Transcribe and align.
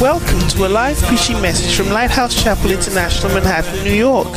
Welcome 0.00 0.40
to 0.48 0.64
a 0.64 0.66
live 0.66 0.96
preaching 1.02 1.42
message 1.42 1.76
from 1.76 1.92
Lighthouse 1.92 2.42
Chapel 2.42 2.70
International, 2.70 3.34
Manhattan, 3.34 3.84
New 3.84 3.92
York. 3.92 4.28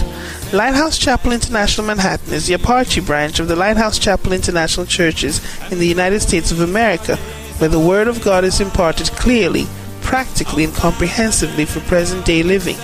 Lighthouse 0.52 0.97
Chapel 0.97 1.32
International 1.32 1.88
Manhattan 1.88 2.34
is 2.34 2.48
the 2.48 2.55
Apache 2.55 3.00
branch 3.00 3.39
of 3.39 3.48
the 3.48 3.55
Lighthouse 3.55 3.98
Chapel 3.98 4.34
International 4.34 4.86
Churches 4.86 5.39
in 5.71 5.80
the 5.80 5.88
United 5.88 6.20
States 6.20 6.52
of 6.52 6.59
America, 6.59 7.16
where 7.59 7.70
the 7.70 7.80
Word 7.80 8.09
of 8.09 8.21
God 8.21 8.44
is 8.44 8.59
imparted 8.59 9.07
clearly, 9.12 9.66
practically, 10.02 10.66
and 10.66 10.73
comprehensively 10.73 11.64
for 11.64 11.80
present 11.80 12.25
day 12.25 12.43
living. 12.43 12.75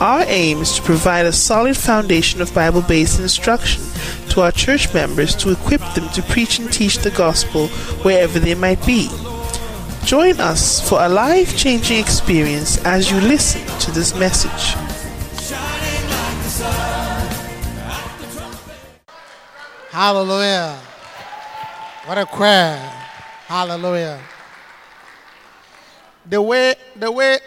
Our 0.00 0.24
aim 0.26 0.62
is 0.62 0.74
to 0.74 0.82
provide 0.82 1.24
a 1.24 1.32
solid 1.32 1.76
foundation 1.76 2.42
of 2.42 2.52
Bible 2.52 2.82
based 2.82 3.20
instruction 3.20 3.84
to 4.30 4.40
our 4.40 4.50
church 4.50 4.92
members 4.92 5.36
to 5.36 5.52
equip 5.52 5.82
them 5.94 6.08
to 6.08 6.22
preach 6.22 6.58
and 6.58 6.72
teach 6.72 6.98
the 6.98 7.12
gospel 7.12 7.68
wherever 8.02 8.40
they 8.40 8.56
might 8.56 8.84
be. 8.84 9.08
Join 10.08 10.40
us 10.40 10.88
for 10.88 11.04
a 11.04 11.08
life 11.10 11.54
changing 11.54 11.98
experience 11.98 12.82
as 12.86 13.10
you 13.10 13.20
listen 13.20 13.60
to 13.80 13.90
this 13.90 14.14
message. 14.14 14.72
Hallelujah. 19.90 20.80
What 22.06 22.16
a 22.16 22.24
choir. 22.24 22.76
Hallelujah. 23.48 24.18
The 26.24 26.40
way 26.40 26.74
the 26.96 27.12
way 27.12 27.38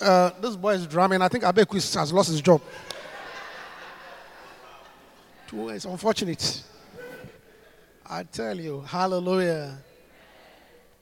uh, 0.00 0.30
this 0.40 0.54
boy 0.54 0.74
is 0.74 0.86
drumming, 0.86 1.20
I 1.20 1.26
think 1.26 1.42
Abekus 1.42 1.92
has 1.96 2.12
lost 2.12 2.30
his 2.30 2.40
job. 2.40 2.62
It's 5.52 5.84
unfortunate. 5.84 6.62
I 8.08 8.22
tell 8.22 8.56
you, 8.56 8.82
hallelujah. 8.82 9.78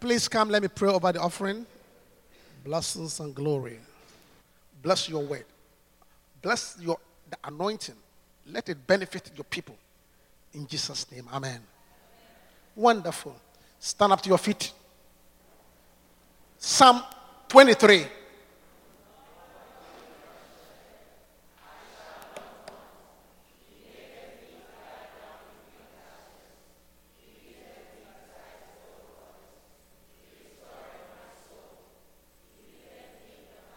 Please 0.04 0.28
come, 0.28 0.50
let 0.50 0.60
me 0.60 0.68
pray 0.68 0.90
over 0.90 1.10
the 1.12 1.18
offering. 1.18 1.64
Blessings 2.62 3.20
and 3.20 3.34
glory. 3.34 3.78
Bless 4.82 5.08
your 5.08 5.24
word. 5.24 5.46
Bless 6.42 6.76
your 6.78 6.98
the 7.30 7.38
anointing. 7.42 7.94
Let 8.52 8.68
it 8.68 8.86
benefit 8.86 9.30
your 9.34 9.44
people. 9.44 9.74
In 10.52 10.66
Jesus' 10.66 11.10
name. 11.10 11.26
Amen. 11.32 11.58
Wonderful. 12.76 13.34
Stand 13.78 14.12
up 14.12 14.20
to 14.20 14.28
your 14.28 14.36
feet. 14.36 14.72
Psalm 16.58 17.02
23. 17.48 18.06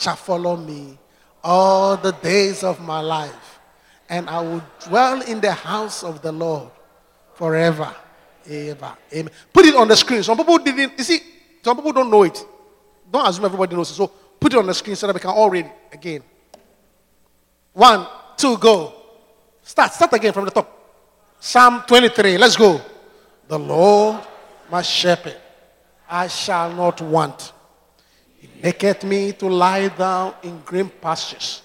shall 0.00 0.16
follow 0.16 0.56
me 0.56 0.98
all 1.44 1.96
the 1.96 2.12
days 2.12 2.64
of 2.64 2.80
my 2.80 3.00
life, 3.00 3.60
and 4.08 4.28
I 4.28 4.40
will 4.40 4.62
dwell 4.88 5.20
in 5.22 5.40
the 5.40 5.52
house 5.52 6.02
of 6.02 6.22
the 6.22 6.32
Lord 6.32 6.70
forever. 7.34 7.94
Ever. 8.48 8.96
Amen. 9.12 9.30
Put 9.52 9.66
it 9.66 9.74
on 9.76 9.86
the 9.86 9.94
screen. 9.94 10.22
Some 10.22 10.36
people 10.36 10.58
didn't, 10.58 10.98
you 10.98 11.04
see, 11.04 11.20
some 11.62 11.76
people 11.76 11.92
don't 11.92 12.10
know 12.10 12.22
it. 12.22 12.44
Don't 13.12 13.28
assume 13.28 13.44
everybody 13.44 13.76
knows 13.76 13.90
it. 13.90 13.94
So 13.94 14.06
put 14.08 14.52
it 14.52 14.58
on 14.58 14.66
the 14.66 14.74
screen 14.74 14.96
so 14.96 15.06
that 15.06 15.12
we 15.14 15.20
can 15.20 15.30
all 15.30 15.50
read 15.50 15.70
again. 15.92 16.22
One, 17.72 18.06
two, 18.36 18.56
go. 18.56 18.94
Start. 19.62 19.92
Start 19.92 20.14
again 20.14 20.32
from 20.32 20.46
the 20.46 20.50
top. 20.50 20.68
Psalm 21.38 21.84
23. 21.86 22.38
Let's 22.38 22.56
go. 22.56 22.80
The 23.46 23.58
Lord, 23.58 24.20
my 24.70 24.82
shepherd, 24.82 25.36
I 26.08 26.26
shall 26.26 26.72
not 26.72 27.00
want. 27.02 27.52
He 28.60 28.66
maketh 28.66 29.04
me 29.04 29.32
to 29.32 29.48
lie 29.48 29.88
down 29.88 30.34
in 30.42 30.60
green 30.60 30.90
pastures. 30.90 31.62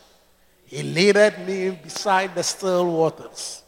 He 0.66 0.81
leadeth 0.81 1.38
me 1.45 1.72
beside 1.72 2.33
the 2.33 2.41
still 2.41 2.89
waters. 2.89 3.63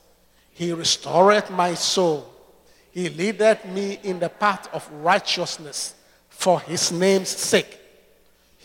He 0.54 0.72
restoreth 0.72 1.50
my 1.50 1.74
soul. 1.74 2.26
He 2.92 3.10
leadeth 3.10 3.66
me 3.66 4.00
in 4.02 4.20
the 4.20 4.30
path 4.30 4.74
of 4.74 4.90
righteousness 5.04 5.96
for 6.30 6.62
his 6.62 6.90
name's 6.94 7.28
sake. 7.28 7.78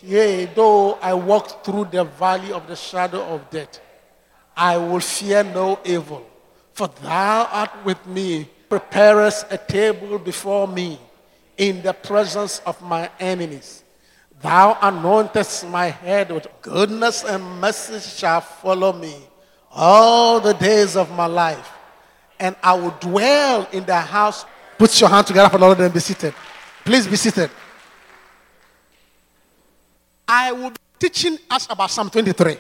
Yea, 0.01 0.45
though 0.47 0.95
I 1.03 1.15
walk 1.15 1.65
through 1.65 1.87
the 1.87 2.05
valley 2.05 2.53
of 2.53 2.69
the 2.69 2.77
shadow 2.77 3.21
of 3.35 3.51
death, 3.51 3.81
I 4.57 4.77
will 4.77 5.01
fear 5.01 5.43
no 5.43 5.81
evil, 5.85 6.25
for 6.73 6.87
thou 7.03 7.49
art 7.51 7.85
with 7.85 8.07
me, 8.07 8.49
preparest 8.69 9.47
a 9.51 9.59
table 9.59 10.21
before 10.21 10.69
me 10.69 11.01
in 11.59 11.83
the 11.83 11.93
presence 11.93 12.61
of 12.65 12.81
my 12.81 13.11
enemies. 13.19 13.82
Thou 14.43 14.75
anointest 14.75 15.71
my 15.71 15.87
head 15.87 16.33
with 16.33 16.49
goodness 16.63 17.23
and 17.23 17.43
mercy 17.61 18.01
shall 18.01 18.41
follow 18.41 18.93
me 18.93 19.15
all 19.71 20.41
the 20.41 20.53
days 20.53 20.97
of 20.97 21.11
my 21.13 21.27
life. 21.27 21.71
And 22.41 22.57
I 22.61 22.75
will 22.75 22.95
dwell 22.99 23.69
in 23.73 23.85
the 23.85 23.95
house. 23.95 24.45
Put 24.77 25.01
your 25.01 25.09
hand 25.09 25.29
together 25.29 25.49
for 25.49 25.59
the 25.59 25.65
Lord 25.65 25.81
and 25.81 25.95
be 25.95 26.01
seated. 26.01 26.35
Please 26.85 27.07
be 27.07 27.15
seated. 27.15 27.51
I 30.27 30.51
will 30.51 30.71
be 30.71 30.77
teaching 30.99 31.39
us 31.49 31.69
about 31.71 31.91
Psalm 31.93 32.11
23. 32.11 32.57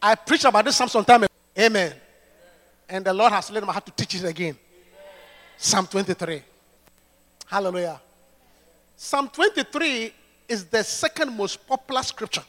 I 0.00 0.14
preached 0.14 0.44
about 0.44 0.64
this 0.64 0.76
Psalm 0.76 0.88
sometime 0.88 1.24
ago. 1.24 1.32
Amen. 1.58 1.94
And 2.88 3.04
the 3.04 3.12
Lord 3.12 3.32
has 3.32 3.50
led 3.50 3.64
my 3.64 3.72
heart 3.72 3.86
to 3.86 3.92
teach 3.92 4.22
it 4.22 4.24
again. 4.24 4.56
Psalm 5.56 5.86
23. 5.88 6.42
Hallelujah. 7.46 8.00
Psalm 9.02 9.28
23 9.28 10.14
is 10.46 10.64
the 10.66 10.84
second 10.84 11.36
most 11.36 11.66
popular 11.66 12.04
scripture. 12.04 12.44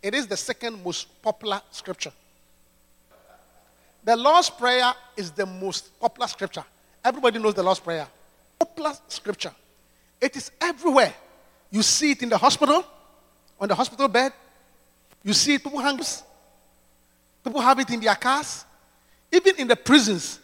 It 0.00 0.14
is 0.14 0.28
the 0.28 0.36
second 0.36 0.80
most 0.84 1.20
popular 1.20 1.60
scripture. 1.72 2.12
The 4.04 4.14
Lord's 4.14 4.48
Prayer 4.48 4.92
is 5.16 5.32
the 5.32 5.44
most 5.44 5.98
popular 5.98 6.28
scripture. 6.28 6.64
Everybody 7.04 7.40
knows 7.40 7.54
the 7.54 7.64
Lord's 7.64 7.80
Prayer. 7.80 8.06
Popular 8.60 8.92
scripture. 9.08 9.52
It 10.20 10.36
is 10.36 10.52
everywhere. 10.60 11.12
You 11.72 11.82
see 11.82 12.12
it 12.12 12.22
in 12.22 12.28
the 12.28 12.38
hospital, 12.38 12.84
on 13.58 13.66
the 13.66 13.74
hospital 13.74 14.06
bed. 14.06 14.32
You 15.24 15.32
see 15.32 15.54
it, 15.54 15.64
people 15.64 15.80
hang 15.80 15.98
People 17.42 17.60
have 17.60 17.80
it 17.80 17.90
in 17.90 17.98
their 17.98 18.14
cars. 18.14 18.64
Even 19.32 19.56
in 19.58 19.66
the 19.66 19.74
prisons. 19.74 20.38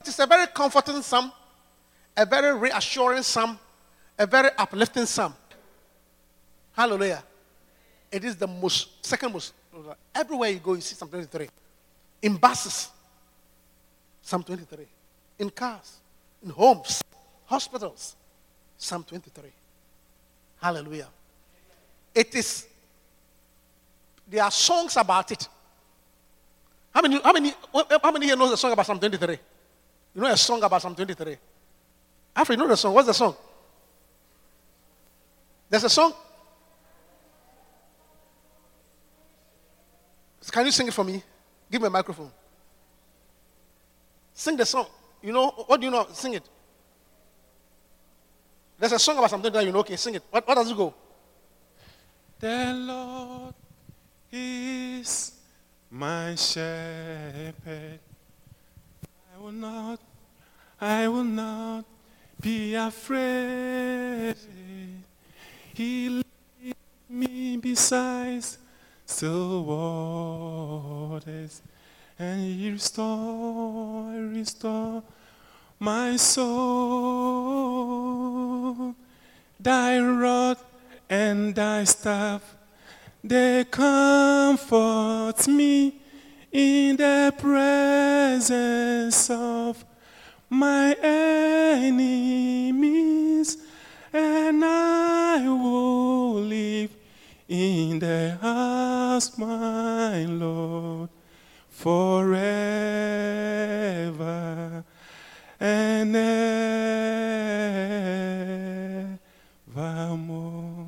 It 0.00 0.08
is 0.08 0.18
a 0.18 0.26
very 0.26 0.48
comforting 0.48 1.00
psalm, 1.02 1.30
a 2.16 2.24
very 2.26 2.56
reassuring 2.58 3.22
psalm, 3.22 3.58
a 4.18 4.26
very 4.26 4.50
uplifting 4.56 5.06
psalm. 5.06 5.34
Hallelujah. 6.72 7.22
It 8.10 8.24
is 8.24 8.36
the 8.36 8.46
most, 8.46 9.04
second 9.04 9.32
most. 9.32 9.52
Everywhere 10.14 10.50
you 10.50 10.60
go, 10.60 10.74
you 10.74 10.80
see 10.80 10.94
Psalm 10.94 11.08
23. 11.08 11.48
In 12.22 12.36
buses, 12.36 12.90
Psalm 14.22 14.42
23. 14.42 14.86
In 15.40 15.50
cars, 15.50 15.98
in 16.42 16.50
homes, 16.50 17.02
hospitals, 17.46 18.14
Psalm 18.78 19.04
23. 19.04 19.50
Hallelujah. 20.60 21.08
It 22.14 22.34
is, 22.34 22.66
there 24.28 24.44
are 24.44 24.50
songs 24.50 24.96
about 24.96 25.32
it. 25.32 25.48
How 26.94 27.02
many, 27.02 27.20
how 27.20 27.32
many, 27.32 27.52
how 28.02 28.12
many 28.12 28.26
here 28.26 28.36
knows 28.36 28.52
a 28.52 28.56
song 28.56 28.72
about 28.72 28.86
Psalm 28.86 28.98
23? 29.00 29.36
You 30.14 30.20
know 30.20 30.30
a 30.30 30.36
song 30.36 30.62
about 30.62 30.80
Psalm 30.80 30.94
23? 30.94 31.36
After 32.36 32.52
you 32.52 32.58
know 32.58 32.68
the 32.68 32.76
song, 32.76 32.94
what's 32.94 33.06
the 33.06 33.14
song? 33.14 33.36
There's 35.70 35.84
a 35.84 35.88
song. 35.88 36.12
Can 40.50 40.66
you 40.66 40.72
sing 40.72 40.86
it 40.86 40.94
for 40.94 41.04
me? 41.04 41.22
Give 41.70 41.80
me 41.80 41.88
a 41.88 41.90
microphone. 41.90 42.30
Sing 44.32 44.56
the 44.56 44.66
song. 44.66 44.86
You 45.22 45.32
know, 45.32 45.50
what 45.50 45.80
do 45.80 45.86
you 45.86 45.90
know? 45.90 46.06
Sing 46.12 46.34
it. 46.34 46.48
There's 48.78 48.92
a 48.92 48.98
song 48.98 49.18
about 49.18 49.30
something 49.30 49.52
that 49.52 49.64
you 49.64 49.72
know. 49.72 49.80
Okay, 49.80 49.96
sing 49.96 50.14
it. 50.14 50.22
What, 50.30 50.46
what 50.46 50.54
does 50.54 50.70
it 50.70 50.76
go? 50.76 50.94
The 52.38 52.72
Lord 52.74 53.54
is 54.30 55.32
my 55.90 56.34
shepherd. 56.34 58.00
I 59.34 59.40
will 59.40 59.52
not, 59.52 60.00
I 60.80 61.08
will 61.08 61.24
not 61.24 61.84
be 62.40 62.74
afraid. 62.74 64.36
He 65.72 66.08
leads 66.08 66.76
me 67.08 67.56
beside 67.56 68.44
still 69.06 69.64
waters, 69.64 71.62
and 72.18 72.40
He 72.40 72.70
restore, 72.70 74.12
restore 74.12 75.02
my 75.78 76.16
soul. 76.16 76.54
Thy 79.58 79.98
rod 79.98 80.58
and 81.08 81.54
thy 81.54 81.84
staff, 81.84 82.56
they 83.22 83.64
comfort 83.70 85.46
me 85.48 86.00
in 86.52 86.96
the 86.96 87.32
presence 87.38 89.30
of 89.30 89.84
my 90.50 90.92
enemies, 91.02 92.38
and 94.12 94.64
I 94.64 95.48
will 95.48 96.34
live 96.34 96.90
in 97.48 97.98
the 97.98 98.38
house, 98.40 99.36
my 99.38 100.24
Lord, 100.24 101.08
forever 101.70 102.44
and 105.60 106.16
evermore. 109.74 110.86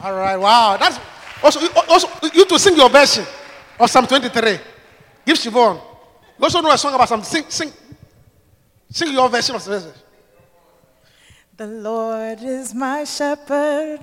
All 0.00 0.14
right, 0.14 0.36
wow. 0.36 0.76
That's 0.76 0.98
also, 1.42 1.60
also 1.88 2.08
you 2.32 2.44
to 2.44 2.58
sing 2.58 2.76
your 2.76 2.88
version 2.88 3.24
of 3.78 3.90
Psalm 3.90 4.06
23. 4.06 4.58
Give 5.26 5.36
Siobhan. 5.36 5.80
You 6.38 6.44
also 6.44 6.60
know 6.60 6.70
a 6.70 6.78
song 6.78 6.94
about 6.94 7.08
something. 7.08 7.28
Sing, 7.28 7.44
sing, 7.48 7.72
sing 8.90 9.12
your 9.12 9.28
version 9.28 9.54
of 9.56 9.64
the. 9.64 9.92
The 11.56 11.66
Lord 11.66 12.40
is 12.40 12.72
my 12.72 13.02
shepherd, 13.02 13.98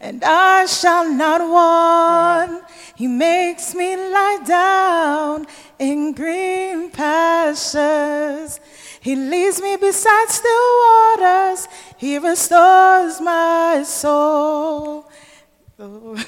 and 0.00 0.22
I 0.22 0.66
shall 0.66 1.10
not 1.10 1.40
want. 1.40 2.62
He 2.94 3.06
makes 3.06 3.74
me 3.74 3.96
lie 3.96 4.38
down 4.44 5.46
in 5.78 6.12
green 6.12 6.90
pastures. 6.90 8.60
He 9.00 9.16
leads 9.16 9.62
me 9.62 9.76
beside 9.76 10.28
still 10.28 10.78
waters. 10.84 11.68
He 11.96 12.18
restores 12.18 13.18
my 13.22 13.82
soul. 13.82 15.10
Oh. 15.78 16.22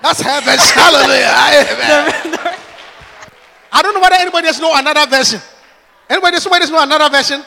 That's 0.00 0.22
heaven. 0.22 0.58
Hallelujah. 0.58 1.28
I 3.70 3.82
don't 3.82 3.92
know 3.92 4.00
whether 4.00 4.16
anybody 4.16 4.46
else 4.48 4.60
know 4.60 4.72
another 4.74 5.06
version. 5.10 5.40
Anybody, 6.08 6.38
somebody 6.38 6.62
else 6.62 6.70
know 6.70 6.82
another 6.82 7.10
version? 7.10 7.42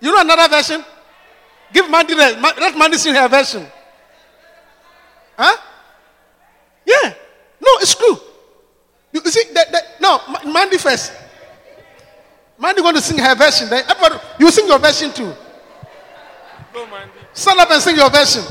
You 0.00 0.12
know 0.12 0.20
another 0.20 0.48
version? 0.48 0.84
Give 1.72 1.90
Mandy 1.90 2.14
the, 2.14 2.38
let 2.60 2.78
Mandy 2.78 2.96
sing 2.96 3.14
her 3.14 3.28
version. 3.28 3.66
Huh? 5.36 5.56
Yeah. 6.86 7.14
No, 7.60 7.68
it's 7.80 7.94
true. 7.94 8.18
You, 9.12 9.20
you 9.24 9.30
see, 9.30 9.52
that, 9.54 9.72
that, 9.72 10.00
no, 10.00 10.20
Mandy 10.52 10.78
first. 10.78 11.12
Mandy 12.58 12.82
going 12.82 12.94
to 12.94 13.00
sing 13.00 13.18
her 13.18 13.34
version. 13.34 13.68
Then 13.68 13.84
everybody, 13.88 14.22
you 14.38 14.50
sing 14.50 14.66
your 14.66 14.78
version 14.78 15.12
too. 15.12 15.32
Go, 16.72 16.86
Mandy. 16.86 17.12
Stand 17.32 17.60
up 17.60 17.70
and 17.70 17.82
sing 17.82 17.96
your 17.96 18.10
version. 18.10 18.42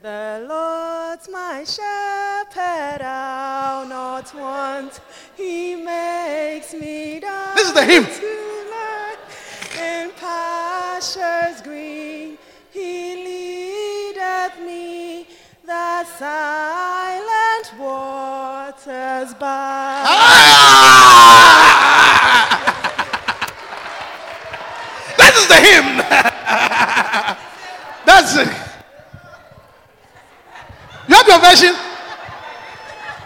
The 0.00 0.46
Lord's 0.48 1.28
my 1.28 1.64
shepherd, 1.64 3.02
I'll 3.02 3.86
not 3.86 4.32
want. 4.34 5.00
He 5.38 5.76
makes 5.76 6.74
me 6.74 7.20
down 7.20 7.54
This 7.54 7.68
is 7.68 7.72
the 7.72 7.84
hymn. 7.84 8.04
to 8.04 9.78
in 9.80 10.10
pastures 10.18 11.60
green. 11.62 12.36
He 12.72 13.14
leadeth 13.24 14.58
me 14.60 15.28
the 15.64 16.02
silent 16.04 17.72
waters 17.78 19.32
by. 19.34 20.04
That 25.18 25.32
is 25.36 25.46
the 25.46 25.60
hymn. 25.68 25.98
That's 28.06 28.36
it. 28.36 28.48
You 31.08 31.14
have 31.14 31.28
your 31.28 31.40
version? 31.40 31.74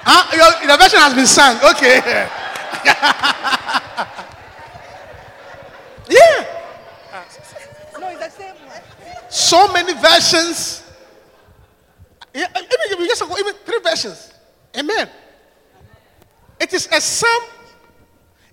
Huh? 0.05 0.27
Your, 0.35 0.69
your 0.69 0.79
version 0.79 0.99
has 0.99 1.15
been 1.15 1.27
sung. 1.27 1.57
Okay. 1.57 1.99
yeah. 6.11 6.47
No, 8.01 8.09
it's 8.09 8.19
the 8.19 8.31
same 8.31 8.55
one. 8.67 8.81
So 9.29 9.73
many 9.73 9.95
versions. 9.95 10.83
Yeah, 12.35 12.49
even, 12.51 12.69
even, 12.91 13.07
just, 13.07 13.23
even 13.23 13.55
three 13.65 13.81
versions. 13.83 14.33
Amen. 14.77 15.09
It 16.59 16.73
is 16.73 16.89
a 16.91 17.01
psalm. 17.01 17.43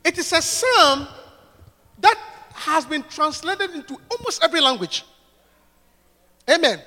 It 0.03 0.17
is 0.17 0.31
a 0.33 0.41
psalm 0.41 1.07
that 1.99 2.17
has 2.53 2.85
been 2.85 3.03
translated 3.03 3.71
into 3.71 3.97
almost 4.11 4.43
every 4.43 4.61
language. 4.61 5.05
Amen. 6.49 6.81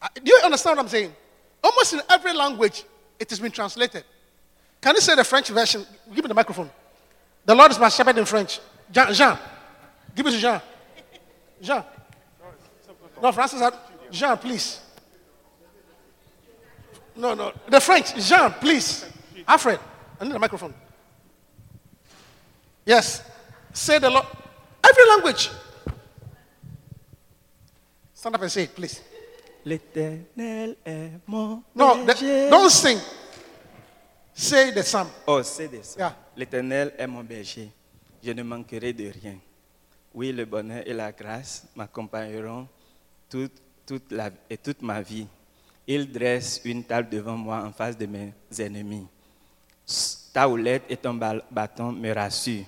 Uh, 0.00 0.08
Do 0.14 0.22
you 0.30 0.40
understand 0.44 0.76
what 0.76 0.84
I'm 0.84 0.88
saying? 0.88 1.14
Almost 1.64 1.94
in 1.94 2.02
every 2.10 2.34
language, 2.34 2.84
it 3.18 3.30
has 3.30 3.40
been 3.40 3.50
translated. 3.50 4.04
Can 4.82 4.94
you 4.96 5.00
say 5.00 5.14
the 5.14 5.24
French 5.24 5.48
version? 5.48 5.86
Give 6.14 6.22
me 6.22 6.28
the 6.28 6.34
microphone. 6.34 6.70
The 7.46 7.54
Lord 7.54 7.70
is 7.70 7.78
my 7.78 7.88
shepherd 7.88 8.18
in 8.18 8.26
French. 8.26 8.60
Jean, 8.92 9.14
Jean. 9.14 9.38
give 10.14 10.26
it 10.26 10.32
to 10.32 10.38
Jean. 10.38 10.60
Jean. 11.62 11.82
No, 13.22 13.32
Francis. 13.32 13.62
Jean, 14.10 14.36
please. 14.36 14.80
No, 17.16 17.32
no. 17.32 17.52
The 17.66 17.80
French. 17.80 18.14
Jean, 18.14 18.50
please. 18.52 19.06
Alfred. 19.48 19.80
I 20.20 20.24
need 20.24 20.34
the 20.34 20.38
microphone. 20.38 20.74
Yes. 22.84 23.22
Say 23.72 23.98
the 23.98 24.10
Lord. 24.10 24.26
Every 24.86 25.08
language. 25.08 25.48
Stand 28.12 28.34
up 28.34 28.42
and 28.42 28.52
say 28.52 28.64
it, 28.64 28.74
please. 28.74 29.00
L'éternel 29.64 30.76
est 30.84 31.10
mon 31.26 31.62
No, 31.74 31.94
the- 31.96 32.04
berger. 32.06 32.50
don't 32.50 32.68
sing. 32.70 32.98
Say 34.34 34.72
the 34.72 34.82
psalm. 34.82 35.08
Oh, 35.26 35.42
c'est 35.42 35.68
des 35.68 35.82
ça. 35.82 35.98
Yeah. 35.98 36.16
L'éternel 36.36 36.92
est 36.98 37.06
mon 37.06 37.22
berger. 37.22 37.70
Je 38.22 38.32
ne 38.32 38.42
manquerai 38.42 38.92
de 38.92 39.10
rien. 39.10 39.36
Oui, 40.14 40.32
le 40.32 40.44
bonheur 40.44 40.82
et 40.86 40.92
la 40.92 41.10
grâce 41.12 41.66
m'accompagneront 41.74 42.66
toute, 43.30 43.52
toute 43.86 44.10
la, 44.12 44.30
et 44.50 44.56
toute 44.56 44.82
ma 44.82 45.00
vie. 45.02 45.26
Il 45.86 46.10
dresse 46.10 46.60
une 46.64 46.84
table 46.84 47.08
devant 47.10 47.36
moi 47.36 47.62
en 47.64 47.72
face 47.72 47.96
de 47.96 48.06
mes 48.06 48.32
ennemis. 48.58 49.06
Ta 50.32 50.48
houlette 50.48 50.84
et 50.88 50.96
ton 50.96 51.14
bâton 51.14 51.92
me 51.92 52.12
rassurent. 52.12 52.64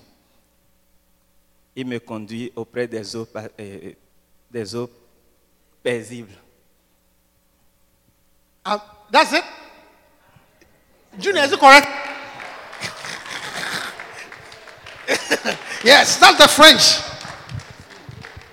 Il 1.74 1.86
me 1.86 1.98
conduit 1.98 2.52
auprès 2.56 2.86
des 2.86 3.14
eaux, 3.16 3.24
pa- 3.26 3.48
euh, 3.60 3.92
des 4.50 4.74
eaux 4.74 4.90
paisibles. 5.82 6.32
Um, 8.66 8.80
that's 9.10 9.32
it. 9.32 9.44
Junior, 11.20 11.42
is 11.42 11.52
it 11.52 11.60
correct? 11.60 11.86
yes, 15.84 16.18
that's 16.18 16.36
the 16.36 16.48
French. 16.48 16.98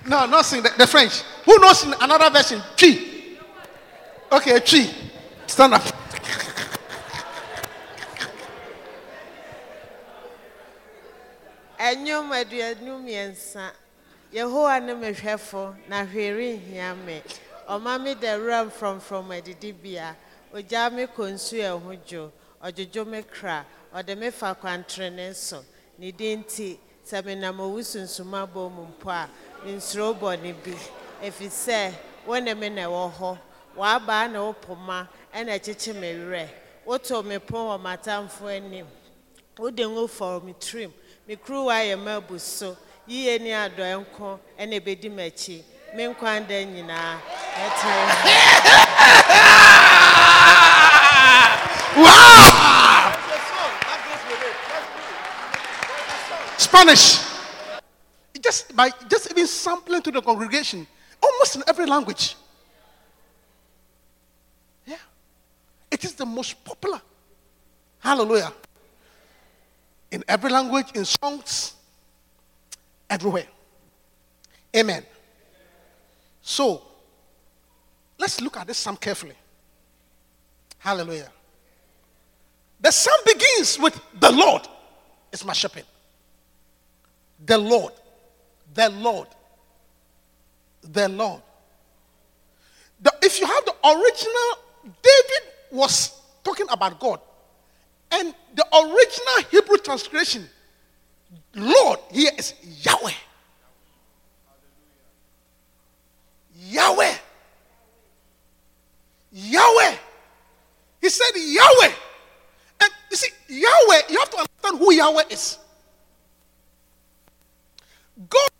No, 0.06 0.26
not 0.26 0.44
sing 0.44 0.62
the, 0.62 0.70
the 0.78 0.86
French. 0.86 1.22
Who 1.44 1.58
knows 1.58 1.84
in 1.84 1.94
another 2.00 2.30
version? 2.30 2.62
Tree. 2.76 3.38
Okay, 4.30 4.60
tree. 4.60 4.90
Stand 5.48 5.74
up. 5.74 5.82
yehowa 14.34 14.80
ne 14.80 14.94
na 15.88 16.04
hwee 16.04 16.30
renhia 16.30 16.94
me 16.94 17.22
ɔma 17.68 18.00
me 18.02 18.14
da 18.14 18.36
wura 18.38 18.64
mfrɔmfrɔm 18.64 19.30
adidibea 19.40 20.16
ogyaa 20.52 20.92
me 20.92 21.06
kɔ 21.06 21.32
nsu 21.32 21.56
ɛho 21.58 21.98
dwo 22.06 22.32
ɔdwodwo 22.62 23.06
me 23.06 23.22
kra. 23.22 23.64
Ɔde 23.94 24.18
me 24.18 24.30
fa 24.30 24.54
kwantrene 24.54 25.34
so 25.34 25.64
ne 25.98 26.10
din 26.10 26.42
nti 26.42 26.78
sɛ 27.06 27.24
menam 27.24 27.58
owu 27.60 27.78
sunsuma 27.80 28.46
bɔ 28.46 28.70
mu 28.72 28.86
mpo 28.86 29.10
a 29.10 29.28
nsuro 29.66 30.14
bɔne 30.18 30.54
bi. 30.62 30.76
Ɛfiri 31.22 31.48
sɛ 31.50 31.94
wo 32.26 32.38
ne 32.38 32.54
me 32.54 32.68
na 32.68 32.82
ɛwɔ 32.82 33.12
hɔ 33.14 33.38
w'abaa 33.76 34.30
ne 34.32 34.38
wo 34.38 34.52
poma 34.52 35.08
ɛna 35.32 35.58
ɛkyekye 35.58 35.94
me 35.94 36.12
werɛ 36.14 36.48
woto 36.84 37.22
me 37.24 37.38
pon 37.38 37.66
wɔ 37.68 37.80
m'atamfo 37.80 38.46
anim 38.48 38.86
wode 39.58 39.76
ngo 39.78 40.06
fɔw 40.08 40.42
me 40.44 40.52
tirim 40.54 40.92
me 41.26 41.36
kuruwa 41.36 41.74
yɛ 41.84 41.98
ma 41.98 42.16
abu 42.16 42.38
so. 42.38 42.76
Yie 43.06 43.38
ne 43.38 43.50
adɔe 43.52 44.00
nko 44.00 44.40
ɛna 44.58 44.80
ɛbɛdi 44.80 45.10
m'akyi 45.10 45.62
Spanish. 56.58 57.20
Just 58.42 58.74
by 58.74 58.90
just 59.08 59.30
even 59.30 59.46
sampling 59.46 60.02
to 60.02 60.10
the 60.10 60.20
congregation, 60.20 60.84
almost 61.22 61.54
in 61.56 61.62
every 61.68 61.86
language. 61.86 62.34
Yeah. 64.84 64.96
It 65.92 66.04
is 66.04 66.14
the 66.14 66.26
most 66.26 66.64
popular. 66.64 67.00
Hallelujah. 68.00 68.52
In 70.10 70.24
every 70.26 70.50
language, 70.50 70.86
in 70.94 71.04
songs, 71.04 71.74
everywhere. 73.08 73.46
Amen. 74.76 75.04
So, 76.46 76.82
let's 78.18 78.38
look 78.42 78.58
at 78.58 78.66
this 78.66 78.76
psalm 78.76 78.98
carefully. 78.98 79.34
Hallelujah. 80.76 81.30
The 82.78 82.90
psalm 82.90 83.18
begins 83.24 83.78
with 83.78 83.98
the 84.20 84.30
Lord 84.30 84.68
is 85.32 85.42
my 85.42 85.54
shepherd. 85.54 85.84
The 87.46 87.56
Lord. 87.56 87.94
The 88.74 88.90
Lord. 88.90 89.28
The 90.82 91.08
Lord. 91.08 91.40
The, 93.00 93.14
if 93.22 93.40
you 93.40 93.46
have 93.46 93.64
the 93.64 93.74
original, 93.82 94.92
David 95.02 95.50
was 95.72 96.12
talking 96.44 96.66
about 96.68 97.00
God. 97.00 97.20
And 98.10 98.34
the 98.54 98.66
original 98.70 99.50
Hebrew 99.50 99.78
translation, 99.78 100.46
Lord, 101.54 102.00
here 102.10 102.32
is 102.36 102.52
Yahweh. 102.82 103.12
Yahweh. 106.70 107.14
Yahweh. 109.32 109.96
He 111.00 111.08
said 111.08 111.32
Yahweh. 111.36 111.92
And 112.80 112.90
you 113.10 113.16
see, 113.16 113.30
Yahweh, 113.48 114.02
you 114.10 114.18
have 114.18 114.30
to 114.30 114.38
understand 114.38 114.78
who 114.78 114.92
Yahweh 114.92 115.24
is. 115.30 115.58
God, 118.28 118.50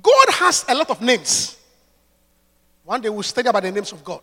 God 0.00 0.28
has 0.30 0.64
a 0.68 0.74
lot 0.74 0.88
of 0.90 1.00
names. 1.02 1.58
One 2.84 3.00
day 3.00 3.08
we'll 3.08 3.22
study 3.22 3.48
about 3.48 3.62
the 3.62 3.70
names 3.70 3.92
of 3.92 4.02
God. 4.04 4.20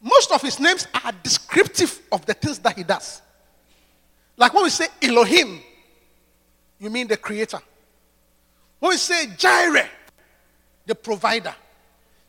Most 0.00 0.32
of 0.32 0.40
his 0.40 0.58
names 0.58 0.86
are 1.04 1.12
descriptive 1.22 2.00
of 2.10 2.24
the 2.24 2.34
things 2.34 2.58
that 2.60 2.76
he 2.76 2.84
does. 2.84 3.20
Like 4.36 4.54
when 4.54 4.64
we 4.64 4.70
say 4.70 4.86
Elohim, 5.02 5.60
you 6.78 6.88
mean 6.88 7.06
the 7.06 7.18
creator. 7.18 7.60
When 8.78 8.90
we 8.90 8.96
say 8.96 9.26
Jireh, 9.36 9.88
the 10.90 10.94
provider. 10.96 11.54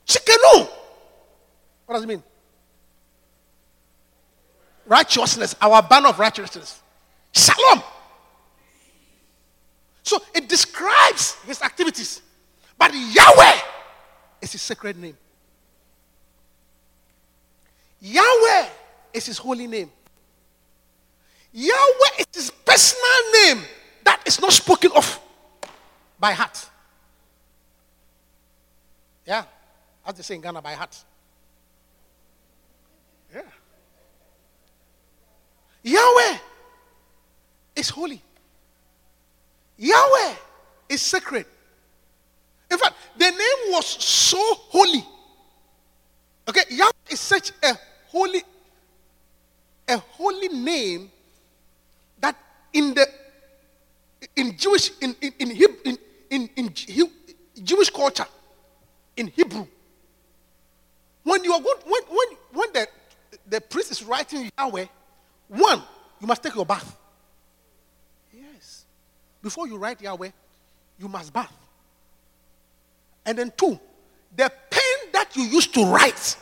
Tsidkenu, 0.05 0.69
what 1.85 1.95
does 1.95 2.03
it 2.03 2.07
mean? 2.07 2.23
Righteousness, 4.85 5.55
our 5.59 5.81
banner 5.81 6.09
of 6.09 6.19
righteousness. 6.19 6.79
Shalom. 7.33 7.81
So 10.03 10.19
it 10.35 10.47
describes 10.47 11.33
his 11.45 11.61
activities. 11.61 12.21
But 12.77 12.93
Yahweh 12.93 13.59
is 14.41 14.51
his 14.51 14.61
sacred 14.61 14.97
name. 14.97 15.17
Yahweh 17.99 18.67
is 19.13 19.25
his 19.25 19.37
holy 19.39 19.65
name. 19.65 19.89
Yahweh 21.51 22.19
is 22.19 22.27
his 22.33 22.51
personal 22.51 23.31
name 23.33 23.63
that 24.03 24.21
is 24.25 24.39
not 24.39 24.53
spoken 24.53 24.91
of 24.95 25.19
by 26.19 26.33
heart. 26.33 26.69
Yeah, 29.25 29.43
as 30.05 30.15
they 30.15 30.23
say 30.23 30.35
in 30.35 30.41
Ghana, 30.41 30.61
by 30.61 30.73
heart. 30.73 31.03
Yeah. 33.33 33.41
Yahweh 35.83 36.37
is 37.75 37.89
holy. 37.89 38.21
Yahweh 39.77 40.33
is 40.89 41.01
sacred. 41.01 41.45
In 42.69 42.77
fact, 42.77 42.95
the 43.17 43.29
name 43.29 43.73
was 43.73 43.85
so 43.85 44.37
holy. 44.55 45.03
Okay, 46.47 46.63
Yahweh 46.69 46.91
is 47.09 47.19
such 47.19 47.51
a 47.63 47.77
holy, 48.07 48.43
a 49.87 49.97
holy 49.97 50.49
name 50.49 51.11
that 52.19 52.35
in 52.73 52.93
the 52.93 53.07
in 54.35 54.57
Jewish 54.57 54.91
in 55.01 55.15
in 55.21 55.33
in 55.39 55.51
in, 55.85 55.97
in, 56.29 56.49
in 56.55 56.73
Jewish 57.63 57.89
culture, 57.89 58.25
in 59.15 59.27
Hebrew, 59.27 59.67
when 61.23 61.43
you 61.43 61.53
are 61.53 61.61
going 61.61 61.77
when 61.85 62.01
when 62.03 62.27
when 62.53 62.73
the 62.73 62.87
the 63.47 63.61
priest 63.61 63.91
is 63.91 64.03
writing 64.03 64.51
Yahweh, 64.57 64.85
one 65.47 65.81
you 66.19 66.27
must 66.27 66.43
take 66.43 66.55
your 66.55 66.65
bath. 66.65 66.97
Yes, 68.33 68.85
before 69.41 69.67
you 69.67 69.77
write 69.77 70.01
Yahweh, 70.01 70.29
you 70.99 71.07
must 71.07 71.33
bath. 71.33 71.53
And 73.25 73.37
then 73.37 73.51
two, 73.55 73.79
the 74.35 74.51
pen 74.69 75.11
that 75.13 75.35
you 75.35 75.43
used 75.43 75.73
to 75.73 75.85
write. 75.85 76.37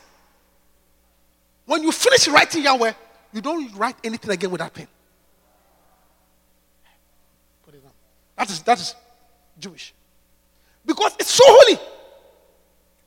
When 1.66 1.84
you 1.84 1.92
finish 1.92 2.28
writing 2.28 2.64
Yahweh, 2.64 2.94
you 3.34 3.42
don't 3.42 3.76
write 3.76 3.96
anything 4.04 4.32
again 4.32 4.50
with 4.50 4.60
that 4.60 4.74
pen. 4.74 4.88
Put 7.64 7.76
it 7.76 7.84
down. 7.84 7.92
That 8.38 8.50
is 8.50 8.62
that 8.64 8.80
is 8.80 8.96
Jewish. 9.60 9.94
Because 10.86 11.16
it's 11.20 11.32
so 11.32 11.44
holy. 11.46 11.80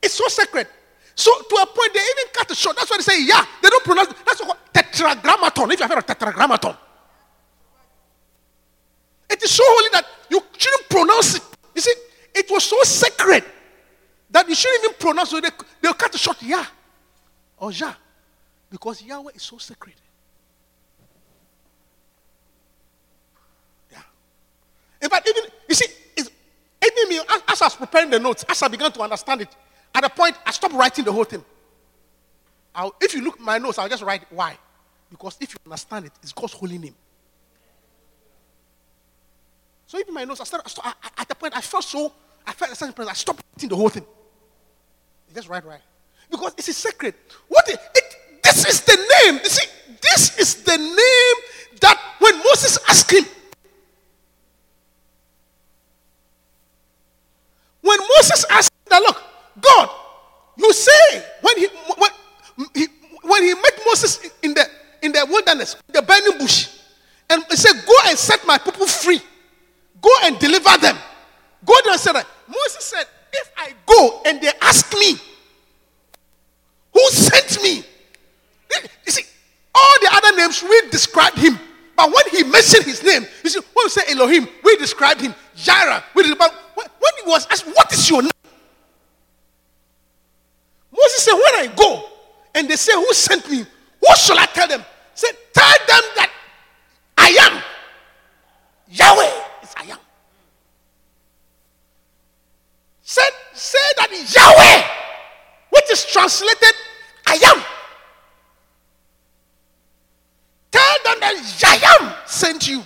It's 0.02 0.14
so 0.14 0.26
sacred. 0.28 0.66
So 1.14 1.30
to 1.30 1.54
a 1.56 1.66
point, 1.66 1.92
they 1.94 2.00
even 2.00 2.32
cut 2.32 2.50
it 2.50 2.56
short. 2.56 2.76
That's 2.76 2.90
why 2.90 2.96
they 2.96 3.02
say, 3.02 3.24
yeah, 3.24 3.44
they 3.62 3.68
don't 3.68 3.84
pronounce 3.84 4.12
that's 4.26 4.40
what 4.40 4.58
tetragrammaton. 4.74 5.70
If 5.70 5.78
you 5.78 5.84
have 5.84 5.90
heard 5.90 5.98
of 5.98 6.06
tetragrammaton. 6.06 6.76
It 9.30 9.42
is 9.42 9.50
so 9.50 9.62
holy 9.66 9.88
that 9.92 10.06
you 10.30 10.42
shouldn't 10.56 10.88
pronounce 10.88 11.36
it. 11.36 11.42
You 11.74 11.80
see, 11.80 11.94
it 12.34 12.50
was 12.50 12.64
so 12.64 12.82
sacred 12.82 13.44
that 14.30 14.48
you 14.48 14.54
shouldn't 14.54 14.84
even 14.84 14.96
pronounce 14.98 15.32
it. 15.32 15.42
They, 15.42 15.50
they'll 15.80 15.94
cut 15.94 16.14
it 16.14 16.18
short, 16.18 16.42
yeah. 16.42 16.64
Or 17.58 17.70
yeah. 17.72 17.94
Because 18.70 19.02
Yahweh 19.02 19.32
is 19.34 19.42
so 19.42 19.58
sacred. 19.58 19.94
Yeah. 23.90 23.98
In 25.00 25.10
fact, 25.10 25.28
even, 25.28 25.44
you 25.68 25.74
see, 25.74 25.86
even 26.18 27.08
me, 27.08 27.18
as, 27.18 27.42
as 27.48 27.62
I 27.62 27.66
was 27.66 27.76
preparing 27.76 28.10
the 28.10 28.18
notes, 28.18 28.44
as 28.48 28.62
I 28.62 28.68
began 28.68 28.90
to 28.92 29.00
understand 29.00 29.42
it, 29.42 29.48
at 29.94 30.04
a 30.04 30.08
point, 30.08 30.36
I 30.46 30.52
stopped 30.52 30.74
writing 30.74 31.04
the 31.04 31.12
whole 31.12 31.24
thing. 31.24 31.44
I'll, 32.74 32.94
if 33.00 33.14
you 33.14 33.22
look 33.22 33.38
my 33.38 33.58
notes, 33.58 33.78
I'll 33.78 33.88
just 33.88 34.02
write 34.02 34.22
why. 34.30 34.56
Because 35.10 35.36
if 35.40 35.52
you 35.52 35.58
understand 35.66 36.06
it, 36.06 36.12
it's 36.22 36.32
God's 36.32 36.54
holy 36.54 36.78
name. 36.78 36.94
So 39.86 39.98
even 39.98 40.14
my 40.14 40.24
notes, 40.24 40.40
I 40.40 40.44
started, 40.44 40.66
I 40.66 40.70
st- 40.70 40.86
I- 40.86 41.20
at 41.22 41.28
the 41.28 41.34
point, 41.34 41.54
I 41.54 41.60
felt 41.60 41.84
so, 41.84 42.12
I 42.46 42.52
felt 42.52 42.72
a 42.72 42.74
certain 42.74 42.94
presence. 42.94 43.14
I 43.14 43.18
stopped 43.18 43.42
writing 43.54 43.68
the 43.68 43.76
whole 43.76 43.90
thing. 43.90 44.06
Just 45.34 45.48
write 45.48 45.64
right. 45.66 45.80
Because 46.30 46.54
it 46.56 46.66
is 46.66 46.76
sacred. 46.76 47.14
What 47.48 47.68
it, 47.68 47.78
this 48.42 48.64
is 48.66 48.80
the 48.82 48.96
name. 48.96 49.40
You 49.42 49.48
see, 49.50 49.68
this 50.00 50.38
is 50.38 50.62
the 50.62 50.76
name 50.78 51.78
that 51.80 52.00
when 52.18 52.38
Moses 52.38 52.78
asked 52.88 53.10
him, 53.12 53.24
when 57.82 57.98
Moses 58.16 58.46
asked 58.50 58.72
that, 58.88 59.02
look, 59.02 59.22
God, 59.60 59.90
you 60.56 60.72
say 60.72 61.24
when 61.40 61.58
he 61.58 61.66
when 61.96 62.10
he, 62.74 62.86
when 63.22 63.42
he 63.42 63.54
met 63.54 63.80
Moses 63.86 64.30
in 64.42 64.54
the 64.54 64.66
in 65.02 65.12
the 65.12 65.26
wilderness, 65.28 65.76
the 65.88 66.02
burning 66.02 66.38
bush, 66.38 66.68
and 67.32 67.44
he 67.48 67.56
said, 67.56 67.72
Go 67.86 67.94
and 68.06 68.18
set 68.18 68.46
my 68.46 68.58
people 68.58 68.86
free. 68.86 69.20
Go 70.00 70.10
and 70.24 70.38
deliver 70.38 70.76
them. 70.78 70.96
Go 71.64 71.74
there 71.84 71.92
and 71.92 72.00
said 72.00 72.12
that. 72.12 72.26
Moses 72.46 72.84
said, 72.84 73.04
If 73.32 73.50
I 73.56 73.72
go 73.86 74.20
and 74.26 74.40
they 74.40 74.50
ask 74.60 74.92
me, 74.94 75.16
who 76.92 77.08
sent 77.10 77.62
me? 77.62 77.84
You 79.06 79.12
see, 79.12 79.24
all 79.74 79.94
the 80.02 80.10
other 80.12 80.36
names 80.36 80.62
we 80.62 80.90
described 80.90 81.38
him. 81.38 81.58
But 81.96 82.06
when 82.06 82.24
he 82.30 82.42
mentioned 82.44 82.84
his 82.84 83.02
name, 83.02 83.26
you 83.44 83.50
see, 83.50 83.60
when 83.72 83.86
we 83.86 83.88
say 83.88 84.02
Elohim, 84.10 84.48
we 84.64 84.76
described 84.76 85.20
him. 85.20 85.34
Jireh, 85.56 86.02
we 86.14 86.22
described, 86.24 86.54
when 86.74 86.86
when 86.98 87.12
he 87.24 87.30
was 87.30 87.46
asked, 87.50 87.66
What 87.66 87.92
is 87.92 88.10
your 88.10 88.22
name? 88.22 88.30
Moses 90.92 91.22
said, 91.22 91.32
When 91.34 91.54
I 91.54 91.72
go 91.74 92.04
and 92.54 92.68
they 92.68 92.76
say, 92.76 92.92
Who 92.92 93.12
sent 93.12 93.50
me? 93.50 93.64
What 94.00 94.18
shall 94.18 94.38
I 94.38 94.46
tell 94.46 94.68
them? 94.68 94.80
He 94.80 94.86
said, 95.14 95.36
Tell 95.52 95.76
them 95.86 96.02
that 96.16 96.30
I 97.16 97.28
am. 97.28 97.62
Yahweh 98.88 99.30
is 99.62 99.74
I 99.76 99.84
am. 99.84 99.98
Said, 103.02 103.30
say 103.54 103.78
that 103.96 104.10
Yahweh, 104.10 104.88
which 105.70 105.90
is 105.90 106.04
translated 106.04 106.74
I 107.26 107.34
am. 107.34 107.62
Tell 110.70 110.96
them 111.04 111.20
that 111.20 111.64
I 111.64 112.04
am 112.04 112.14
sent 112.26 112.68
you. 112.68 112.82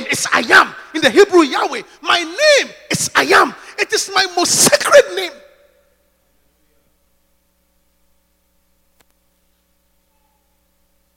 name 0.00 0.10
is 0.10 0.26
I 0.32 0.40
am. 0.40 0.74
In 0.94 1.00
the 1.00 1.10
Hebrew 1.10 1.42
Yahweh, 1.42 1.82
my 2.02 2.18
name 2.20 2.72
is 2.90 3.10
I 3.14 3.24
am. 3.24 3.54
It 3.78 3.92
is 3.92 4.10
my 4.14 4.26
most 4.36 4.52
sacred 4.52 5.16
name. 5.16 5.32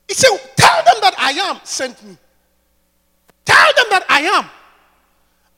He 0.08 0.14
said, 0.14 0.38
Tell 0.56 0.84
them 0.84 0.96
that 1.02 1.16
I 1.18 1.32
am 1.32 1.60
sent 1.64 2.04
me. 2.04 2.18
Tell 3.46 3.74
them 3.76 3.86
that 3.92 4.06
I 4.10 4.22
am. 4.22 4.46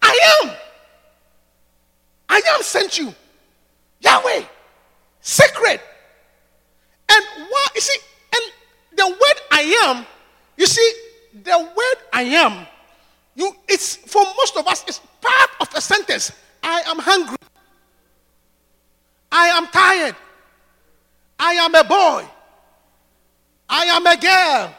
I 0.02 0.42
am. 0.44 0.52
I 2.30 2.42
am 2.56 2.64
sent 2.64 2.98
you. 2.98 3.14
Yahweh. 4.00 4.44
Sacred. 5.22 5.80
And 7.12 7.26
what 7.50 7.76
you 7.76 7.82
see, 7.82 8.00
and 8.34 8.44
the 8.98 9.08
word 9.08 9.42
I 9.52 9.62
am, 9.86 10.06
you 10.58 10.66
see, 10.66 10.94
the 11.44 11.60
word 11.60 11.96
I 12.14 12.24
am 12.24 12.66
you 13.36 13.56
it's 13.68 13.96
for 13.96 14.24
most 14.24 14.58
of 14.58 14.68
us, 14.68 14.84
it's 14.88 15.00
part 15.22 15.50
of 15.60 15.70
a 15.74 15.82
sentence. 15.82 16.32
I 16.64 16.82
am 16.88 17.00
hungry. 17.00 17.38
I 19.32 19.48
am 19.48 19.68
tired. 19.68 20.16
I 21.40 21.54
am 21.54 21.74
a 21.74 21.84
boy. 21.84 22.28
I 23.70 23.86
am 23.86 24.06
a 24.06 24.18
girl. 24.18 24.76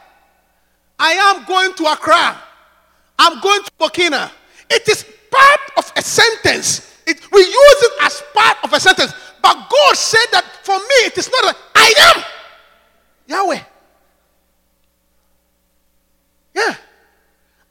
I 0.98 1.12
am 1.12 1.44
going 1.46 1.74
to 1.74 1.84
Accra. 1.90 2.38
I'm 3.18 3.40
going 3.40 3.62
to 3.62 3.70
Burkina. 3.80 4.30
It 4.70 4.88
is 4.88 5.04
part 5.30 5.60
of 5.76 5.92
a 5.96 6.02
sentence. 6.02 7.00
It, 7.06 7.20
we 7.32 7.40
use 7.40 7.82
it 7.82 7.92
as 8.02 8.22
part 8.34 8.58
of 8.62 8.72
a 8.72 8.78
sentence. 8.78 9.12
But 9.42 9.54
God 9.68 9.96
said 9.96 10.26
that 10.32 10.44
for 10.62 10.78
me, 10.78 11.06
it 11.06 11.18
is 11.18 11.28
not 11.30 11.56
I 11.74 12.14
am 12.14 12.24
Yahweh. 13.26 13.60
Yeah. 16.54 16.76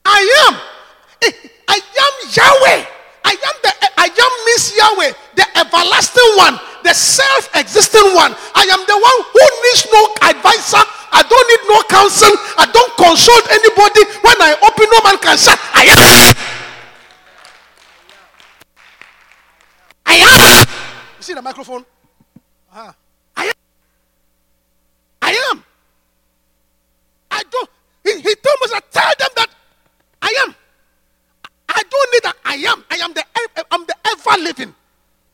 I 0.04 0.48
am. 0.50 0.71
I 1.68 1.78
am 1.78 2.14
Yahweh. 2.34 2.86
I 3.24 3.34
am 3.38 3.56
the 3.62 3.72
I 3.98 4.10
am 4.10 4.34
Miss 4.50 4.76
Yahweh, 4.76 5.14
the 5.36 5.46
everlasting 5.58 6.32
one, 6.36 6.60
the 6.84 6.94
self-existing 6.94 8.16
one. 8.16 8.34
I 8.56 8.66
am 8.66 8.82
the 8.90 8.98
one 8.98 9.18
who 9.30 9.44
needs 9.62 9.86
no 9.94 10.02
advisor. 10.26 10.82
I 11.14 11.22
don't 11.22 11.48
need 11.48 11.64
no 11.70 11.78
counsel. 11.86 12.34
I 12.58 12.66
don't 12.72 12.94
consult 12.98 13.46
anybody. 13.52 14.02
When 14.26 14.42
I 14.42 14.58
open, 14.66 14.88
no 14.90 15.00
man 15.06 15.18
can 15.22 15.38
shut. 15.38 15.60
I 15.74 15.84
am. 15.86 16.36
I 20.06 20.16
am. 20.18 20.68
You 21.18 21.24
see 21.24 21.34
the 21.34 21.42
microphone? 21.42 21.86
Uh-huh. 22.74 22.92
I 23.36 23.46
am. 23.46 23.54
I 25.22 25.32
am. 25.52 25.64
I 27.30 27.44
don't. 27.52 27.70
He, 28.04 28.14
he 28.22 28.36
told 28.36 28.58
Moses, 28.62 28.82
tell 28.92 29.14
them 29.20 29.30
that 29.36 29.50
I 30.22 30.34
am. 30.48 30.56
I 32.14 32.20
that. 32.24 32.36
I 32.46 32.56
am. 32.56 32.84
I 32.90 32.96
am 32.98 33.14
the. 33.14 33.22
Eh, 33.22 33.64
I'm 33.72 33.86
the 33.86 33.96
ever 34.06 34.44
living, 34.44 34.76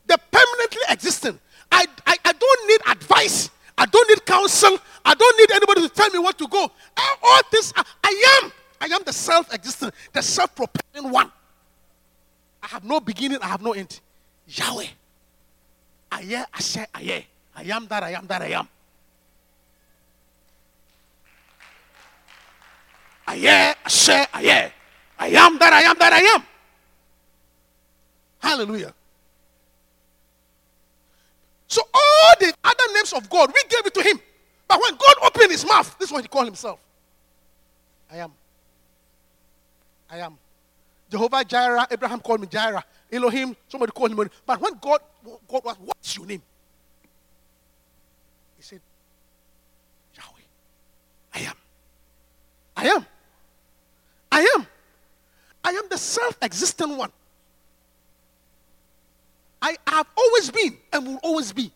the 0.06 0.18
permanently 0.32 0.82
existing. 0.90 1.40
I, 1.72 1.86
I, 2.06 2.18
I 2.26 2.34
don't 2.34 2.68
need 2.68 2.82
advice. 2.88 3.50
I 3.78 3.86
don't 3.86 4.10
need 4.10 4.26
counsel. 4.26 4.78
I 5.06 5.14
don't 5.14 5.38
need 5.40 5.52
anybody 5.52 5.82
to 5.82 5.90
tell 5.90 6.10
me 6.10 6.20
what 6.20 6.38
to 6.40 6.48
go. 6.48 6.72
All- 7.24 7.42
this, 7.52 7.74
I, 7.76 7.84
I 8.04 8.42
am. 8.44 8.52
I 8.80 8.86
am 8.96 9.02
the 9.06 9.14
self-existing, 9.14 9.92
the 10.14 10.22
self-propelling 10.22 11.12
one. 11.12 11.32
I 12.64 12.68
have 12.68 12.84
no 12.84 13.00
beginning. 13.00 13.40
I 13.42 13.48
have 13.48 13.62
no 13.62 13.74
end. 13.74 14.00
Yahweh. 14.48 14.88
I 16.12 16.22
am. 16.22 16.46
I 16.54 16.60
say. 16.60 16.86
I 16.94 17.24
am. 17.64 17.88
That. 17.88 18.04
I 18.04 18.12
am 18.12 18.28
that. 18.28 18.42
I 18.42 18.48
am. 18.48 18.68
Say. 23.88 24.26
I 24.34 24.42
am. 24.44 24.72
I 25.20 25.28
am 25.28 25.58
that. 25.60 25.74
I 25.74 25.82
am 25.84 25.98
that. 26.00 26.14
I 26.14 26.20
am. 26.20 26.44
Hallelujah. 28.48 28.94
So 31.68 31.82
all 31.94 32.34
the 32.40 32.54
other 32.64 32.94
names 32.94 33.12
of 33.12 33.30
God, 33.30 33.52
we 33.54 33.62
gave 33.68 33.86
it 33.86 33.94
to 33.94 34.02
him. 34.02 34.22
But 34.70 34.82
when 34.82 34.96
God 34.96 35.16
opened 35.22 35.52
his 35.52 35.66
mouth, 35.66 35.94
this 36.00 36.08
is 36.08 36.14
what 36.14 36.22
he 36.22 36.30
called 36.30 36.46
himself. 36.46 36.80
I 38.10 38.20
am. 38.20 38.32
I 40.10 40.20
am. 40.20 40.38
Jehovah 41.12 41.44
Jireh, 41.44 41.88
Abraham 41.92 42.22
called 42.22 42.40
me 42.40 42.48
Jireh. 42.48 42.86
Elohim, 43.12 43.54
somebody 43.68 43.92
called 43.92 44.12
him. 44.12 44.30
But 44.46 44.62
when 44.62 44.76
God, 44.80 45.02
God 45.46 45.66
was, 45.66 45.76
what's 45.84 46.16
your 46.16 46.26
name? 46.26 46.42
He 48.56 48.64
said, 48.64 48.80
Yahweh. 50.16 50.48
I 51.36 51.40
am. 51.40 51.56
I 52.78 52.88
am. 52.88 53.06
I 54.32 54.56
am. 54.56 54.68
I 55.66 55.72
am 55.72 55.90
the 55.90 55.98
self 55.98 56.38
existent 56.42 56.98
one. 56.98 57.12
I 59.62 59.76
have 59.88 60.08
always 60.16 60.52
been 60.52 60.78
and 60.94 61.08
will 61.08 61.20
always 61.24 61.52
be. 61.52 61.72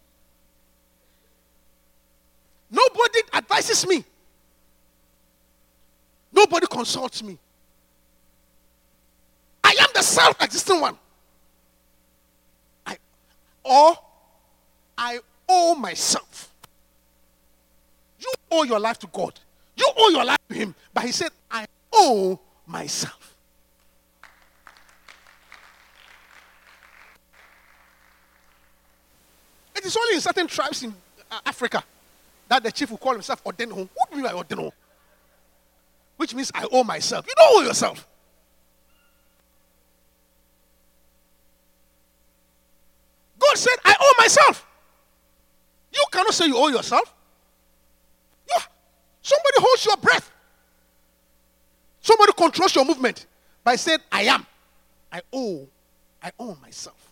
Nobody 2.69 3.19
advises 3.33 3.85
me. 3.87 4.05
Nobody 6.31 6.67
consults 6.67 7.21
me. 7.21 7.37
I 9.63 9.75
am 9.79 9.87
the 9.93 10.01
self 10.01 10.41
existing 10.41 10.79
one. 10.79 10.97
I, 12.85 12.97
or 13.63 13.95
I 14.97 15.19
owe 15.49 15.75
myself. 15.75 16.49
You 18.19 18.31
owe 18.51 18.63
your 18.63 18.79
life 18.79 18.99
to 18.99 19.07
God. 19.07 19.39
You 19.75 19.85
owe 19.97 20.09
your 20.09 20.23
life 20.23 20.39
to 20.49 20.55
Him. 20.55 20.75
But 20.93 21.03
He 21.03 21.11
said, 21.11 21.31
I 21.49 21.65
owe 21.91 22.39
myself. 22.65 23.30
It 29.81 29.87
is 29.87 29.97
only 29.97 30.13
in 30.13 30.21
certain 30.21 30.45
tribes 30.45 30.83
in 30.83 30.93
uh, 31.31 31.39
Africa 31.43 31.83
that 32.47 32.61
the 32.61 32.71
chief 32.71 32.91
will 32.91 32.99
call 32.99 33.13
himself 33.13 33.43
Odeno. 33.43 33.89
What 33.95 34.11
do 34.11 34.17
you 34.17 34.23
mean 34.23 34.31
by 34.31 34.39
Odeno? 34.39 34.71
Which 36.17 36.35
means 36.35 36.51
I 36.53 36.67
owe 36.71 36.83
myself. 36.83 37.25
You 37.27 37.33
don't 37.35 37.57
owe 37.57 37.65
yourself. 37.65 38.07
God 43.39 43.57
said, 43.57 43.75
I 43.83 43.95
owe 43.99 44.13
myself. 44.19 44.67
You 45.91 46.05
cannot 46.11 46.35
say 46.35 46.45
you 46.45 46.57
owe 46.57 46.67
yourself. 46.67 47.11
You, 48.47 48.57
somebody 49.23 49.55
holds 49.57 49.83
your 49.83 49.97
breath. 49.97 50.31
Somebody 52.01 52.33
controls 52.33 52.75
your 52.75 52.85
movement 52.85 53.25
by 53.63 53.77
saying, 53.77 53.99
I 54.11 54.25
am. 54.25 54.45
I 55.11 55.21
owe. 55.33 55.67
I 56.21 56.31
owe 56.39 56.55
myself. 56.61 57.11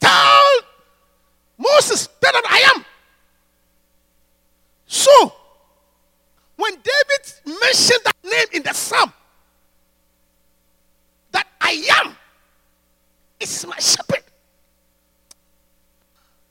Tell 0.00 0.60
Moses 1.74 2.08
tell 2.20 2.32
that 2.32 2.44
I 2.48 2.76
am. 2.76 2.84
So, 4.86 5.32
when 6.56 6.72
David 6.72 7.60
mentioned 7.60 8.00
that 8.04 8.16
name 8.24 8.46
in 8.52 8.62
the 8.62 8.72
psalm, 8.72 9.12
that 11.32 11.46
I 11.60 11.86
am 12.02 12.16
is 13.38 13.66
my 13.66 13.78
shepherd. 13.78 14.22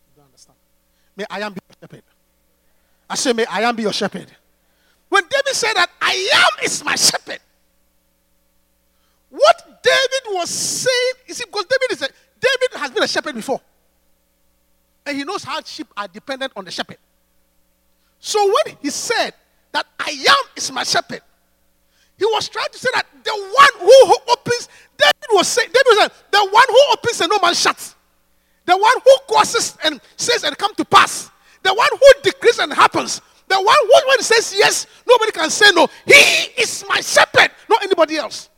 You 0.10 0.15
don't 0.15 0.25
understand. 0.25 0.58
May 1.15 1.25
I 1.30 1.39
am 1.41 1.53
be 1.53 1.60
your 1.67 1.75
shepherd. 1.82 2.03
I 3.10 3.15
say, 3.15 3.34
may 3.34 3.45
I 3.45 3.62
am 3.62 3.75
be 3.75 3.84
your 3.84 3.93
shepherd. 3.93 4.27
When 5.10 5.23
David 5.23 5.56
said 5.56 5.73
that 5.73 5.89
I 6.01 6.30
am 6.34 6.65
is 6.65 6.84
my 6.84 6.95
shepherd, 6.95 7.39
what 9.30 9.84
David 9.84 10.36
was 10.38 10.49
saying, 10.49 11.13
you 11.27 11.34
see, 11.34 11.45
because 11.45 11.65
David 11.65 11.91
is 11.91 12.01
a, 12.01 12.10
David 12.39 12.80
has 12.80 12.91
been 12.91 13.03
a 13.03 13.08
shepherd 13.08 13.36
before. 13.36 13.62
And 15.07 15.17
he 15.17 15.23
knows 15.23 15.41
how 15.41 15.61
sheep 15.63 15.87
are 15.95 16.07
dependent 16.09 16.51
on 16.57 16.65
the 16.65 16.71
shepherd. 16.71 16.97
So 18.19 18.45
when 18.45 18.75
he 18.81 18.89
said 18.89 19.33
that 19.71 19.85
I 19.97 20.09
am 20.09 20.49
is 20.57 20.69
my 20.69 20.83
shepherd, 20.83 21.21
he 22.17 22.25
was 22.25 22.49
trying 22.49 22.67
to 22.73 22.77
say 22.77 22.89
that 22.93 23.05
the 23.23 23.31
one 23.31 23.87
who, 23.87 24.15
opens, 24.33 24.67
David 24.97 25.29
was 25.31 25.47
saying, 25.47 25.69
David 25.69 25.85
was 25.85 25.97
saying, 25.97 26.11
the 26.31 26.49
one 26.51 26.65
who 26.67 26.79
opens 26.91 27.21
and 27.21 27.29
no 27.29 27.39
man 27.39 27.53
shuts. 27.53 27.95
The 28.65 28.75
one 28.75 28.95
who 29.05 29.33
causes 29.33 29.77
and 29.85 30.01
says 30.17 30.43
and 30.43 30.57
come 30.57 30.75
to 30.75 30.83
pass. 30.83 31.31
The 31.63 31.73
one 31.73 31.89
who 31.91 32.21
decrees 32.21 32.59
and 32.59 32.73
happens. 32.73 33.21
The 33.47 33.55
one 33.55 33.77
who 33.81 34.07
when 34.09 34.17
he 34.17 34.23
says 34.23 34.53
yes, 34.57 34.87
nobody 35.07 35.31
can 35.31 35.49
say 35.49 35.71
no. 35.73 35.87
He 36.05 36.61
is 36.61 36.83
my 36.89 36.99
shepherd, 36.99 37.51
not 37.69 37.81
anybody 37.81 38.17
else. 38.17 38.49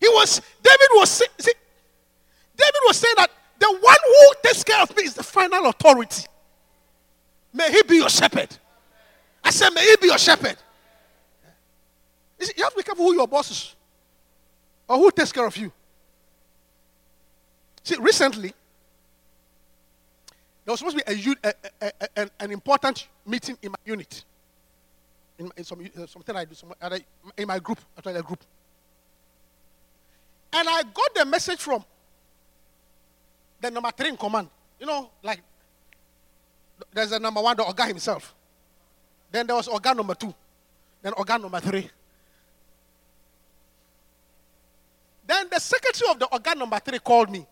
He 0.00 0.08
was, 0.08 0.40
David 0.62 0.88
was 0.92 1.10
see, 1.10 1.52
David 2.56 2.80
was 2.86 2.96
saying 2.96 3.14
that 3.16 3.30
the 3.58 3.66
one 3.80 3.96
who 4.06 4.34
takes 4.42 4.64
care 4.64 4.82
of 4.82 4.94
me 4.96 5.04
is 5.04 5.14
the 5.14 5.22
final 5.22 5.66
authority. 5.66 6.26
May 7.52 7.70
he 7.70 7.82
be 7.82 7.96
your 7.96 8.08
shepherd. 8.08 8.48
I 9.44 9.50
said, 9.50 9.70
may 9.70 9.82
he 9.84 9.96
be 10.00 10.06
your 10.08 10.18
shepherd. 10.18 10.56
You, 12.38 12.46
see, 12.46 12.52
you 12.56 12.64
have 12.64 12.72
to 12.72 12.76
be 12.78 12.82
careful 12.82 13.04
who 13.04 13.14
your 13.14 13.28
boss 13.28 13.50
is 13.50 13.74
or 14.88 14.96
who 14.98 15.10
takes 15.10 15.32
care 15.32 15.46
of 15.46 15.56
you. 15.56 15.70
See, 17.84 17.96
recently, 18.00 18.52
there 20.64 20.72
was 20.72 20.78
supposed 20.78 20.98
to 20.98 21.04
be 21.04 21.12
a, 21.42 21.48
a- 21.48 21.54
a- 22.00 22.18
an, 22.20 22.30
an 22.38 22.50
important 22.52 23.08
meeting 23.26 23.58
in 23.62 23.70
my 23.70 23.78
unit. 23.84 24.24
In, 25.38 25.50
in 25.56 25.64
some, 25.64 25.80
uh, 25.80 26.06
something 26.06 26.36
I 26.36 26.44
do, 26.44 26.54
some, 26.54 26.72
in 27.36 27.48
my 27.48 27.58
group, 27.58 27.80
actually 27.98 28.14
a 28.14 28.22
group. 28.22 28.40
And 30.52 30.68
I 30.68 30.82
got 30.82 31.14
the 31.14 31.24
message 31.24 31.58
from 31.60 31.84
the 33.62 33.70
number 33.70 33.90
three 33.96 34.08
in 34.10 34.16
command. 34.16 34.48
You 34.78 34.86
know, 34.86 35.10
like 35.22 35.40
there's 36.92 37.12
a 37.12 37.18
number 37.18 37.40
one, 37.40 37.56
the 37.56 37.62
Oga 37.62 37.86
himself. 37.86 38.34
Then 39.30 39.46
there 39.46 39.56
was 39.56 39.68
Oga 39.68 39.96
number 39.96 40.14
two. 40.14 40.34
Then 41.00 41.12
Oga 41.12 41.40
number 41.40 41.60
three. 41.60 41.88
Then 45.26 45.46
the 45.50 45.60
secretary 45.60 46.10
of 46.10 46.18
the 46.18 46.26
Oga 46.26 46.56
number 46.56 46.78
three 46.80 46.98
called 46.98 47.30
me. 47.30 47.46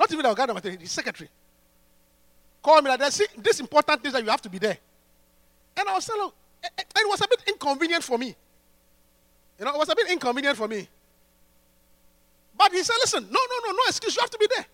Not 0.00 0.10
even 0.10 0.24
the 0.24 0.34
Oga 0.34 0.46
number 0.46 0.60
three, 0.60 0.76
the 0.76 0.86
secretary. 0.86 1.28
Called 2.62 2.82
me 2.82 2.96
there's 2.98 3.20
this 3.36 3.60
important 3.60 4.02
thing 4.02 4.12
that 4.12 4.24
you 4.24 4.30
have 4.30 4.42
to 4.42 4.48
be 4.48 4.58
there. 4.58 4.78
And 5.76 5.88
I 5.88 5.92
was 5.92 6.08
and 6.08 6.30
it 6.78 7.08
was 7.08 7.20
a 7.20 7.28
bit 7.28 7.42
inconvenient 7.46 8.02
for 8.02 8.16
me. 8.16 8.34
You 9.58 9.64
know, 9.66 9.74
it 9.74 9.78
was 9.78 9.88
a 9.90 9.94
bit 9.94 10.10
inconvenient 10.10 10.56
for 10.56 10.66
me. 10.66 10.88
But 12.56 12.72
he 12.72 12.82
said, 12.82 12.94
listen, 13.00 13.24
no, 13.24 13.38
no, 13.50 13.68
no, 13.68 13.72
no 13.72 13.82
excuse. 13.88 14.16
You 14.16 14.22
have 14.22 14.30
to 14.30 14.38
be 14.38 14.48
there. 14.54 14.64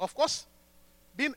Of 0.00 0.14
course, 0.14 0.46
being 1.16 1.34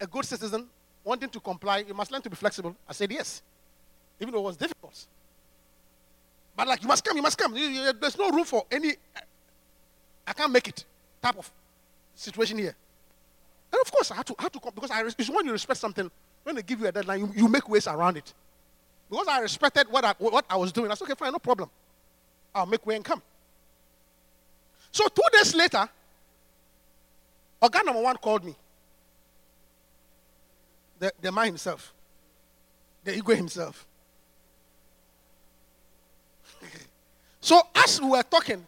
a 0.00 0.06
good 0.06 0.24
citizen, 0.24 0.66
wanting 1.04 1.28
to 1.30 1.40
comply, 1.40 1.78
you 1.86 1.94
must 1.94 2.10
learn 2.10 2.22
to 2.22 2.30
be 2.30 2.36
flexible. 2.36 2.74
I 2.88 2.92
said 2.92 3.10
yes, 3.12 3.42
even 4.20 4.32
though 4.32 4.40
it 4.40 4.44
was 4.44 4.56
difficult. 4.56 5.06
But 6.56 6.66
like, 6.68 6.82
you 6.82 6.88
must 6.88 7.04
come, 7.04 7.16
you 7.16 7.22
must 7.22 7.38
come. 7.38 7.54
You- 7.56 7.68
you- 7.68 7.92
There's 7.92 8.18
no 8.18 8.30
room 8.30 8.44
for 8.44 8.66
any, 8.70 8.94
I 10.26 10.32
can't 10.32 10.50
make 10.52 10.68
it 10.68 10.84
type 11.22 11.36
of 11.38 11.50
situation 12.14 12.58
here. 12.58 12.74
And 13.72 13.80
of 13.80 13.92
course, 13.92 14.10
I 14.10 14.16
had 14.16 14.26
to, 14.26 14.34
I 14.38 14.42
had 14.44 14.52
to 14.54 14.60
come 14.60 14.72
because 14.74 14.90
I, 14.90 15.04
it's 15.04 15.30
when 15.30 15.44
you 15.46 15.52
respect 15.52 15.78
something, 15.78 16.10
when 16.42 16.56
they 16.56 16.62
give 16.62 16.80
you 16.80 16.86
a 16.86 16.92
deadline, 16.92 17.20
you, 17.20 17.32
you 17.42 17.48
make 17.48 17.68
ways 17.68 17.86
around 17.86 18.16
it. 18.16 18.32
Because 19.10 19.28
I 19.28 19.40
respected 19.40 19.86
what 19.90 20.04
I, 20.04 20.14
what 20.18 20.44
I 20.48 20.56
was 20.56 20.72
doing, 20.72 20.90
I 20.90 20.94
said, 20.94 21.04
okay, 21.04 21.14
fine, 21.14 21.32
no 21.32 21.38
problem. 21.38 21.70
I'll 22.54 22.66
make 22.66 22.84
way 22.86 22.96
and 22.96 23.04
come. 23.04 23.22
So 24.90 25.06
two 25.08 25.22
days 25.32 25.54
later, 25.54 25.88
Oga 27.62 27.84
number 27.84 28.02
one 28.02 28.16
called 28.16 28.44
me. 28.44 28.54
The, 30.98 31.12
the 31.20 31.32
man 31.32 31.46
himself. 31.46 31.92
The 33.04 33.12
Oga 33.12 33.36
himself. 33.36 33.86
so 37.40 37.60
as 37.74 38.00
we 38.00 38.08
were 38.08 38.22
talking, 38.22 38.64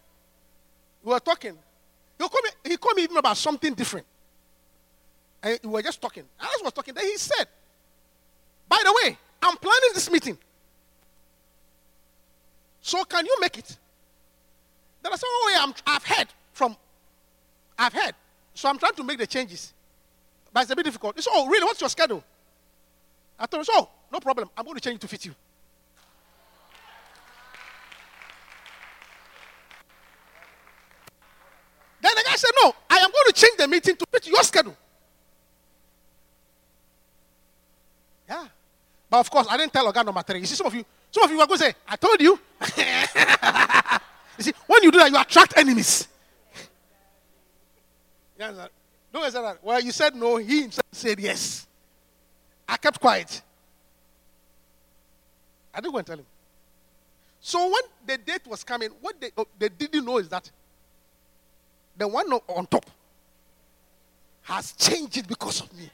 we 1.02 1.12
were 1.12 1.20
talking. 1.20 1.56
He 2.18 2.28
called 2.28 2.44
me, 2.44 2.70
he 2.70 2.76
called 2.76 2.96
me 2.96 3.02
even 3.04 3.16
about 3.16 3.36
something 3.36 3.74
different. 3.74 4.06
And 5.42 5.58
we 5.62 5.70
were 5.70 5.82
just 5.82 6.00
talking. 6.00 6.24
We 6.40 6.62
was 6.62 6.72
talking, 6.72 6.94
then 6.94 7.04
he 7.04 7.16
said, 7.16 7.46
By 8.68 8.80
the 8.84 8.92
way, 9.02 9.16
I'm 9.42 9.56
planning 9.56 9.90
this 9.94 10.10
meeting. 10.10 10.36
So 12.82 13.04
can 13.04 13.24
you 13.24 13.36
make 13.40 13.58
it? 13.58 13.76
Then 15.02 15.12
I 15.12 15.16
said, 15.16 15.26
Oh 15.26 15.50
yeah, 15.54 15.62
I'm, 15.62 15.74
I've 15.86 16.04
heard 16.04 16.28
from 16.52 16.76
I've 17.78 17.94
heard. 17.94 18.14
So 18.60 18.68
I'm 18.68 18.76
trying 18.76 18.92
to 18.92 19.02
make 19.02 19.16
the 19.16 19.26
changes. 19.26 19.72
But 20.52 20.64
it's 20.64 20.70
a 20.70 20.76
bit 20.76 20.84
difficult. 20.84 21.18
Said, 21.18 21.30
Oh, 21.32 21.48
really? 21.48 21.64
What's 21.64 21.80
your 21.80 21.88
schedule? 21.88 22.22
I 23.38 23.46
told 23.46 23.66
him, 23.66 23.74
Oh, 23.74 23.88
no 24.12 24.20
problem. 24.20 24.50
I'm 24.54 24.66
going 24.66 24.74
to 24.74 24.82
change 24.82 24.96
it 24.96 25.00
to 25.00 25.08
fit 25.08 25.24
you. 25.24 25.34
Then 32.02 32.12
the 32.14 32.22
guy 32.22 32.36
said, 32.36 32.50
No, 32.62 32.74
I 32.90 32.98
am 32.98 33.10
going 33.10 33.24
to 33.28 33.32
change 33.32 33.56
the 33.56 33.66
meeting 33.66 33.96
to 33.96 34.04
fit 34.12 34.26
your 34.26 34.42
schedule. 34.42 34.76
Yeah. 38.28 38.46
But 39.08 39.20
of 39.20 39.30
course, 39.30 39.46
I 39.48 39.56
didn't 39.56 39.72
tell 39.72 39.90
Oga 39.90 40.04
number 40.04 40.20
three. 40.20 40.40
You 40.40 40.46
see, 40.46 40.56
some 40.56 40.66
of 40.66 40.74
you, 40.74 40.84
some 41.10 41.24
of 41.24 41.30
you 41.30 41.40
are 41.40 41.46
going 41.46 41.58
to 41.60 41.64
say, 41.64 41.74
I 41.88 41.96
told 41.96 42.20
you. 42.20 42.38
you 44.36 44.44
see, 44.44 44.52
when 44.66 44.82
you 44.82 44.92
do 44.92 44.98
that, 44.98 45.10
you 45.10 45.18
attract 45.18 45.56
enemies. 45.56 46.08
You 48.40 48.46
understand? 48.46 48.70
Don't 49.12 49.32
that. 49.32 49.58
Well, 49.62 49.80
you 49.82 49.92
said 49.92 50.16
no, 50.16 50.38
he 50.38 50.62
himself 50.62 50.86
said 50.92 51.20
yes. 51.20 51.66
I 52.66 52.78
kept 52.78 52.98
quiet. 52.98 53.42
I 55.74 55.80
didn't 55.80 55.92
go 55.92 55.98
and 55.98 56.06
tell 56.06 56.16
him. 56.16 56.26
So 57.38 57.66
when 57.66 57.82
the 58.06 58.16
date 58.16 58.46
was 58.46 58.64
coming, 58.64 58.88
what 59.02 59.20
they, 59.20 59.30
oh, 59.36 59.46
they 59.58 59.68
didn't 59.68 60.06
know 60.06 60.16
is 60.16 60.28
that 60.30 60.50
the 61.98 62.08
one 62.08 62.32
on- 62.32 62.66
top 62.66 62.86
has 64.42 64.72
changed 64.72 65.18
it 65.18 65.28
because 65.28 65.60
of 65.60 65.72
me. 65.76 65.90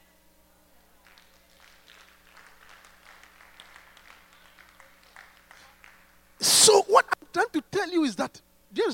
So 6.39 6.81
what 6.83 7.05
I'm 7.09 7.27
trying 7.33 7.49
to 7.51 7.61
tell 7.69 7.91
you 7.91 8.05
is 8.05 8.15
that, 8.15 8.39
do? 8.73 8.89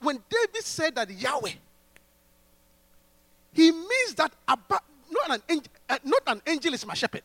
When 0.00 0.22
David 0.30 0.62
said 0.62 0.94
that 0.94 1.10
Yahweh, 1.10 1.50
he 3.54 3.70
means 3.70 4.14
that 4.16 4.32
not, 4.48 4.82
an 5.30 5.42
angel, 5.48 5.72
uh, 5.88 5.98
not 6.04 6.22
an 6.26 6.42
angel 6.46 6.74
is 6.74 6.84
my 6.84 6.94
shepherd. 6.94 7.22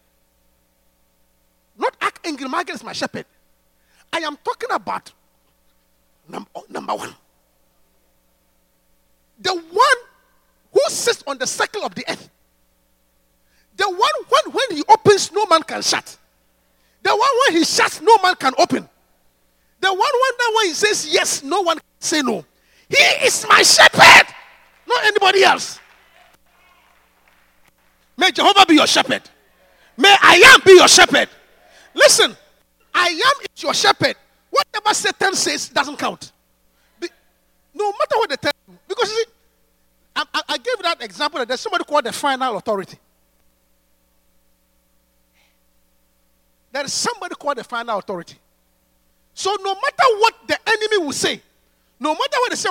Not 1.78 1.96
Archangel 2.02 2.50
Michael 2.50 2.76
is 2.76 2.84
my 2.84 2.94
shepherd. 2.94 3.26
I 4.14 4.20
am 4.20 4.38
talking 4.44 4.70
about 4.72 5.12
num- 6.28 6.48
oh, 6.56 6.66
number 6.70 6.94
one. 6.94 7.14
The 9.42 9.54
one 9.54 9.98
who 10.72 10.82
sits 10.90 11.24
on 11.26 11.38
the 11.38 11.48
circle 11.48 11.84
of 11.84 11.96
the 11.96 12.06
earth. 12.10 12.30
The 13.76 13.90
one 13.90 14.12
when, 14.28 14.54
when 14.54 14.78
he 14.78 14.84
opens, 14.88 15.32
no 15.32 15.46
man 15.46 15.64
can 15.64 15.82
shut. 15.82 16.18
The 17.02 17.10
one 17.10 17.30
when 17.48 17.58
he 17.58 17.64
shuts, 17.64 18.02
no 18.02 18.18
man 18.22 18.36
can 18.36 18.54
open. 18.58 18.88
The 19.80 19.88
one 19.88 19.98
when, 19.98 20.32
that 20.38 20.54
when 20.58 20.68
he 20.68 20.74
says 20.74 21.08
yes, 21.08 21.42
no 21.42 21.62
one 21.62 21.78
can 21.78 21.86
say 22.00 22.22
no. 22.22 22.46
He 22.90 22.98
is 23.26 23.46
my 23.48 23.62
shepherd, 23.64 24.28
not 24.86 25.06
anybody 25.06 25.44
else. 25.44 25.80
May 28.20 28.32
Jehovah 28.32 28.66
be 28.68 28.76
your 28.76 28.86
shepherd. 28.86 29.22
May 29.96 30.14
I 30.22 30.54
am 30.54 30.62
be 30.66 30.74
your 30.74 30.90
shepherd. 30.90 31.30
Listen, 31.94 32.36
I 32.94 33.08
am 33.08 33.46
is 33.56 33.64
your 33.64 33.74
shepherd. 33.74 34.16
Whatever 34.50 34.94
Satan 34.94 35.34
says 35.36 35.70
doesn't 35.70 35.98
count. 35.98 36.34
Be- 37.00 37.08
no 37.74 37.92
matter 37.94 38.18
what 38.18 38.30
they 38.30 38.36
tell 38.36 38.52
you. 38.68 38.78
Because 38.90 39.10
you 39.10 39.18
see, 39.24 39.32
I, 40.18 40.26
I, 40.34 40.42
I 40.50 40.58
gave 40.58 40.80
that 40.82 41.02
example 41.02 41.40
that 41.40 41.48
there's 41.48 41.62
somebody 41.62 41.86
called 41.86 42.04
the 42.04 42.12
final 42.12 42.58
authority. 42.58 42.98
There 46.74 46.84
is 46.84 46.94
somebody 46.94 47.36
called 47.36 47.58
the 47.58 47.64
final 47.64 48.00
authority. 48.00 48.36
So 49.34 49.56
no 49.62 49.76
matter 49.76 50.20
what 50.20 50.36
the 50.46 50.60
enemy 50.68 51.06
will 51.06 51.14
say, 51.14 51.42
no 52.00 52.14
matter 52.14 52.38
what 52.40 52.50
they 52.50 52.56
say, 52.56 52.70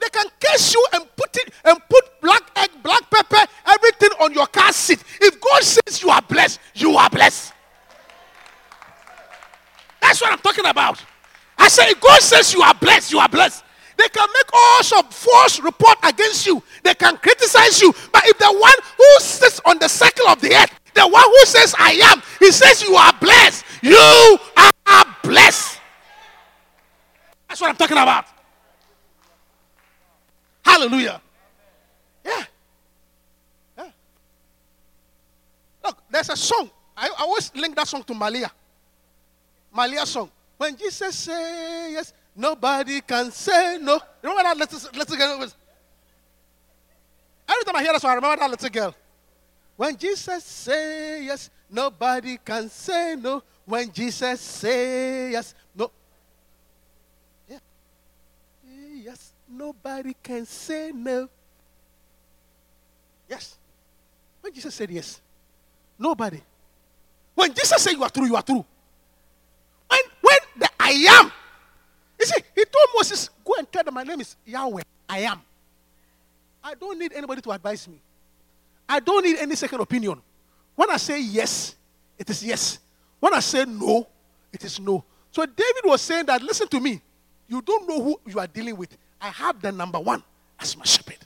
they 0.00 0.08
can 0.08 0.26
curse 0.40 0.74
you 0.74 0.86
and 0.94 1.04
put 1.16 1.36
it 1.36 1.52
and 1.64 1.78
put 1.88 2.20
black 2.20 2.42
egg, 2.56 2.70
black 2.82 3.10
pepper, 3.10 3.50
everything 3.66 4.10
on 4.20 4.32
your 4.32 4.46
car 4.46 4.72
seat. 4.72 5.02
If 5.20 5.40
God 5.40 5.62
says 5.62 6.02
you 6.02 6.10
are 6.10 6.22
blessed, 6.22 6.60
you 6.74 6.96
are 6.96 7.10
blessed. 7.10 7.52
That's 10.00 10.20
what 10.20 10.32
I'm 10.32 10.38
talking 10.38 10.66
about. 10.66 11.02
I 11.58 11.68
say, 11.68 11.90
if 11.90 12.00
God 12.00 12.20
says 12.20 12.52
you 12.52 12.62
are 12.62 12.74
blessed, 12.74 13.12
you 13.12 13.18
are 13.18 13.28
blessed. 13.28 13.64
They 13.96 14.08
can 14.08 14.28
make 14.34 14.52
all 14.52 14.82
sorts 14.82 15.08
of 15.08 15.14
false 15.14 15.60
report 15.60 15.96
against 16.02 16.46
you. 16.46 16.62
They 16.82 16.94
can 16.94 17.16
criticize 17.18 17.80
you. 17.80 17.92
But 18.10 18.26
if 18.26 18.38
the 18.38 18.52
one 18.52 18.72
who 18.96 19.20
sits 19.20 19.60
on 19.64 19.78
the 19.78 19.88
circle 19.88 20.28
of 20.28 20.40
the 20.40 20.54
earth, 20.54 20.70
the 20.94 21.06
one 21.06 21.24
who 21.24 21.46
says 21.46 21.74
I 21.78 21.92
am, 22.12 22.22
he 22.38 22.50
says 22.50 22.82
you 22.82 22.94
are 22.96 23.12
blessed. 23.20 23.64
You 23.82 24.38
are 24.56 25.16
blessed. 25.22 25.78
That's 27.48 27.60
what 27.60 27.70
I'm 27.70 27.76
talking 27.76 27.98
about. 27.98 28.26
Hallelujah. 30.64 31.20
Yeah. 32.24 32.44
Yeah. 33.76 33.90
Look, 35.84 35.98
there's 36.10 36.30
a 36.30 36.36
song. 36.36 36.70
I, 36.96 37.08
I 37.08 37.22
always 37.22 37.50
link 37.54 37.74
that 37.76 37.88
song 37.88 38.02
to 38.04 38.14
Malia. 38.14 38.50
Malia 39.72 40.06
song. 40.06 40.30
When 40.56 40.76
Jesus 40.76 41.16
say 41.16 41.92
yes, 41.92 42.12
nobody 42.36 43.00
can 43.00 43.30
say 43.32 43.78
no. 43.80 44.00
Remember 44.22 44.42
that 44.42 44.56
little, 44.56 44.78
little 44.96 45.16
girl? 45.16 45.38
Was, 45.38 45.56
every 47.48 47.64
time 47.64 47.76
I 47.76 47.82
hear 47.82 47.92
that 47.92 48.00
song, 48.00 48.10
I 48.10 48.14
remember 48.14 48.36
that 48.36 48.50
little 48.50 48.68
girl. 48.68 48.94
When 49.76 49.96
Jesus 49.96 50.44
say 50.44 51.24
yes, 51.24 51.50
nobody 51.68 52.38
can 52.44 52.68
say 52.68 53.16
no. 53.18 53.42
When 53.64 53.90
Jesus 53.90 54.40
say 54.40 55.32
yes, 55.32 55.54
no. 55.74 55.90
Yeah. 57.48 57.58
Yes, 59.02 59.32
nobody 59.52 60.14
can 60.22 60.46
say 60.46 60.92
no. 60.94 61.28
Yes. 63.28 63.56
When 64.40 64.52
Jesus 64.52 64.74
said 64.74 64.90
yes, 64.90 65.20
nobody. 65.98 66.40
When 67.34 67.52
Jesus 67.54 67.80
said 67.82 67.92
you 67.92 68.02
are 68.02 68.10
true, 68.10 68.26
you 68.26 68.36
are 68.36 68.42
true. 68.42 68.64
When, 69.88 70.00
when 70.20 70.38
the 70.56 70.68
I 70.78 70.90
am, 71.20 71.32
you 72.18 72.26
see, 72.26 72.42
he 72.54 72.64
told 72.64 72.88
Moses, 72.94 73.30
go 73.44 73.54
and 73.58 73.70
tell 73.70 73.84
them 73.84 73.94
my 73.94 74.02
name 74.02 74.20
is 74.20 74.36
Yahweh. 74.44 74.82
I 75.08 75.18
am. 75.20 75.40
I 76.62 76.74
don't 76.74 76.98
need 76.98 77.12
anybody 77.12 77.40
to 77.42 77.50
advise 77.50 77.86
me. 77.88 78.00
I 78.88 79.00
don't 79.00 79.24
need 79.24 79.38
any 79.38 79.54
second 79.56 79.80
opinion. 79.80 80.20
When 80.74 80.90
I 80.90 80.96
say 80.96 81.20
yes, 81.20 81.74
it 82.18 82.28
is 82.30 82.44
yes. 82.44 82.78
When 83.20 83.34
I 83.34 83.40
say 83.40 83.64
no, 83.64 84.06
it 84.52 84.64
is 84.64 84.78
no. 84.80 85.04
So 85.30 85.46
David 85.46 85.82
was 85.84 86.02
saying 86.02 86.26
that, 86.26 86.42
listen 86.42 86.68
to 86.68 86.80
me, 86.80 87.00
you 87.48 87.62
don't 87.62 87.88
know 87.88 88.02
who 88.02 88.20
you 88.26 88.38
are 88.38 88.46
dealing 88.46 88.76
with. 88.76 88.96
I 89.22 89.28
have 89.28 89.62
the 89.62 89.70
number 89.70 90.00
one 90.00 90.22
as 90.58 90.76
my 90.76 90.84
shepherd. 90.84 91.16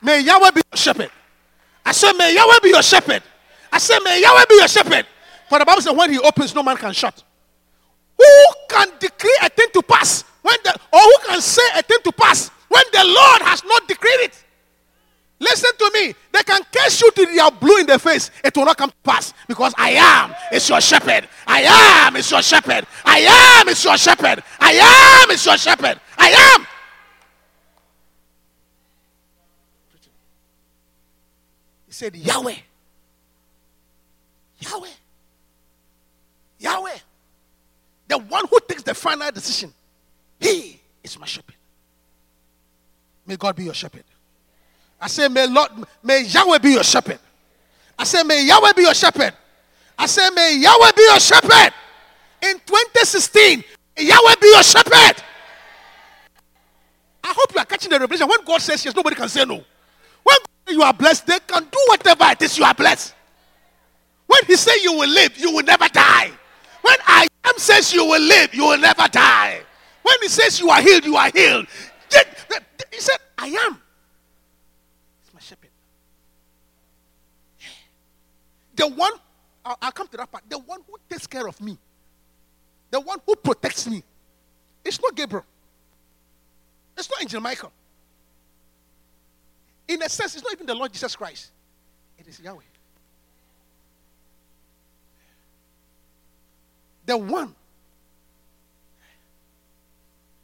May 0.00 0.20
Yahweh 0.20 0.50
be 0.52 0.62
your 0.70 0.78
shepherd. 0.78 1.10
I 1.84 1.92
said, 1.92 2.12
May 2.12 2.34
Yahweh 2.34 2.58
be 2.62 2.68
your 2.68 2.82
shepherd. 2.82 3.22
I 3.72 3.78
said, 3.78 3.98
May 4.04 4.22
Yahweh 4.22 4.44
be 4.48 4.54
your 4.54 4.68
shepherd. 4.68 5.06
For 5.48 5.58
the 5.58 5.64
Bible 5.64 5.82
says, 5.82 5.94
when 5.94 6.10
he 6.10 6.18
opens, 6.20 6.54
no 6.54 6.62
man 6.62 6.76
can 6.76 6.92
shut. 6.92 7.22
Who 8.16 8.46
can 8.68 8.88
decree 9.00 9.36
a 9.42 9.48
thing 9.48 9.66
to 9.74 9.82
pass 9.82 10.22
when 10.42 10.56
the 10.62 10.74
or 10.92 11.00
who 11.00 11.14
can 11.26 11.40
say 11.40 11.62
a 11.74 11.82
thing 11.82 11.98
to 12.04 12.12
pass 12.12 12.48
when 12.68 12.84
the 12.92 13.04
Lord 13.04 13.42
has 13.42 13.64
not 13.64 13.88
decreed 13.88 14.20
it? 14.20 14.44
Listen 15.42 15.70
to 15.76 15.90
me. 15.92 16.14
They 16.30 16.42
can 16.44 16.62
curse 16.72 17.02
you 17.02 17.10
till 17.10 17.28
you 17.28 17.40
are 17.40 17.50
blue 17.50 17.78
in 17.78 17.86
the 17.86 17.98
face. 17.98 18.30
It 18.44 18.56
will 18.56 18.64
not 18.64 18.76
come 18.76 18.90
to 18.90 18.96
pass 19.02 19.34
because 19.48 19.74
I 19.76 19.90
am 19.90 20.32
is 20.52 20.68
your 20.68 20.80
shepherd. 20.80 21.28
I 21.48 22.06
am 22.06 22.14
is 22.14 22.30
your 22.30 22.42
shepherd. 22.42 22.86
I 23.04 23.58
am 23.60 23.68
is 23.68 23.84
your 23.84 23.98
shepherd. 23.98 24.44
I 24.60 25.22
am 25.24 25.30
is 25.32 25.44
your 25.44 25.58
shepherd. 25.58 26.00
I 26.16 26.28
am. 26.54 26.66
He 31.86 31.92
said, 31.92 32.14
Yahweh. 32.14 32.54
Yahweh. 34.60 34.88
Yahweh. 36.60 36.98
The 38.06 38.18
one 38.18 38.46
who 38.48 38.60
takes 38.68 38.84
the 38.84 38.94
final 38.94 39.32
decision. 39.32 39.74
He 40.38 40.78
is 41.02 41.18
my 41.18 41.26
shepherd. 41.26 41.56
May 43.26 43.34
God 43.36 43.56
be 43.56 43.64
your 43.64 43.74
shepherd. 43.74 44.04
I 45.02 45.08
say, 45.08 45.28
may 45.28 45.48
Lord, 45.48 45.68
may 46.02 46.22
Yahweh 46.22 46.58
be 46.58 46.70
your 46.70 46.84
shepherd. 46.84 47.18
I 47.98 48.04
say, 48.04 48.22
may 48.22 48.46
Yahweh 48.46 48.72
be 48.72 48.82
your 48.82 48.94
shepherd. 48.94 49.34
I 49.98 50.06
say, 50.06 50.30
may 50.30 50.56
Yahweh 50.58 50.92
be 50.96 51.02
your 51.02 51.20
shepherd. 51.20 51.74
In 52.42 52.54
2016, 52.60 53.64
may 53.98 54.04
Yahweh 54.04 54.34
be 54.40 54.46
your 54.46 54.62
shepherd. 54.62 55.22
I 57.24 57.32
hope 57.36 57.52
you 57.54 57.60
are 57.60 57.64
catching 57.64 57.90
the 57.90 57.98
revelation. 57.98 58.28
When 58.28 58.44
God 58.44 58.60
says 58.60 58.84
yes, 58.84 58.94
nobody 58.94 59.16
can 59.16 59.28
say 59.28 59.44
no. 59.44 59.62
When 60.22 60.36
you 60.68 60.82
are 60.82 60.92
blessed, 60.92 61.26
they 61.26 61.38
can 61.46 61.64
do 61.64 61.78
whatever 61.88 62.24
it 62.30 62.42
is 62.42 62.56
you 62.56 62.64
are 62.64 62.74
blessed. 62.74 63.14
When 64.26 64.40
He 64.46 64.56
says 64.56 64.82
you 64.82 64.92
will 64.92 65.08
live, 65.08 65.36
you 65.36 65.52
will 65.52 65.64
never 65.64 65.88
die. 65.88 66.30
When 66.82 66.96
I 67.06 67.26
am 67.44 67.58
says 67.58 67.92
you 67.92 68.04
will 68.04 68.20
live, 68.20 68.54
you 68.54 68.64
will 68.64 68.78
never 68.78 69.06
die. 69.08 69.60
When 70.02 70.16
He 70.22 70.28
says 70.28 70.60
you 70.60 70.70
are 70.70 70.80
healed, 70.80 71.04
you 71.04 71.16
are 71.16 71.30
healed. 71.30 71.66
He 72.92 73.00
said, 73.00 73.16
I 73.38 73.46
am. 73.46 73.80
It's 75.22 75.32
my 75.32 75.40
shepherd. 75.40 75.70
The 78.82 78.88
one, 78.88 79.12
I'll, 79.64 79.78
I'll 79.80 79.92
come 79.92 80.08
to 80.08 80.16
that 80.16 80.32
part. 80.32 80.42
The 80.48 80.58
one 80.58 80.80
who 80.88 80.96
takes 81.08 81.28
care 81.28 81.46
of 81.46 81.60
me, 81.60 81.78
the 82.90 82.98
one 82.98 83.20
who 83.24 83.36
protects 83.36 83.86
me, 83.86 84.02
it's 84.84 85.00
not 85.00 85.14
Gabriel. 85.14 85.44
It's 86.98 87.08
not 87.08 87.22
Angel 87.22 87.40
Michael. 87.40 87.70
In 89.86 90.02
a 90.02 90.08
sense, 90.08 90.34
it's 90.34 90.42
not 90.42 90.52
even 90.54 90.66
the 90.66 90.74
Lord 90.74 90.92
Jesus 90.92 91.14
Christ. 91.14 91.52
It 92.18 92.26
is 92.26 92.40
Yahweh. 92.40 92.60
The 97.06 97.18
one. 97.18 97.54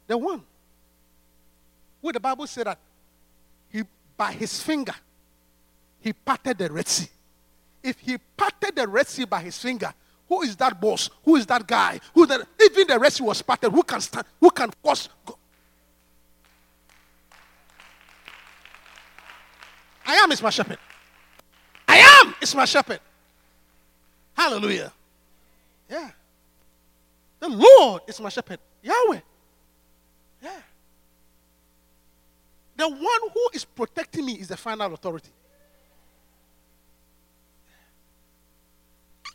The 0.07 0.17
one. 0.17 0.43
Where 1.99 2.13
the 2.13 2.21
Bible 2.21 2.47
said 2.47 2.67
that 2.67 2.79
he 3.67 3.83
by 4.15 4.31
his 4.31 4.63
finger 4.63 4.95
he 5.99 6.13
parted 6.13 6.57
the 6.57 6.71
Red 6.71 6.87
Sea. 6.87 7.09
If 7.81 7.99
he 7.99 8.17
parted 8.35 8.75
the 8.75 8.87
Red 8.87 9.07
Sea 9.07 9.25
by 9.25 9.41
his 9.41 9.57
finger, 9.57 9.93
who 10.27 10.41
is 10.43 10.55
that 10.57 10.79
boss? 10.79 11.09
Who 11.23 11.35
is 11.35 11.45
that 11.47 11.65
guy? 11.65 11.99
Who 12.13 12.25
that 12.25 12.47
even 12.61 12.87
the 12.87 12.99
Red 12.99 13.13
Sea 13.13 13.23
was 13.23 13.41
parted? 13.41 13.71
Who 13.71 13.83
can 13.83 14.01
stand? 14.01 14.25
Who 14.39 14.51
can 14.51 14.69
cause? 14.83 15.09
Go? 15.25 15.37
I 20.05 20.15
am 20.15 20.31
is 20.31 20.41
my 20.41 20.49
shepherd. 20.49 20.77
I 21.87 21.97
am 21.97 22.35
is 22.41 22.53
my 22.55 22.65
shepherd. 22.65 22.99
Hallelujah. 24.35 24.91
Yeah. 25.89 26.11
The 27.39 27.49
Lord 27.49 28.03
is 28.07 28.19
my 28.19 28.29
shepherd. 28.29 28.59
Yahweh. 28.81 29.19
Yeah. 30.41 30.61
The 32.77 32.87
one 32.87 33.29
who 33.33 33.49
is 33.53 33.65
protecting 33.65 34.25
me 34.25 34.33
is 34.33 34.47
the 34.47 34.57
final 34.57 34.93
authority. 34.93 35.31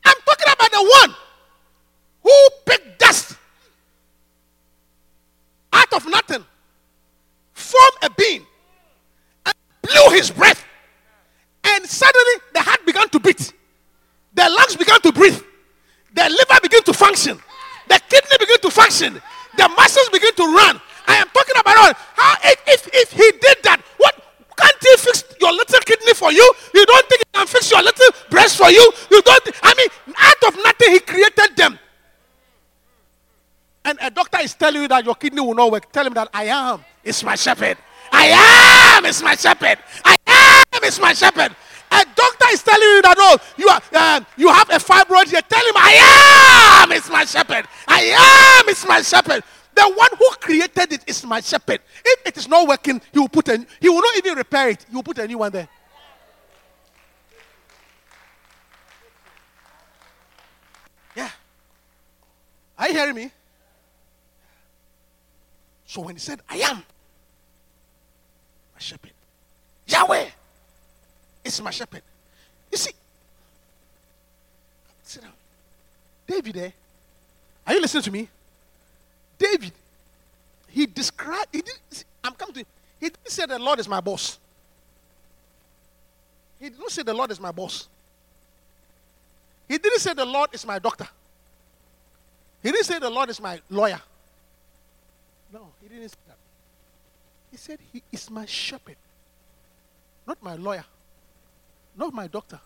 I'm 0.04 0.16
talking 0.26 0.52
about 0.52 0.63
the 0.74 0.82
one 1.00 1.14
who 2.22 2.48
picked 2.66 2.98
dust 2.98 3.36
out 5.72 5.92
of 5.92 6.06
nothing, 6.06 6.44
formed 7.52 7.98
a 8.02 8.10
being, 8.10 8.44
and 9.46 9.54
blew 9.82 10.16
his 10.16 10.30
breath. 10.30 10.64
And 11.64 11.86
suddenly 11.86 12.34
the 12.52 12.60
heart 12.60 12.84
began 12.84 13.08
to 13.10 13.20
beat, 13.20 13.52
the 14.34 14.48
lungs 14.48 14.76
began 14.76 15.00
to 15.02 15.12
breathe, 15.12 15.40
the 16.12 16.28
liver 16.28 16.60
began 16.62 16.82
to 16.82 16.92
function, 16.92 17.38
the 17.88 18.00
kidney 18.08 18.36
began 18.40 18.58
to 18.58 18.70
function, 18.70 19.20
the 19.56 19.68
muscles 19.76 20.08
began 20.10 20.34
to 20.34 20.42
run. 20.42 20.80
I 21.06 21.16
am 21.16 21.28
talking 21.28 21.54
about 21.60 21.76
all. 21.76 21.92
How 22.14 22.34
if, 22.44 22.62
if, 22.66 22.88
if 22.94 23.12
he 23.12 23.30
did 23.40 23.58
that, 23.64 23.83
fix 24.96 25.24
your 25.40 25.52
little 25.52 25.80
kidney 25.80 26.14
for 26.14 26.32
you? 26.32 26.52
You 26.74 26.86
don't 26.86 27.08
think 27.08 27.20
he 27.20 27.38
can 27.38 27.46
fix 27.46 27.70
your 27.70 27.82
little 27.82 28.08
breast 28.30 28.56
for 28.56 28.70
you? 28.70 28.92
You 29.10 29.22
don't 29.22 29.48
I 29.62 29.74
mean, 29.74 30.14
out 30.18 30.42
of 30.48 30.56
nothing 30.62 30.92
he 30.92 31.00
created 31.00 31.56
them. 31.56 31.78
And 33.84 33.98
a 34.00 34.10
doctor 34.10 34.38
is 34.40 34.54
telling 34.54 34.82
you 34.82 34.88
that 34.88 35.04
your 35.04 35.14
kidney 35.14 35.40
will 35.40 35.54
not 35.54 35.70
work. 35.70 35.92
Tell 35.92 36.06
him 36.06 36.14
that 36.14 36.28
I 36.32 36.44
am 36.44 36.84
It's 37.02 37.22
my 37.22 37.34
shepherd. 37.34 37.76
I 38.10 38.96
am 38.96 39.04
It's 39.04 39.22
my 39.22 39.34
shepherd. 39.34 39.78
I 40.04 40.16
am 40.26 40.84
It's 40.84 40.98
my 40.98 41.12
shepherd. 41.12 41.54
A 41.90 42.04
doctor 42.16 42.46
is 42.50 42.62
telling 42.62 42.80
you 42.82 43.02
that 43.02 43.14
oh 43.18 43.38
you 43.56 43.68
are 43.68 43.80
uh, 43.92 44.20
you 44.36 44.48
have 44.48 44.68
a 44.70 44.78
fibroid 44.78 45.28
here. 45.28 45.42
Tell 45.42 45.64
him 45.64 45.74
I 45.76 46.82
am 46.82 46.92
It's 46.92 47.10
my 47.10 47.24
shepherd. 47.24 47.66
I 47.86 48.60
am 48.60 48.68
It's 48.68 48.86
my 48.86 49.02
shepherd. 49.02 49.44
The 49.74 49.82
one 49.82 50.10
who 50.18 50.30
created 50.40 50.92
it 50.92 51.04
is 51.06 51.24
my 51.24 51.40
shepherd. 51.40 51.80
Not 52.64 52.70
working, 52.70 53.00
he 53.12 53.18
will 53.18 53.28
put 53.28 53.48
a 53.48 53.66
he 53.80 53.88
will 53.88 54.00
not 54.00 54.16
even 54.16 54.38
repair 54.38 54.70
it. 54.70 54.86
He 54.88 54.94
will 54.94 55.02
put 55.02 55.18
a 55.18 55.26
new 55.26 55.38
one 55.38 55.52
there. 55.52 55.68
Yeah. 61.14 61.30
Are 62.78 62.88
you 62.88 62.94
hearing 62.94 63.14
me? 63.14 63.30
So 65.86 66.00
when 66.00 66.16
he 66.16 66.20
said, 66.20 66.40
I 66.48 66.56
am 66.56 66.76
my 66.76 66.82
shepherd, 68.78 69.12
Yahweh 69.86 70.26
is 71.44 71.60
my 71.60 71.70
shepherd. 71.70 72.02
You 72.72 72.78
see, 72.78 72.92
sit 75.04 75.22
down. 75.22 75.32
David, 76.26 76.56
eh? 76.56 76.70
Are 77.66 77.74
you 77.74 77.80
listening 77.80 78.02
to 78.04 78.10
me? 78.10 78.28
David, 79.38 79.72
he 80.68 80.86
described, 80.86 81.48
he 81.52 81.60
didn't, 81.60 82.04
I'm 82.24 82.34
coming 82.34 82.54
to 82.54 82.60
him. 82.60 82.66
He 82.98 83.08
didn't 83.10 83.30
say 83.30 83.46
the 83.46 83.58
Lord 83.58 83.78
is 83.78 83.86
my 83.86 84.00
boss. 84.00 84.38
He 86.58 86.70
didn't 86.70 86.90
say 86.90 87.02
the 87.02 87.12
Lord 87.12 87.30
is 87.30 87.38
my 87.38 87.52
boss. 87.52 87.88
He 89.68 89.78
didn't 89.78 90.00
say 90.00 90.14
the 90.14 90.24
Lord 90.24 90.50
is 90.52 90.66
my 90.66 90.78
doctor. 90.78 91.06
He 92.62 92.70
didn't 92.70 92.86
say 92.86 92.98
the 92.98 93.10
Lord 93.10 93.28
is 93.28 93.40
my 93.40 93.60
lawyer. 93.68 94.00
No, 95.52 95.68
he 95.82 95.88
didn't 95.88 96.08
say 96.08 96.16
that. 96.26 96.36
He 97.50 97.56
said 97.58 97.78
he 97.92 98.02
is 98.10 98.30
my 98.30 98.46
shepherd. 98.46 98.96
Not 100.26 100.42
my 100.42 100.56
lawyer. 100.56 100.84
Not 101.96 102.12
my 102.12 102.26
doctor. 102.26 102.58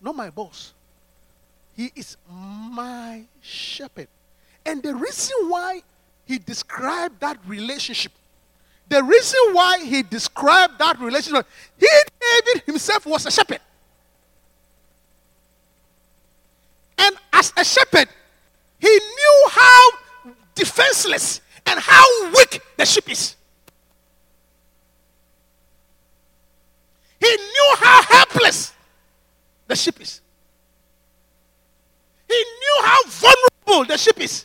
Not 0.00 0.16
my 0.16 0.30
boss. 0.30 0.72
He 1.76 1.92
is 1.94 2.16
my 2.28 3.22
shepherd. 3.40 4.08
And 4.66 4.82
the 4.82 4.94
reason 4.94 5.48
why 5.48 5.82
he 6.26 6.38
described 6.38 7.20
that 7.20 7.38
relationship, 7.46 8.12
the 8.92 9.02
reason 9.02 9.40
why 9.52 9.78
he 9.78 10.02
described 10.02 10.78
that 10.78 11.00
relationship, 11.00 11.46
he, 11.78 11.88
David 12.20 12.62
himself, 12.66 13.06
was 13.06 13.24
a 13.24 13.30
shepherd. 13.30 13.60
And 16.98 17.16
as 17.32 17.54
a 17.56 17.64
shepherd, 17.64 18.08
he 18.78 18.88
knew 18.88 19.48
how 19.50 19.90
defenseless 20.54 21.40
and 21.64 21.80
how 21.80 22.04
weak 22.36 22.60
the 22.76 22.84
sheep 22.84 23.10
is. 23.10 23.34
He 27.18 27.34
knew 27.34 27.74
how 27.78 28.02
helpless 28.02 28.74
the 29.68 29.74
sheep 29.74 30.02
is. 30.02 30.20
He 32.28 32.34
knew 32.34 32.82
how 32.84 33.02
vulnerable 33.06 33.88
the 33.88 33.96
sheep 33.96 34.20
is. 34.20 34.44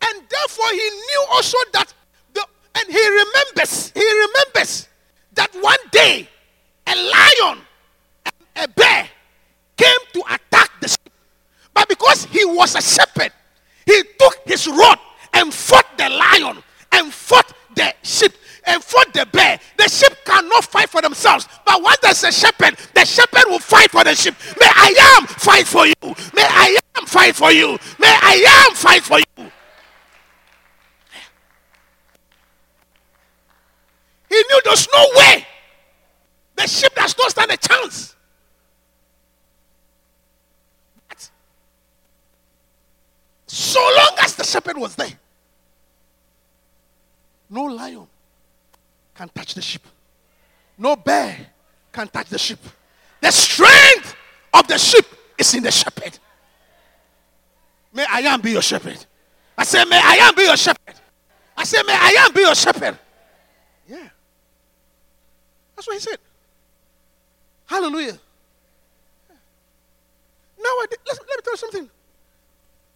And 0.00 0.22
therefore, 0.26 0.70
he 0.70 0.90
knew 0.90 1.26
also 1.30 1.58
that, 1.74 1.92
and 2.74 2.88
he 2.88 3.08
remembers, 3.08 3.92
he 3.94 4.26
remembers 4.26 4.88
that 5.34 5.50
one 5.60 5.78
day 5.90 6.28
a 6.86 6.94
lion 6.94 7.58
and 8.24 8.64
a 8.64 8.68
bear 8.68 9.08
came 9.76 10.02
to 10.12 10.20
attack 10.34 10.70
the 10.80 10.88
sheep. 10.88 11.12
But 11.74 11.88
because 11.88 12.24
he 12.26 12.44
was 12.44 12.74
a 12.74 12.82
shepherd, 12.82 13.32
he 13.86 14.02
took 14.18 14.36
his 14.46 14.66
rod 14.66 14.98
and 15.32 15.52
fought 15.52 15.86
the 15.96 16.08
lion 16.08 16.62
and 16.92 17.12
fought 17.12 17.52
the 17.74 17.94
sheep 18.02 18.32
and 18.64 18.82
fought 18.82 19.12
the 19.12 19.26
bear. 19.32 19.58
The 19.76 19.88
sheep 19.88 20.12
cannot 20.24 20.64
fight 20.64 20.88
for 20.88 21.02
themselves. 21.02 21.48
But 21.64 21.82
once 21.82 21.98
there's 22.02 22.24
a 22.24 22.32
shepherd, 22.32 22.76
the 22.94 23.04
shepherd 23.04 23.44
will 23.46 23.58
fight 23.58 23.90
for 23.90 24.04
the 24.04 24.14
sheep. 24.14 24.34
May 24.60 24.66
I 24.68 25.16
am 25.18 25.26
fight 25.26 25.66
for 25.66 25.86
you. 25.86 25.94
May 26.34 26.44
I 26.44 26.78
am 26.96 27.06
fight 27.06 27.34
for 27.34 27.50
you. 27.50 27.78
May 27.98 28.08
I 28.08 28.66
am 28.68 28.74
fight 28.74 29.02
for 29.02 29.18
you. 29.18 29.50
He 34.28 34.36
knew 34.48 34.60
there's 34.64 34.88
no 34.92 35.06
way. 35.16 35.46
The 36.56 36.66
sheep 36.66 36.94
does 36.94 37.14
But 41.08 41.30
so 43.46 43.80
long 43.80 44.16
as 44.20 44.36
the 44.36 44.44
shepherd 44.44 44.76
was 44.76 44.94
there, 44.94 45.12
no 47.50 47.64
lion 47.64 48.06
can 49.14 49.28
touch 49.28 49.54
the 49.54 49.62
sheep. 49.62 49.82
No 50.78 50.96
bear 50.96 51.46
can 51.92 52.08
touch 52.08 52.28
the 52.28 52.38
sheep. 52.38 52.58
The 53.20 53.30
strength 53.30 54.16
of 54.54 54.66
the 54.66 54.78
sheep 54.78 55.04
is 55.38 55.54
in 55.54 55.62
the 55.62 55.70
shepherd. 55.70 56.18
May 57.92 58.06
I 58.08 58.20
am 58.20 58.40
be 58.40 58.52
your 58.52 58.62
shepherd. 58.62 59.04
I 59.56 59.64
say, 59.64 59.84
may 59.84 60.00
I 60.02 60.14
am 60.22 60.34
be 60.34 60.42
your 60.42 60.56
shepherd. 60.56 60.94
I 61.56 61.64
say, 61.64 61.82
may 61.86 61.92
I 61.92 62.24
am 62.24 62.32
be 62.32 62.40
your 62.40 62.54
shepherd. 62.54 62.98
Yeah. 63.86 64.08
That's 65.76 65.86
what 65.86 65.94
he 65.94 66.00
said. 66.00 66.18
Hallelujah. 67.66 68.18
Nowadays, 70.58 70.98
let 71.06 71.18
me 71.20 71.42
tell 71.42 71.52
you 71.52 71.56
something. 71.56 71.90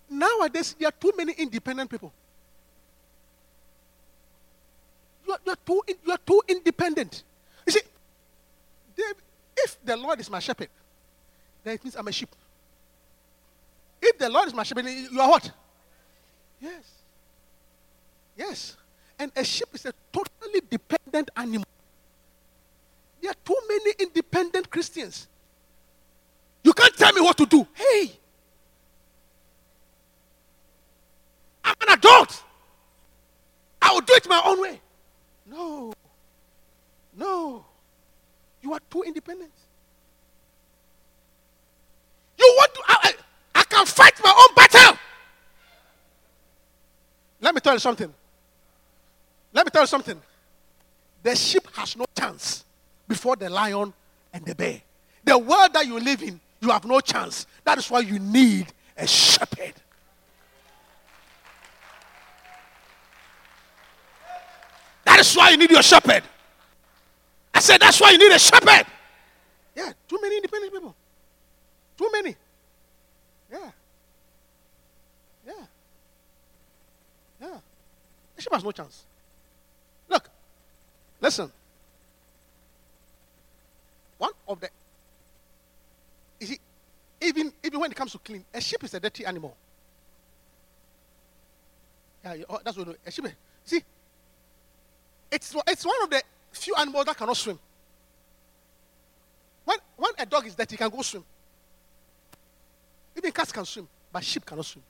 Nowadays, 0.08 0.74
there 0.78 0.88
are 0.88 0.92
too 0.92 1.12
many 1.16 1.32
independent 1.32 1.90
people. 1.90 2.12
You 5.26 5.32
are, 5.32 5.38
you 5.44 5.52
are, 5.52 5.58
too, 5.66 5.82
you 6.04 6.12
are 6.12 6.18
too 6.18 6.42
independent. 6.46 7.24
You 7.66 7.72
see, 7.72 7.80
if 9.56 9.76
the 9.84 9.96
Lord 9.96 10.20
is 10.20 10.30
my 10.30 10.38
shepherd, 10.38 10.68
then 11.64 11.74
it 11.74 11.82
means 11.82 11.96
I'm 11.96 12.06
a 12.06 12.12
sheep. 12.12 12.28
If 14.00 14.18
the 14.18 14.28
Lord 14.28 14.46
is 14.46 14.54
my 14.54 14.62
shepherd, 14.62 14.86
you 14.86 15.20
are 15.20 15.28
what? 15.28 15.50
Yes. 16.60 16.84
Yes. 18.36 18.76
And 19.18 19.32
a 19.34 19.42
sheep 19.42 19.68
is 19.72 19.86
a 19.86 19.92
totally 20.12 20.60
dependent 20.70 21.30
animal. 21.36 21.66
There 23.26 23.32
are 23.32 23.44
too 23.44 23.58
many 23.68 23.92
independent 23.98 24.70
Christians. 24.70 25.26
You 26.62 26.72
can't 26.72 26.96
tell 26.96 27.12
me 27.12 27.20
what 27.20 27.36
to 27.38 27.44
do. 27.44 27.66
Hey, 27.74 28.12
I'm 31.64 31.74
an 31.88 31.98
adult. 31.98 32.44
I 33.82 33.92
will 33.92 34.02
do 34.02 34.14
it 34.14 34.28
my 34.28 34.40
own 34.44 34.60
way. 34.60 34.80
No. 35.44 35.92
No. 37.16 37.64
You 38.62 38.72
are 38.74 38.80
too 38.88 39.02
independent. 39.02 39.50
You 42.38 42.54
want 42.58 42.74
to. 42.74 42.80
I, 42.86 42.96
I, 43.02 43.12
I 43.56 43.62
can 43.64 43.86
fight 43.86 44.14
my 44.22 44.32
own 44.38 44.54
battle. 44.54 44.98
Let 47.40 47.56
me 47.56 47.60
tell 47.60 47.72
you 47.72 47.80
something. 47.80 48.14
Let 49.52 49.66
me 49.66 49.70
tell 49.70 49.82
you 49.82 49.88
something. 49.88 50.22
The 51.24 51.34
sheep 51.34 51.66
has 51.74 51.96
no 51.96 52.04
chance 52.16 52.65
before 53.08 53.36
the 53.36 53.48
lion 53.48 53.92
and 54.32 54.44
the 54.44 54.54
bear. 54.54 54.80
The 55.24 55.38
world 55.38 55.72
that 55.72 55.86
you 55.86 55.98
live 55.98 56.22
in, 56.22 56.40
you 56.60 56.70
have 56.70 56.84
no 56.84 57.00
chance. 57.00 57.46
That 57.64 57.78
is 57.78 57.90
why 57.90 58.00
you 58.00 58.18
need 58.18 58.66
a 58.96 59.06
shepherd. 59.06 59.74
That 65.04 65.20
is 65.20 65.34
why 65.34 65.50
you 65.50 65.56
need 65.56 65.70
your 65.70 65.82
shepherd. 65.82 66.22
I 67.54 67.60
said 67.60 67.80
that's 67.80 68.00
why 68.00 68.10
you 68.10 68.18
need 68.18 68.32
a 68.32 68.38
shepherd. 68.38 68.86
Yeah, 69.74 69.92
too 70.08 70.18
many 70.20 70.36
independent 70.36 70.72
people. 70.72 70.94
Too 71.96 72.08
many. 72.12 72.36
Yeah. 73.50 73.70
Yeah. 75.46 75.64
Yeah. 77.40 77.58
The 78.34 78.42
sheep 78.42 78.52
has 78.52 78.64
no 78.64 78.72
chance. 78.72 79.04
Look, 80.08 80.28
listen. 81.20 81.50
Of 84.48 84.60
the 84.60 84.70
you 86.40 86.46
see, 86.46 86.58
even 87.20 87.52
even 87.64 87.80
when 87.80 87.90
it 87.90 87.96
comes 87.96 88.12
to 88.12 88.18
clean, 88.18 88.44
a 88.52 88.60
sheep 88.60 88.82
is 88.84 88.94
a 88.94 89.00
dirty 89.00 89.24
animal. 89.24 89.56
Yeah, 92.24 92.36
oh, 92.48 92.60
that's 92.64 92.76
what 92.76 92.88
a 92.88 93.10
sheep. 93.10 93.26
is. 93.26 93.32
See, 93.64 93.82
it's 95.30 95.54
it's 95.66 95.86
one 95.86 96.02
of 96.02 96.10
the 96.10 96.22
few 96.52 96.74
animals 96.74 97.06
that 97.06 97.16
cannot 97.16 97.36
swim. 97.36 97.58
When 99.64 99.78
when 99.96 100.12
a 100.18 100.26
dog 100.26 100.46
is 100.46 100.54
dirty, 100.54 100.74
he 100.74 100.76
can 100.76 100.90
go 100.90 101.02
swim. 101.02 101.24
Even 103.16 103.32
cats 103.32 103.52
can 103.52 103.64
swim, 103.64 103.88
but 104.12 104.22
sheep 104.22 104.44
cannot 104.44 104.66
swim. 104.66 104.82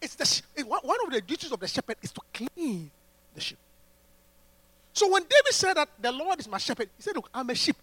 It's 0.00 0.14
the 0.14 0.42
eh, 0.60 0.62
one 0.62 0.80
one 0.82 0.98
of 1.06 1.12
the 1.12 1.20
duties 1.20 1.52
of 1.52 1.60
the 1.60 1.68
shepherd 1.68 1.96
is 2.02 2.10
to 2.12 2.20
clean 2.32 2.90
the 3.34 3.40
sheep. 3.40 3.58
So 4.92 5.10
when 5.10 5.22
David 5.22 5.52
said 5.52 5.74
that 5.74 5.88
the 6.00 6.12
Lord 6.12 6.38
is 6.40 6.48
my 6.48 6.58
shepherd, 6.58 6.88
he 6.96 7.02
said, 7.02 7.14
Look, 7.16 7.28
I'm 7.32 7.48
a 7.48 7.54
sheep. 7.54 7.76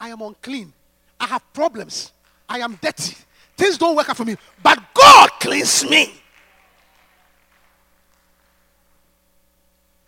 I 0.00 0.10
am 0.10 0.20
unclean. 0.20 0.72
I 1.18 1.26
have 1.26 1.52
problems. 1.52 2.12
I 2.48 2.58
am 2.58 2.78
dirty. 2.80 3.16
Things 3.56 3.78
don't 3.78 3.96
work 3.96 4.08
out 4.08 4.16
for 4.16 4.24
me. 4.24 4.36
But 4.62 4.78
God 4.92 5.30
cleans 5.40 5.88
me. 5.88 6.12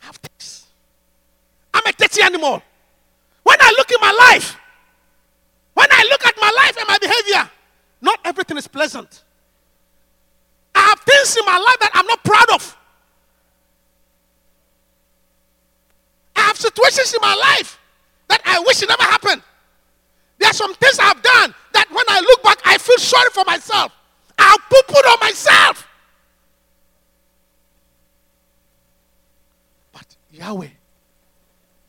I 0.02 0.06
have 0.06 0.16
things. 0.16 0.66
I'm 1.72 1.86
a 1.86 1.92
dirty 1.92 2.22
animal. 2.22 2.62
When 3.42 3.56
I 3.60 3.74
look 3.78 3.90
in 3.90 4.00
my 4.00 4.30
life, 4.30 4.56
when 5.74 5.88
I 5.90 6.06
look 6.10 6.26
at 6.26 6.34
my 6.40 6.50
life 6.50 6.76
and 6.76 6.88
my 6.88 6.98
behavior, 6.98 7.50
not 8.00 8.18
everything 8.24 8.56
is 8.56 8.66
pleasant. 8.66 9.22
I 10.74 10.80
have 10.80 11.00
things 11.00 11.36
in 11.36 11.46
my 11.46 11.58
life 11.58 11.78
that 11.80 11.90
I'm 11.94 12.06
not 12.06 12.22
proud 12.24 12.50
of. 12.54 12.76
Have 16.56 16.72
situations 16.72 17.14
in 17.14 17.20
my 17.20 17.34
life 17.34 17.78
that 18.28 18.40
I 18.44 18.60
wish 18.60 18.82
it 18.82 18.88
never 18.88 19.02
happened. 19.02 19.42
There 20.38 20.50
are 20.50 20.54
some 20.54 20.74
things 20.74 20.98
I've 20.98 21.22
done 21.22 21.54
that 21.72 21.90
when 21.90 22.04
I 22.08 22.20
look 22.20 22.42
back, 22.42 22.58
I 22.64 22.78
feel 22.78 22.98
sorry 22.98 23.30
for 23.30 23.44
myself. 23.46 23.92
I've 24.38 24.58
poo 24.68 24.80
pooed 24.88 25.12
on 25.12 25.18
myself. 25.20 25.88
But 29.92 30.06
Yahweh, 30.30 30.68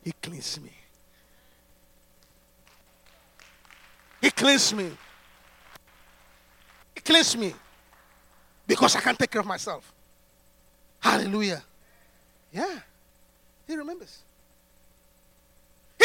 He 0.04 0.12
cleans 0.22 0.60
me. 0.60 0.72
He 4.20 4.30
cleans 4.30 4.74
me. 4.74 4.90
He 6.94 7.00
cleans 7.00 7.36
me. 7.36 7.54
Because 8.66 8.96
I 8.96 9.00
can't 9.00 9.18
take 9.18 9.30
care 9.30 9.40
of 9.40 9.46
myself. 9.46 9.92
Hallelujah. 11.00 11.62
Yeah. 12.52 12.78
He 13.66 13.76
remembers. 13.76 14.18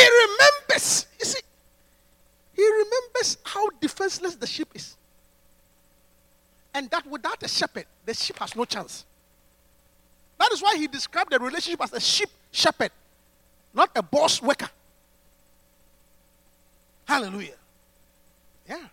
He 0.04 0.10
remembers. 0.10 1.06
You 1.18 1.26
see, 1.26 1.40
he 2.54 2.64
remembers 2.64 3.38
how 3.44 3.70
defenseless 3.80 4.36
the 4.36 4.48
sheep 4.48 4.68
is. 4.74 4.98
And 6.74 6.90
that 6.90 7.06
without 7.08 7.42
a 7.42 7.48
shepherd, 7.48 7.86
the 8.06 8.14
sheep 8.14 8.38
has 8.40 8.54
no 8.56 8.66
chance. 8.66 9.06
That 10.40 10.52
is 10.52 10.62
why 10.62 10.76
he 10.76 10.88
described 10.88 11.32
the 11.32 11.40
relationship 11.40 11.82
as 11.82 11.94
a 11.94 12.02
sheep 12.02 12.30
shepherd, 12.52 12.92
not 13.74 13.92
a 13.96 14.04
boss 14.04 14.42
worker. 14.42 14.70
Hallelujah. 17.06 17.56
Yeah. 18.68 18.88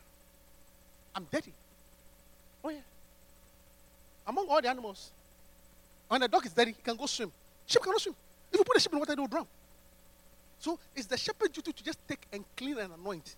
I'm 1.17 1.27
dirty. 1.33 1.53
Oh, 2.63 2.69
yeah. 2.69 2.79
Among 4.29 4.47
all 4.49 4.63
the 4.63 4.69
animals, 4.69 5.11
when 6.07 6.23
a 6.23 6.29
dog 6.29 6.47
is 6.47 6.53
dirty, 6.53 6.73
he 6.73 6.83
can 6.85 6.95
go 6.95 7.07
swim. 7.07 7.33
Sheep 7.67 7.83
cannot 7.83 8.01
swim. 8.01 8.15
If 8.53 8.59
you 8.59 8.65
put 8.65 8.77
a 8.77 8.81
sheep 8.81 8.93
in 8.93 8.99
water, 9.01 9.17
they 9.17 9.21
will 9.21 9.27
drown. 9.27 9.47
So 10.61 10.79
it's 10.95 11.07
the 11.07 11.17
shepherd's 11.17 11.55
duty 11.55 11.73
to 11.73 11.83
just 11.83 11.99
take 12.07 12.21
and 12.33 12.45
clean 12.55 12.79
and 12.79 12.93
anoint. 12.93 13.35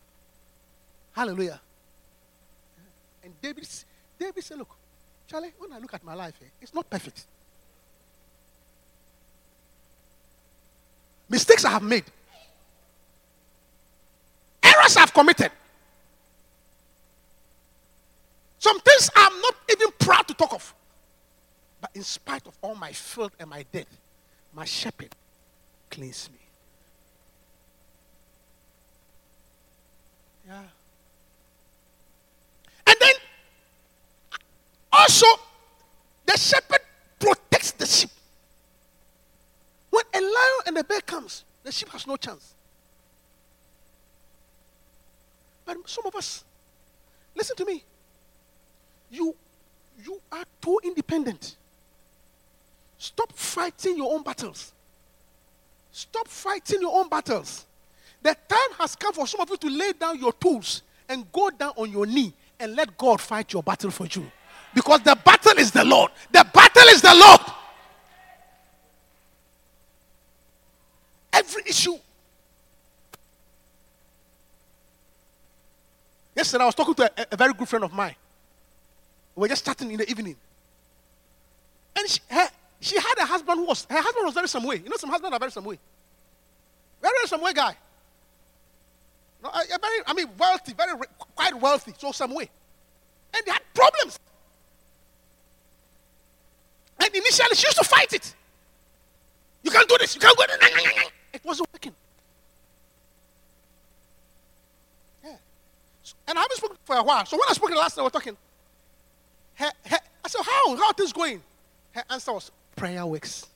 Hallelujah. 1.12 1.61
And 3.23 3.33
David, 3.41 3.68
David 4.18 4.43
said, 4.43 4.59
Look, 4.59 4.70
Charlie, 5.29 5.53
when 5.59 5.73
I 5.73 5.79
look 5.79 5.95
at 5.95 6.03
my 6.03 6.14
life, 6.14 6.35
eh, 6.43 6.47
it's 6.61 6.75
not 6.75 6.91
perfect. 6.91 7.25
Mistakes 11.29 11.64
I 11.64 11.70
have 11.70 11.83
made, 11.83 12.05
errors 14.62 14.97
I've 14.97 15.14
committed. 15.14 15.51
Some 18.59 18.81
things 18.81 19.11
I'm 19.14 19.41
not 19.41 19.55
even 19.70 19.89
proud 19.99 20.29
to 20.29 20.35
talk 20.35 20.53
of. 20.53 20.75
But 21.81 21.91
in 21.95 22.03
spite 22.03 22.47
of 22.47 22.57
all 22.62 22.75
my 22.75 22.93
filth 22.93 23.35
and 23.39 23.49
my 23.49 23.64
death, 23.73 23.87
my 24.53 24.64
shepherd 24.64 25.14
cleans 25.91 26.29
me. 26.33 26.41
Yeah. 30.47 30.62
And 32.86 32.97
then 33.01 33.14
also, 34.93 35.26
the 36.26 36.36
shepherd 36.36 36.80
protects 37.18 37.72
the 37.72 37.86
sheep. 37.86 38.11
When 39.90 40.05
a 40.14 40.20
lion 40.20 40.61
and 40.66 40.78
a 40.78 40.84
bear 40.84 41.01
comes, 41.01 41.45
the 41.62 41.72
sheep 41.72 41.88
has 41.90 42.07
no 42.07 42.16
chance. 42.16 42.55
But 45.64 45.76
some 45.88 46.07
of 46.07 46.14
us, 46.16 46.45
listen 47.34 47.57
to 47.57 47.64
me. 47.64 47.84
You, 49.11 49.34
you 50.05 50.20
are 50.32 50.45
too 50.61 50.80
independent. 50.82 51.57
Stop 52.99 53.32
fighting 53.32 53.97
your 53.97 54.12
own 54.12 54.22
battles. 54.22 54.72
Stop 55.93 56.26
fighting 56.28 56.80
your 56.80 56.99
own 56.99 57.09
battles. 57.09 57.66
The 58.23 58.37
time 58.49 58.79
has 58.79 58.95
come 58.95 59.12
for 59.12 59.27
some 59.27 59.41
of 59.41 59.51
you 59.51 59.57
to 59.57 59.68
lay 59.68 59.93
down 59.93 60.18
your 60.18 60.33
tools 60.33 60.83
and 61.09 61.31
go 61.33 61.51
down 61.51 61.73
on 61.77 61.91
your 61.91 62.07
knee 62.07 62.33
and 62.59 62.77
let 62.77 62.97
God 62.97 63.20
fight 63.20 63.53
your 63.53 63.62
battle 63.62 63.91
for 63.91 64.07
you. 64.07 64.31
Because 64.75 65.01
the 65.03 65.16
battle 65.25 65.59
is 65.59 65.70
the 65.70 65.85
Lord. 65.85 66.11
The 66.31 66.47
battle 66.55 66.89
is 66.89 67.03
the 67.03 67.14
Lord. 67.14 67.41
Every 71.33 71.62
issue. 71.66 71.97
Yesterday, 76.37 76.62
I 76.62 76.66
was 76.66 76.75
talking 76.75 76.95
to 76.95 77.05
a, 77.05 77.27
a 77.33 77.37
very 77.37 77.53
good 77.53 77.68
friend 77.68 77.85
of 77.85 77.93
mine. 77.93 78.14
We 79.35 79.43
were 79.43 79.49
just 79.49 79.64
chatting 79.64 79.91
in 79.91 79.99
the 79.99 80.09
evening. 80.09 80.37
And 81.97 82.09
she, 82.09 82.20
her, 82.31 82.49
she 82.81 82.97
had 82.97 83.18
a 83.18 83.27
husband 83.27 83.59
who 83.59 83.66
was, 83.66 83.87
her 83.91 84.01
husband 84.01 84.25
was 84.25 84.35
very 84.35 84.49
some 84.49 84.64
way. 84.64 84.77
You 84.77 84.89
know, 84.89 84.97
some 84.97 85.11
husbands 85.11 85.35
are 85.35 85.39
very 85.39 85.51
some 85.51 85.64
way. 85.64 85.79
Very, 87.01 87.27
some 87.27 87.43
way 87.43 87.53
guy. 87.53 87.77
A 89.45 89.78
very, 89.78 89.99
I 90.07 90.14
mean, 90.14 90.28
wealthy, 90.38 90.72
very, 90.72 90.93
quite 91.34 91.55
wealthy, 91.61 91.93
so 91.99 92.12
some 92.12 92.34
way. 92.34 92.49
And 93.34 93.45
they 93.45 93.51
had 93.51 93.62
problems. 93.74 94.18
And 97.01 97.14
initially, 97.14 97.55
she 97.55 97.66
used 97.66 97.78
to 97.78 97.84
fight 97.84 98.12
it. 98.12 98.34
You 99.62 99.70
can't 99.70 99.88
do 99.88 99.97
this. 99.99 100.14
You 100.14 100.20
can't 100.20 100.36
go. 100.36 100.45
It 101.32 101.45
wasn't 101.45 101.68
working. 101.72 101.93
Yeah. 105.24 105.36
So- 106.03 106.14
and 106.28 106.38
I 106.38 106.43
haven't 106.43 106.57
spoken 106.57 106.76
for 106.84 106.97
a 106.97 107.03
while. 107.03 107.26
So 107.26 107.36
when 107.36 107.49
I 107.49 107.53
spoke 107.53 107.70
the 107.70 107.76
last 107.76 107.95
time, 107.95 108.03
we 108.03 108.07
were 108.07 108.11
talking. 108.11 108.36
Her, 109.55 109.70
her, 109.86 109.99
I 110.24 110.28
said, 110.28 110.43
How? 110.45 110.76
How 110.76 110.86
are 110.88 110.93
things 110.95 111.12
going? 111.12 111.43
Her 111.93 112.05
answer 112.11 112.32
was, 112.32 112.51
Prayer 112.76 113.05
works. 113.07 113.47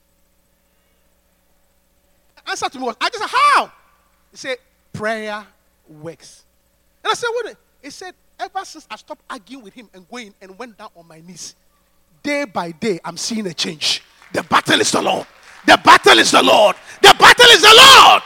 Her 2.35 2.51
answer 2.51 2.69
to 2.69 2.77
me 2.79 2.85
was, 2.85 2.95
I 2.99 3.09
just 3.09 3.19
said, 3.19 3.29
How? 3.29 3.71
He 4.31 4.37
said, 4.37 4.57
Prayer 4.93 5.45
works. 5.89 6.43
And 7.03 7.11
I 7.11 7.13
said, 7.15 7.27
What? 7.29 7.57
He 7.81 7.89
said, 7.89 8.13
Ever 8.39 8.65
since 8.65 8.87
I 8.89 8.95
stopped 8.97 9.21
arguing 9.29 9.63
with 9.63 9.73
him 9.73 9.89
and 9.93 10.07
going 10.09 10.33
and 10.41 10.57
went 10.57 10.77
down 10.77 10.89
on 10.95 11.07
my 11.07 11.19
knees, 11.19 11.55
day 12.21 12.45
by 12.45 12.71
day, 12.71 12.99
I'm 13.03 13.17
seeing 13.17 13.47
a 13.47 13.53
change. 13.53 14.03
The 14.33 14.43
battle 14.43 14.79
is 14.79 14.91
the 14.91 15.01
Lord. 15.01 15.25
The 15.65 15.79
battle 15.83 16.19
is 16.19 16.31
the 16.31 16.43
Lord. 16.43 16.75
The 17.01 17.15
battle 17.17 17.45
is 17.51 17.61
the 17.61 17.73
Lord. 17.75 18.21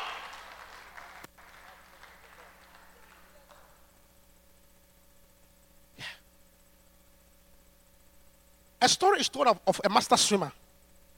A 8.82 8.89
story 8.89 9.20
is 9.20 9.30
told 9.30 9.47
of, 9.47 9.59
of 9.68 9.80
a 9.86 9.89
master 9.89 10.18
swimmer. 10.18 10.51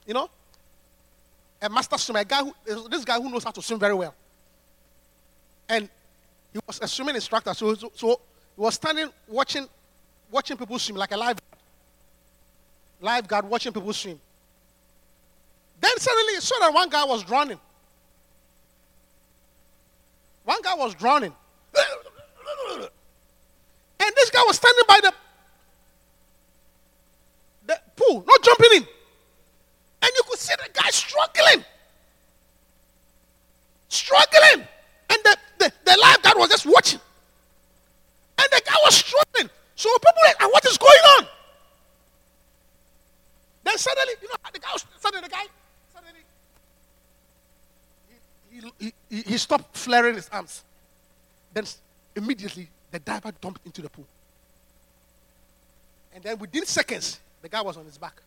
You 0.06 0.14
know? 0.14 0.28
A 1.62 1.68
master 1.70 1.96
swimmer, 1.96 2.20
a 2.20 2.24
guy 2.24 2.42
who, 2.42 2.88
this 2.90 3.04
guy 3.04 3.18
who 3.18 3.30
knows 3.30 3.42
how 3.42 3.50
to 3.50 3.62
swim 3.62 3.78
very 3.78 3.94
well. 3.94 4.14
And 5.68 5.88
he 6.54 6.60
was 6.64 6.78
a 6.80 6.86
swimming 6.86 7.16
instructor, 7.16 7.52
so, 7.52 7.74
so, 7.74 7.90
so 7.94 8.20
he 8.54 8.62
was 8.62 8.74
standing 8.74 9.10
watching, 9.26 9.66
watching 10.30 10.56
people 10.56 10.78
swim 10.78 10.96
like 10.96 11.10
a 11.10 11.16
lifeguard. 11.16 11.60
Lifeguard 13.00 13.50
watching 13.50 13.72
people 13.72 13.92
swim. 13.92 14.20
Then 15.80 15.98
suddenly 15.98 16.34
he 16.34 16.40
saw 16.40 16.56
that 16.60 16.72
one 16.72 16.88
guy 16.88 17.04
was 17.04 17.24
drowning. 17.24 17.58
One 20.44 20.62
guy 20.62 20.74
was 20.74 20.94
drowning. 20.94 21.34
And 23.98 24.12
this 24.14 24.30
guy 24.30 24.44
was 24.46 24.56
standing 24.56 24.84
by 24.86 25.00
the, 25.02 25.12
the 27.66 27.80
pool, 27.96 28.24
not 28.24 28.42
jumping 28.44 28.76
in. 28.76 28.86
And 30.02 30.10
you 30.14 30.22
could 30.28 30.38
see 30.38 30.54
the 30.56 30.70
guy 30.72 30.88
struggling. 30.90 31.64
Struggling. 33.88 34.68
And 35.64 35.72
the, 35.84 35.90
the, 35.92 35.98
lifeguard 35.98 36.36
was 36.38 36.48
just 36.50 36.66
watching. 36.66 37.00
And 38.38 38.46
the 38.50 38.62
guy 38.64 38.74
was 38.84 38.96
struggling. 38.96 39.50
So 39.76 39.88
people 39.94 40.22
like, 40.24 40.36
"Ah, 40.40 40.48
what 40.50 40.64
is 40.64 40.78
going 40.78 41.04
on? 41.18 41.26
Then 43.64 43.78
suddenly, 43.78 44.14
you 44.20 44.28
know, 44.28 44.34
the 44.52 44.58
guy 44.58 44.68
was, 44.72 44.84
suddenly 45.00 45.26
the 45.26 45.30
guy, 45.30 45.44
suddenly, 45.94 46.20
he, 48.50 48.60
he, 48.78 48.92
he, 49.08 49.22
he 49.22 49.38
stopped 49.38 49.76
flaring 49.76 50.16
his 50.16 50.28
arms. 50.28 50.62
Then 51.52 51.64
immediately, 52.14 52.68
the 52.90 52.98
diver 52.98 53.32
dumped 53.40 53.64
into 53.64 53.80
the 53.80 53.88
pool. 53.88 54.06
And 56.14 56.22
then 56.22 56.38
within 56.38 56.66
seconds, 56.66 57.18
the 57.42 57.48
guy 57.48 57.62
was 57.62 57.76
on 57.76 57.86
his 57.86 57.98
back. 57.98 58.20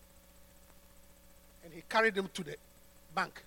And 1.64 1.74
he 1.74 1.84
carried 1.88 2.16
him 2.16 2.30
to 2.34 2.44
the 2.44 2.56
bank. 3.14 3.44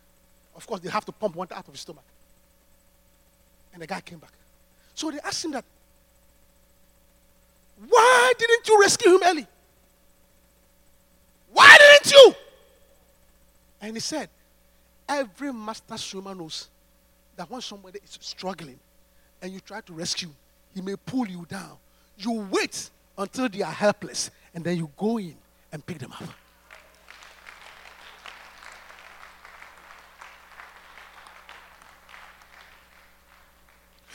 Of 0.54 0.66
course, 0.66 0.80
they 0.80 0.90
have 0.90 1.04
to 1.06 1.12
pump 1.12 1.34
water 1.34 1.54
out 1.54 1.66
of 1.66 1.74
his 1.74 1.80
stomach. 1.80 2.04
And 3.72 3.82
the 3.82 3.86
guy 3.86 4.00
came 4.00 4.18
back. 4.18 4.32
So 4.94 5.10
they 5.10 5.20
asked 5.20 5.44
him 5.44 5.52
that, 5.52 5.64
why 7.88 8.32
didn't 8.38 8.68
you 8.68 8.80
rescue 8.80 9.14
him 9.14 9.20
early? 9.24 9.46
Why 11.52 11.76
didn't 11.78 12.12
you? 12.12 12.34
And 13.80 13.94
he 13.94 14.00
said, 14.00 14.28
every 15.08 15.52
master 15.52 15.96
swimmer 15.96 16.34
knows 16.34 16.68
that 17.36 17.50
when 17.50 17.60
somebody 17.60 17.98
is 18.04 18.18
struggling 18.20 18.78
and 19.40 19.52
you 19.52 19.60
try 19.60 19.80
to 19.80 19.92
rescue, 19.92 20.30
he 20.74 20.82
may 20.82 20.96
pull 20.96 21.26
you 21.26 21.46
down. 21.48 21.76
You 22.18 22.46
wait 22.50 22.90
until 23.16 23.48
they 23.48 23.62
are 23.62 23.72
helpless 23.72 24.30
and 24.54 24.62
then 24.62 24.76
you 24.76 24.90
go 24.96 25.18
in 25.18 25.34
and 25.72 25.84
pick 25.84 25.98
them 25.98 26.12
up. 26.12 26.22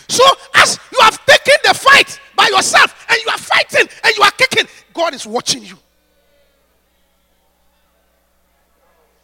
So, 0.07 0.23
as 0.53 0.79
you 0.91 0.99
have 1.01 1.25
taken 1.25 1.55
the 1.63 1.73
fight 1.73 2.19
by 2.35 2.47
yourself 2.47 3.05
and 3.09 3.17
you 3.25 3.29
are 3.31 3.37
fighting 3.37 3.87
and 4.03 4.15
you 4.15 4.23
are 4.23 4.31
kicking, 4.31 4.67
God 4.95 5.13
is 5.13 5.27
watching 5.27 5.61
you. 5.61 5.77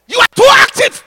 You 0.08 0.20
are 0.20 0.28
too 0.36 0.48
active. 0.52 1.04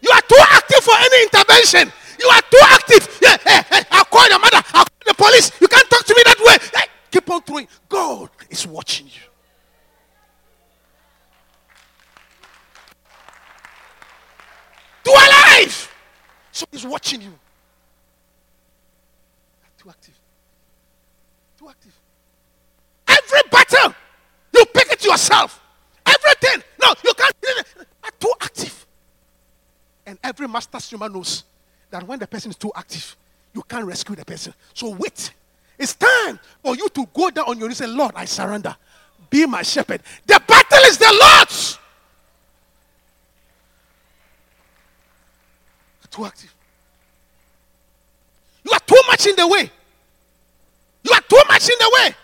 You 0.00 0.10
are 0.10 0.22
too 0.22 0.38
active 0.50 0.82
for 0.82 0.94
any 0.96 1.22
intervention. 1.24 1.92
You 2.18 2.28
are 2.28 2.40
too 2.50 2.60
active. 2.62 3.18
Yeah, 3.22 3.36
hey, 3.44 3.62
hey, 3.70 3.82
I'll 3.90 4.04
call 4.06 4.26
your 4.28 4.38
mother. 4.38 4.62
I'll 4.72 4.84
call 4.84 5.06
the 5.06 5.14
police. 5.14 5.52
You 5.60 5.68
can't 5.68 5.88
talk 5.90 6.04
to 6.06 6.14
me 6.14 6.22
that 6.24 6.38
way. 6.40 6.80
Hey, 6.80 6.86
keep 7.10 7.30
on 7.30 7.42
throwing. 7.42 7.68
God 7.88 8.30
is 8.48 8.66
watching 8.66 9.06
you. 9.06 9.12
Too 15.04 15.12
alive. 15.12 15.94
So 16.50 16.64
he's 16.72 16.86
watching 16.86 17.20
you. 17.20 17.38
Too 19.78 19.90
active. 19.90 20.18
Too 21.58 21.68
active. 21.68 21.92
Every 23.26 23.48
battle, 23.50 23.94
you 24.54 24.64
pick 24.66 24.92
it 24.92 25.04
yourself. 25.04 25.60
Everything. 26.04 26.62
No, 26.80 26.94
you 27.04 27.12
can't. 27.14 27.34
Are 28.04 28.10
too 28.20 28.32
active. 28.40 28.86
And 30.06 30.18
every 30.22 30.46
master 30.46 30.78
swimmer 30.78 31.08
knows 31.08 31.44
that 31.90 32.06
when 32.06 32.18
the 32.18 32.26
person 32.26 32.50
is 32.50 32.56
too 32.56 32.70
active, 32.74 33.16
you 33.52 33.62
can't 33.62 33.84
rescue 33.84 34.14
the 34.14 34.24
person. 34.24 34.54
So 34.74 34.90
wait. 34.90 35.32
It's 35.78 35.94
time 35.94 36.38
for 36.62 36.76
you 36.76 36.88
to 36.88 37.06
go 37.12 37.30
down 37.30 37.46
on 37.48 37.58
your 37.58 37.68
knees 37.68 37.80
and 37.80 37.90
say, 37.90 37.96
Lord, 37.96 38.12
I 38.14 38.24
surrender. 38.24 38.74
Be 39.28 39.44
my 39.46 39.62
shepherd. 39.62 40.00
The 40.26 40.40
battle 40.46 40.78
is 40.84 40.98
the 40.98 41.18
Lord's. 41.20 41.78
Too 46.10 46.24
active. 46.24 46.54
You 48.64 48.72
are 48.72 48.80
too 48.80 49.02
much 49.06 49.26
in 49.26 49.36
the 49.36 49.46
way. 49.46 49.70
You 51.02 51.12
are 51.12 51.20
too 51.20 51.42
much 51.46 51.68
in 51.68 51.76
the 51.78 51.90
way. 51.94 52.14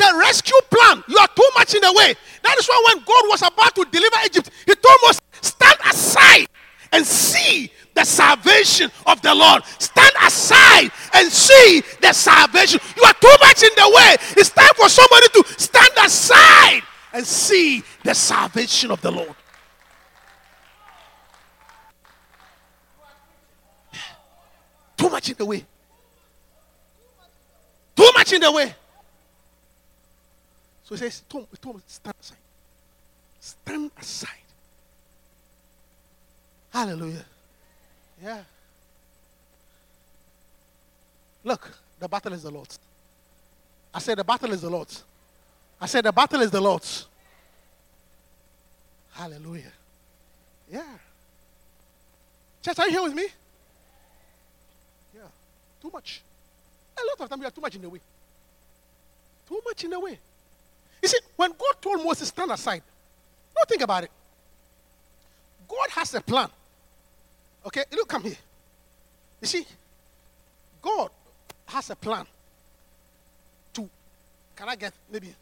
The 0.00 0.16
rescue 0.18 0.56
plan, 0.70 1.04
you 1.08 1.18
are 1.18 1.28
too 1.28 1.48
much 1.54 1.74
in 1.74 1.82
the 1.82 1.92
way. 1.92 2.14
That 2.42 2.56
is 2.58 2.66
why 2.66 2.82
when 2.86 3.04
God 3.04 3.22
was 3.28 3.42
about 3.42 3.74
to 3.74 3.84
deliver 3.84 4.16
Egypt, 4.24 4.48
He 4.64 4.74
told 4.74 4.96
Moses, 5.02 5.20
stand 5.42 5.76
aside 5.84 6.46
and 6.90 7.04
see 7.04 7.70
the 7.92 8.04
salvation 8.06 8.90
of 9.04 9.20
the 9.20 9.34
Lord. 9.34 9.62
Stand 9.78 10.12
aside 10.22 10.90
and 11.12 11.30
see 11.30 11.82
the 12.00 12.14
salvation. 12.14 12.80
You 12.96 13.02
are 13.02 13.12
too 13.12 13.36
much 13.42 13.62
in 13.62 13.68
the 13.76 13.92
way. 13.94 14.16
It's 14.38 14.48
time 14.48 14.70
for 14.74 14.88
somebody 14.88 15.26
to 15.34 15.44
stand 15.58 15.92
aside 16.02 16.80
and 17.12 17.26
see 17.26 17.82
the 18.02 18.14
salvation 18.14 18.90
of 18.90 19.02
the 19.02 19.10
Lord. 19.10 19.34
Too 24.96 25.10
much 25.10 25.28
in 25.28 25.36
the 25.36 25.44
way. 25.44 25.66
Too 27.94 28.10
much 28.14 28.32
in 28.32 28.40
the 28.40 28.50
way. 28.50 28.74
So 30.90 30.96
he 30.96 30.98
says, 30.98 31.22
Tom, 31.28 31.46
Tom, 31.62 31.80
stand 31.86 32.16
aside. 32.20 32.38
Stand 33.38 33.90
aside 33.96 34.28
Hallelujah. 36.72 37.24
Yeah. 38.22 38.42
Look, 41.44 41.70
the 41.98 42.08
battle 42.08 42.32
is 42.32 42.42
the 42.42 42.50
Lord's. 42.50 42.78
I 43.94 43.98
said, 44.00 44.18
the 44.18 44.24
battle 44.24 44.52
is 44.52 44.62
the 44.62 44.70
Lord's. 44.70 45.02
I 45.80 45.86
said, 45.86 46.04
the 46.04 46.12
battle 46.12 46.40
is 46.42 46.50
the 46.50 46.60
Lord's. 46.60 47.06
Hallelujah. 49.12 49.72
Yeah. 50.70 50.96
Church, 52.62 52.78
are 52.78 52.86
you 52.86 52.92
here 52.92 53.02
with 53.02 53.14
me? 53.14 53.26
Yeah. 55.14 55.22
Too 55.80 55.90
much. 55.92 56.20
A 56.96 57.00
lot 57.00 57.20
of 57.20 57.28
times 57.28 57.40
we 57.40 57.46
are 57.46 57.50
too 57.50 57.60
much 57.60 57.74
in 57.76 57.82
the 57.82 57.88
way. 57.88 58.00
Too 59.48 59.60
much 59.64 59.84
in 59.84 59.90
the 59.90 60.00
way. 60.00 60.18
You 61.02 61.08
see, 61.08 61.18
when 61.36 61.50
God 61.50 61.74
told 61.80 62.04
Moses, 62.04 62.28
stand 62.28 62.50
aside, 62.50 62.82
don't 63.54 63.68
think 63.68 63.82
about 63.82 64.04
it. 64.04 64.10
God 65.68 65.90
has 65.90 66.14
a 66.14 66.20
plan. 66.20 66.48
Okay, 67.64 67.84
look, 67.92 68.08
come 68.08 68.22
here. 68.22 68.36
You 69.40 69.46
see, 69.46 69.66
God 70.82 71.10
has 71.66 71.90
a 71.90 71.96
plan 71.96 72.26
to. 73.74 73.88
Can 74.56 74.68
I 74.68 74.76
get 74.76 74.92
maybe 75.10 75.34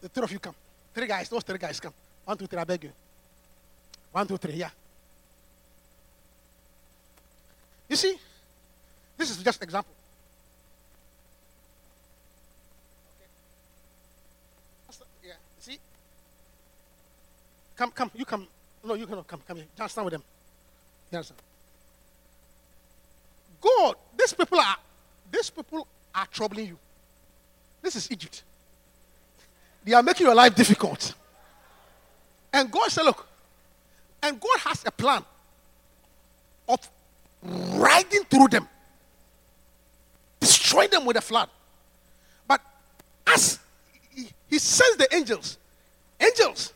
the 0.00 0.08
three 0.08 0.24
of 0.24 0.32
you 0.32 0.38
come? 0.38 0.54
Three 0.94 1.06
guys, 1.06 1.28
those 1.28 1.42
three 1.42 1.58
guys 1.58 1.80
come. 1.80 1.92
One, 2.24 2.36
two, 2.36 2.46
three, 2.46 2.58
I 2.58 2.64
beg 2.64 2.84
you. 2.84 2.92
One, 4.12 4.26
two, 4.26 4.36
three, 4.36 4.54
yeah. 4.54 4.70
You 7.88 7.96
see, 7.96 8.16
this 9.16 9.30
is 9.30 9.42
just 9.42 9.62
example. 9.62 9.92
Okay. 14.88 15.04
Yeah, 15.28 15.34
see? 15.58 15.78
Come, 17.82 17.90
come, 17.90 18.10
you 18.14 18.24
come. 18.24 18.46
No, 18.84 18.94
you 18.94 19.08
cannot 19.08 19.26
come, 19.26 19.40
come 19.44 19.56
here. 19.56 19.66
Just 19.76 19.90
stand 19.90 20.04
with 20.04 20.12
them. 20.12 20.22
You 21.10 21.18
understand? 21.18 21.40
God, 23.60 23.96
these 24.16 24.32
people 24.32 24.60
are, 24.60 24.76
these 25.32 25.50
people 25.50 25.88
are 26.14 26.26
troubling 26.30 26.68
you. 26.68 26.78
This 27.82 27.96
is 27.96 28.08
Egypt. 28.12 28.44
They 29.82 29.94
are 29.94 30.02
making 30.04 30.24
your 30.28 30.34
life 30.36 30.54
difficult. 30.54 31.12
And 32.52 32.70
God 32.70 32.88
said, 32.88 33.02
look, 33.02 33.26
and 34.22 34.38
God 34.38 34.58
has 34.60 34.84
a 34.86 34.92
plan 34.92 35.24
of 36.68 36.88
riding 37.42 38.22
through 38.30 38.46
them, 38.46 38.68
destroy 40.38 40.86
them 40.86 41.04
with 41.04 41.16
a 41.16 41.20
flood. 41.20 41.48
But 42.46 42.60
as 43.26 43.58
he 44.48 44.60
sends 44.60 44.98
the 44.98 45.12
angels, 45.12 45.58
angels, 46.20 46.72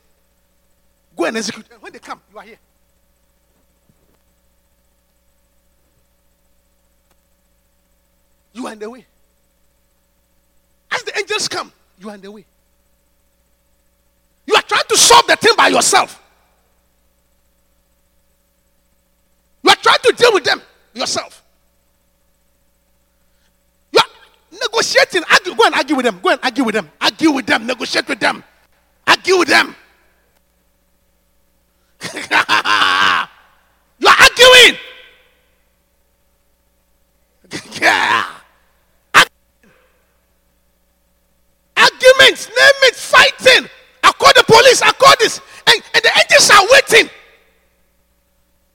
go 1.17 1.25
and 1.25 1.37
execute. 1.37 1.67
And 1.73 1.83
when 1.83 1.93
they 1.93 1.99
come, 1.99 2.21
you 2.33 2.39
are 2.39 2.45
here. 2.45 2.59
You 8.53 8.67
are 8.67 8.73
in 8.73 8.79
the 8.79 8.89
way. 8.89 9.05
As 10.91 11.03
the 11.03 11.19
angels 11.19 11.49
come, 11.49 11.73
you 11.99 12.09
are 12.09 12.15
in 12.15 12.21
the 12.21 12.31
way. 12.31 12.45
You 14.47 14.55
are 14.55 14.63
trying 14.63 14.85
to 14.89 14.97
solve 14.97 15.27
the 15.27 15.37
thing 15.37 15.53
by 15.57 15.69
yourself. 15.69 16.23
You 19.63 19.71
are 19.71 19.77
trying 19.77 19.99
to 20.05 20.13
deal 20.17 20.33
with 20.33 20.45
them 20.45 20.63
yourself. 20.95 21.43
You 23.93 23.99
are 23.99 24.59
negotiating. 24.59 25.23
Argue, 25.31 25.55
go 25.55 25.65
and 25.67 25.75
argue 25.75 25.97
with 25.97 26.05
them. 26.07 26.21
Go 26.23 26.31
and 26.31 26.41
argue 26.43 26.65
with 26.65 26.75
them. 26.75 26.91
Argue 27.01 27.33
with 27.33 27.47
them. 27.47 27.67
Negotiate 27.67 28.09
with 28.09 28.21
them. 28.21 28.45
Argue 29.07 29.39
with 29.39 29.49
them. 29.49 29.75
you 32.15 34.09
are 34.09 34.17
arguing. 34.21 34.79
yeah. 37.81 38.27
Arguments, 41.77 42.49
name 42.49 42.83
it, 42.85 42.95
fighting. 42.97 43.69
I 44.03 44.13
call 44.13 44.33
the 44.35 44.45
police, 44.47 44.83
I 44.83 44.93
call 44.93 45.15
this. 45.19 45.41
And, 45.67 45.83
and 45.95 46.03
the 46.03 46.11
agents 46.19 46.51
are 46.51 46.65
waiting 46.71 47.11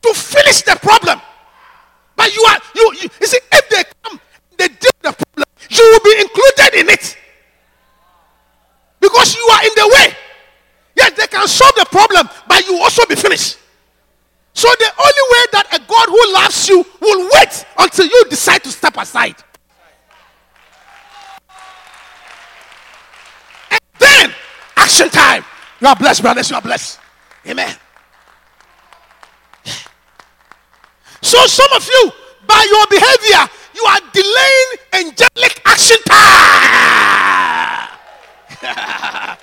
to 0.02 0.14
finish 0.14 0.62
the 0.62 0.78
problem. 0.82 1.22
But 2.16 2.36
you 2.36 2.42
are, 2.44 2.60
you, 2.76 2.94
you, 3.02 3.10
you 3.20 3.28
see, 3.28 3.40
if 3.52 3.70
they 3.70 3.84
come, 4.04 4.20
they 4.58 4.68
deal 4.68 4.92
with 5.04 5.18
the 5.18 5.26
problem, 5.26 5.48
you 5.70 5.84
will 5.92 6.00
be 6.04 6.22
included 6.22 6.80
in 6.80 6.90
it. 6.90 7.18
Because 9.00 9.36
you 9.36 9.44
are 9.52 9.64
in 9.64 9.72
the 9.76 9.92
way. 9.96 10.16
Yes, 10.96 11.14
they 11.14 11.28
can 11.28 11.48
solve 11.48 11.74
the 11.76 11.86
problem, 11.90 12.30
but 12.48 12.66
you 12.66 12.74
will 12.74 12.84
also 12.84 13.06
be 13.08 13.16
finished. 13.16 13.58
So 14.54 14.68
the 14.78 14.92
only 15.00 15.26
way 15.32 15.46
that 15.54 15.68
a 15.74 15.80
God 15.88 16.10
who 16.10 16.34
loves 16.34 16.68
you 16.68 16.86
will 17.00 17.30
wait 17.34 17.66
until 17.80 18.06
you 18.06 18.26
decide 18.30 18.64
to 18.64 18.70
step 18.70 18.98
aside. 18.98 19.36
And 23.72 23.80
then, 23.98 24.34
action 24.76 25.10
time. 25.10 25.44
You 25.82 25.88
are 25.88 25.96
blessed, 25.96 26.22
brothers. 26.22 26.50
You 26.50 26.56
are 26.58 26.62
blessed. 26.62 27.00
Amen. 27.48 27.76
So 31.22 31.46
some 31.48 31.72
of 31.76 31.88
you, 31.88 32.12
by 32.48 32.66
your 32.70 32.86
behavior, 32.88 33.50
you 33.74 33.84
are 33.86 34.00
delaying 34.14 34.78
angelic 34.94 35.62
action 35.66 35.98
time. 36.08 36.18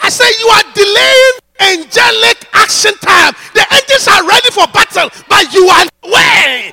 I 0.00 0.08
say 0.08 0.24
you 0.38 0.48
are 0.48 0.64
delaying 0.74 1.32
angelic 1.60 2.48
action 2.54 2.94
time. 3.02 3.34
The 3.52 3.66
angels 3.72 4.08
are 4.08 4.26
ready 4.26 4.50
for 4.50 4.66
battle, 4.68 5.10
but 5.28 5.52
you 5.52 5.68
are 5.68 5.86
way. 6.04 6.72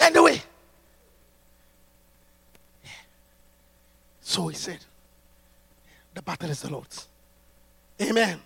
Anyway. 0.00 0.42
So 4.26 4.48
he 4.48 4.56
said, 4.56 4.78
the 6.14 6.22
battle 6.22 6.48
is 6.48 6.62
the 6.62 6.72
Lord's. 6.72 7.06
Amen. 8.00 8.40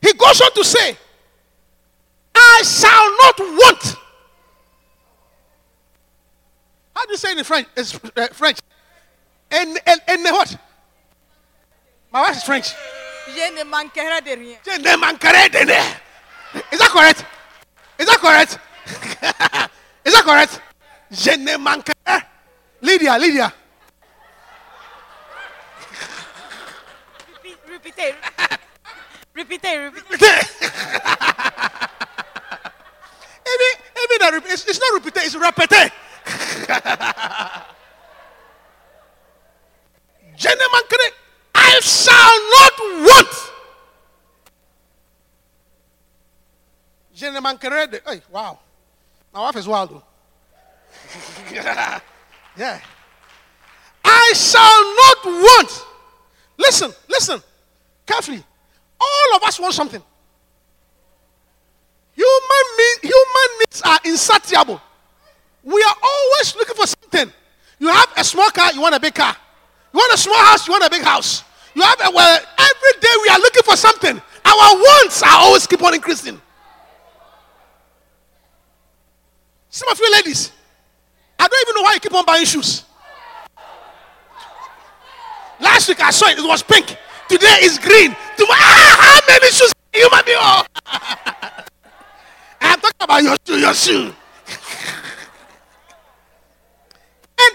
He 0.00 0.12
goes 0.12 0.40
on 0.40 0.52
to 0.54 0.64
say, 0.64 0.96
I 2.32 2.62
shall 2.64 3.16
not 3.22 3.38
want. 3.40 3.96
How 6.94 7.04
do 7.06 7.10
you 7.10 7.16
say 7.16 7.32
it 7.32 7.38
in 7.38 7.44
French? 7.44 7.66
It's, 7.76 7.98
uh, 8.16 8.28
French. 8.28 8.60
And, 9.50 9.80
and, 9.84 10.00
and 10.06 10.22
what? 10.22 10.56
My 12.12 12.22
wife 12.22 12.36
is 12.36 12.44
French. 12.44 12.68
Je 13.34 13.50
ne 13.50 13.64
manquerai 13.64 14.20
de 14.24 14.36
rien. 14.36 14.58
Je 14.64 14.78
ne 14.78 14.96
manquerai 14.96 15.48
de 15.50 15.58
rien. 15.58 15.96
Is 16.70 16.78
that 16.78 16.90
correct? 16.90 17.24
Is 17.98 18.06
that 18.06 18.18
correct? 18.18 18.58
is 20.04 20.14
that 20.14 20.24
correct? 20.24 20.60
Je 21.10 21.36
ne 21.36 21.56
manquerai. 21.56 22.22
Lydia, 22.80 23.18
Lydia. 23.18 23.52
Repeatez. 27.96 28.14
Repeatez, 29.34 29.92
repeatez. 29.92 30.70
Even, 33.46 33.70
even 34.02 34.18
rep- 34.32 34.44
it's, 34.46 34.64
it's 34.64 34.80
not 34.80 34.94
repeated, 34.94 35.22
it's. 35.34 35.92
Je 40.36 40.48
ne 40.48 40.66
manquerai. 40.72 41.10
I 41.54 41.80
shall 41.80 42.40
not 42.50 42.72
want. 43.06 43.52
De. 47.90 48.00
Hey, 48.06 48.22
wow. 48.30 48.58
My 49.32 49.40
wife 49.40 49.56
is 49.56 49.68
wild. 49.68 50.02
yeah. 51.52 52.80
I 54.04 54.32
shall 54.34 54.94
not 54.96 55.24
want. 55.26 55.86
Listen, 56.56 56.92
listen 57.08 57.42
carefully. 58.06 58.42
All 59.00 59.36
of 59.36 59.42
us 59.42 59.58
want 59.58 59.74
something. 59.74 60.02
Human, 62.14 62.64
mean, 62.78 62.96
human 63.02 63.58
needs 63.58 63.82
are 63.82 63.98
insatiable. 64.04 64.80
We 65.62 65.82
are 65.82 65.96
always 66.02 66.54
looking 66.56 66.76
for 66.76 66.86
something. 66.86 67.32
You 67.78 67.88
have 67.88 68.08
a 68.16 68.24
small 68.24 68.50
car, 68.50 68.72
you 68.72 68.80
want 68.80 68.94
a 68.94 69.00
big 69.00 69.14
car. 69.14 69.36
You 69.92 69.98
want 69.98 70.12
a 70.12 70.18
small 70.18 70.36
house, 70.36 70.66
you 70.66 70.72
want 70.72 70.84
a 70.84 70.90
big 70.90 71.02
house. 71.02 71.42
You 71.74 71.82
have 71.82 72.00
a 72.04 72.10
well, 72.10 72.40
every 72.58 73.00
day 73.00 73.08
we 73.22 73.28
are 73.30 73.38
looking 73.38 73.62
for 73.62 73.76
something. 73.76 74.20
Our 74.44 74.76
wants 74.76 75.22
are 75.22 75.38
always 75.40 75.66
keep 75.66 75.82
on 75.82 75.94
increasing. 75.94 76.40
Some 79.70 79.88
of 79.88 79.98
you 79.98 80.12
ladies, 80.12 80.52
I 81.38 81.48
don't 81.48 81.60
even 81.62 81.74
know 81.74 81.82
why 81.82 81.94
you 81.94 82.00
keep 82.00 82.14
on 82.14 82.24
buying 82.24 82.44
shoes. 82.44 82.84
Last 85.58 85.88
week 85.88 86.00
I 86.00 86.10
saw 86.10 86.28
it, 86.28 86.38
it 86.38 86.46
was 86.46 86.62
pink. 86.62 86.96
Today 87.28 87.58
is 87.62 87.78
green. 87.78 88.14
Tomorrow, 88.36 88.58
ah, 88.60 88.96
how 89.00 89.20
many 89.32 89.50
shoes 89.50 89.72
you 89.94 90.08
might 90.10 90.26
be 90.26 90.34
all? 90.34 90.66
I'm 92.60 92.80
talking 92.80 93.00
about 93.00 93.22
your 93.22 93.36
shoe, 93.46 93.58
your 93.58 93.74
shoe. 93.74 94.02
and 97.38 97.54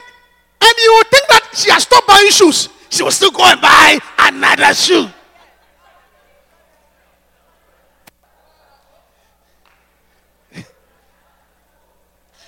and 0.62 0.74
you 0.84 0.94
would 0.98 1.08
think 1.08 1.28
that 1.28 1.50
she 1.54 1.70
has 1.72 1.84
stopped 1.84 2.08
buying 2.08 2.30
shoes, 2.32 2.70
she 2.90 3.04
will 3.04 3.12
still 3.12 3.32
go 3.32 3.44
and 3.44 3.62
buy 3.62 4.00
another 4.20 4.74
shoe. 4.74 5.08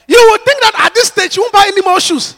You 0.08 0.28
would 0.32 0.42
think 0.44 0.60
that 0.62 0.74
at 0.78 0.94
this 0.94 1.08
stage 1.08 1.36
you 1.38 1.44
won't 1.44 1.54
buy 1.54 1.66
any 1.68 1.82
more 1.82 2.00
shoes. 2.00 2.36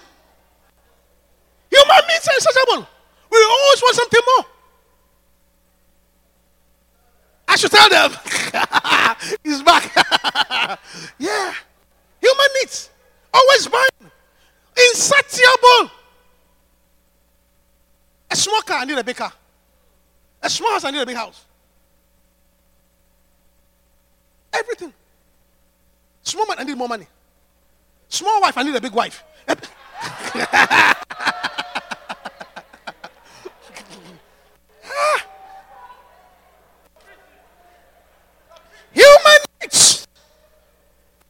Human 1.72 2.02
beings 2.08 2.28
are 2.28 2.36
insatiable. 2.36 2.88
We 3.32 3.38
always 3.38 3.82
want 3.82 3.96
something 3.96 4.22
more. 4.38 4.46
I 7.48 7.56
should 7.56 7.72
tell 7.72 7.90
them. 7.90 8.12
He's 9.44 9.62
back. 9.62 9.92
yeah. 11.20 11.54
Human 12.22 12.48
needs. 12.60 12.90
Always 13.34 13.72
mine. 13.72 14.12
Insatiable. 14.90 15.92
A 18.32 18.36
small 18.36 18.62
car, 18.62 18.80
I 18.80 18.86
need 18.86 18.98
a 18.98 19.04
big 19.04 19.16
car. 19.16 19.32
A 20.42 20.50
small 20.50 20.72
house, 20.72 20.84
I 20.84 20.92
need 20.92 21.02
a 21.02 21.06
big 21.06 21.16
house. 21.16 21.46
Everything. 24.52 24.94
Small 26.24 26.48
man, 26.48 26.58
I 26.60 26.64
need 26.64 26.78
more 26.78 26.88
money. 26.88 27.08
Small 28.10 28.42
wife, 28.42 28.58
I 28.58 28.64
need 28.64 28.76
a 28.76 28.82
big 28.82 28.94
wife. 28.94 29.24
Human 38.94 39.40
needs. 39.62 40.08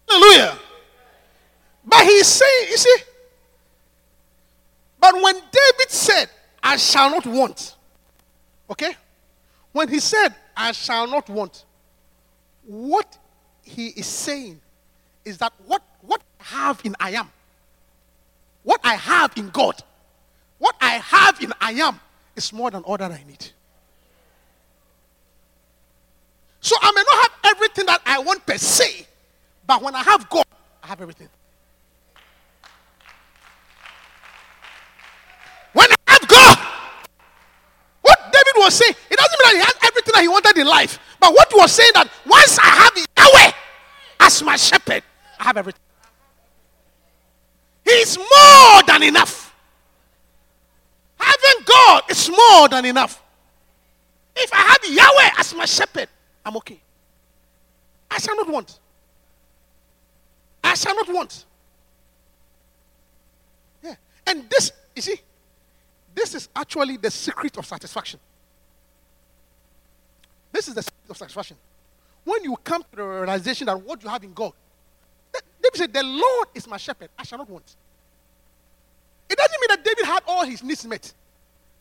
Hallelujah. 0.07 0.57
But 1.85 2.03
he's 2.03 2.27
saying, 2.27 2.62
you 2.73 2.77
see, 2.77 3.03
but 4.99 5.13
when 5.21 5.35
David 5.35 5.89
said, 5.89 6.29
I 6.61 6.77
shall 6.77 7.11
not 7.11 7.25
want, 7.25 7.75
okay? 8.69 8.95
When 9.71 9.87
he 9.87 9.99
said, 9.99 10.29
I 10.57 10.71
shall 10.71 11.07
not 11.07 11.29
want, 11.29 11.65
what 12.65 13.17
he 13.61 13.87
is 13.89 14.07
saying 14.07 14.59
is 15.25 15.37
that 15.37 15.53
what, 15.67 15.81
what 16.01 16.21
I 16.39 16.43
have 16.43 16.81
in 16.83 16.95
I 16.99 17.11
am, 17.11 17.29
what 18.63 18.79
I 18.83 18.95
have 18.95 19.33
in 19.37 19.49
God, 19.49 19.75
what 20.57 20.75
I 20.81 20.93
have 20.93 21.41
in 21.41 21.53
I 21.59 21.73
am 21.73 21.99
is 22.35 22.51
more 22.51 22.71
than 22.71 22.83
all 22.83 22.97
that 22.97 23.11
I 23.11 23.23
need. 23.27 23.45
So 26.61 26.75
I 26.81 26.91
may 26.95 27.03
not 27.03 27.21
have 27.21 27.55
everything 27.55 27.85
that 27.87 28.01
I 28.05 28.19
want 28.19 28.45
per 28.45 28.57
se, 28.57 29.05
but 29.67 29.81
when 29.81 29.93
I 29.95 30.03
have 30.03 30.29
God, 30.29 30.45
I 30.81 30.87
have 30.87 31.01
everything. 31.01 31.27
When 35.73 35.87
I 35.91 36.11
have 36.11 36.27
God, 36.27 36.57
what 38.01 38.19
David 38.31 38.62
was 38.73 38.85
saying, 38.85 38.95
it 39.09 39.17
doesn't 39.17 39.39
mean 39.39 39.49
that 39.49 39.55
he 39.55 39.59
had 39.59 39.87
everything 39.87 40.11
that 40.15 40.21
he 40.21 40.27
wanted 40.27 40.57
in 40.57 40.67
life, 40.67 40.99
but 41.19 41.31
what 41.33 41.51
he 41.51 41.59
was 41.59 41.71
saying 41.71 41.91
that 41.93 42.09
once 42.25 42.57
I 42.59 42.65
have 42.65 42.93
Yahweh 43.17 43.51
as 44.19 44.43
my 44.43 44.55
shepherd, 44.55 45.03
I 45.39 45.43
have 45.43 45.57
everything. 45.57 45.81
He's 47.85 48.17
more 48.17 48.83
than 48.87 49.03
enough. 49.03 49.53
Having 51.19 51.65
God 51.65 52.03
is 52.09 52.29
more 52.29 52.69
than 52.69 52.85
enough. 52.85 53.21
If 54.35 54.51
I 54.53 54.57
have 54.57 54.83
Yahweh 54.83 55.29
as 55.39 55.53
my 55.53 55.65
shepherd, 55.65 56.07
I'm 56.45 56.57
okay. 56.57 56.79
I 58.09 58.19
shall 58.19 58.35
not 58.35 58.49
want. 58.49 58.79
I 60.63 60.75
shall 60.75 60.95
not 60.95 61.09
want. 61.13 61.45
Yeah. 63.83 63.95
And 64.27 64.49
this, 64.49 64.71
you 64.95 65.01
see, 65.01 65.19
this 66.15 66.33
is 66.35 66.49
actually 66.55 66.97
the 66.97 67.11
secret 67.11 67.57
of 67.57 67.65
satisfaction. 67.65 68.19
This 70.53 70.67
is 70.67 70.75
the 70.75 70.87
of 71.09 71.17
satisfaction. 71.17 71.57
When 72.23 72.43
you 72.43 72.55
come 72.63 72.83
to 72.83 72.95
the 72.95 73.03
realization 73.03 73.65
that 73.65 73.81
what 73.81 74.01
you 74.01 74.07
have 74.07 74.23
in 74.23 74.33
God, 74.33 74.53
David 75.61 75.75
said, 75.77 75.93
The 75.93 76.03
Lord 76.03 76.47
is 76.53 76.67
my 76.67 76.77
shepherd, 76.77 77.09
I 77.17 77.23
shall 77.23 77.39
not 77.39 77.49
want. 77.49 77.75
It 79.29 79.37
doesn't 79.37 79.59
mean 79.59 79.67
that 79.69 79.83
David 79.83 80.05
had 80.05 80.23
all 80.27 80.45
his 80.45 80.63
needs 80.63 80.85
met. 80.85 81.11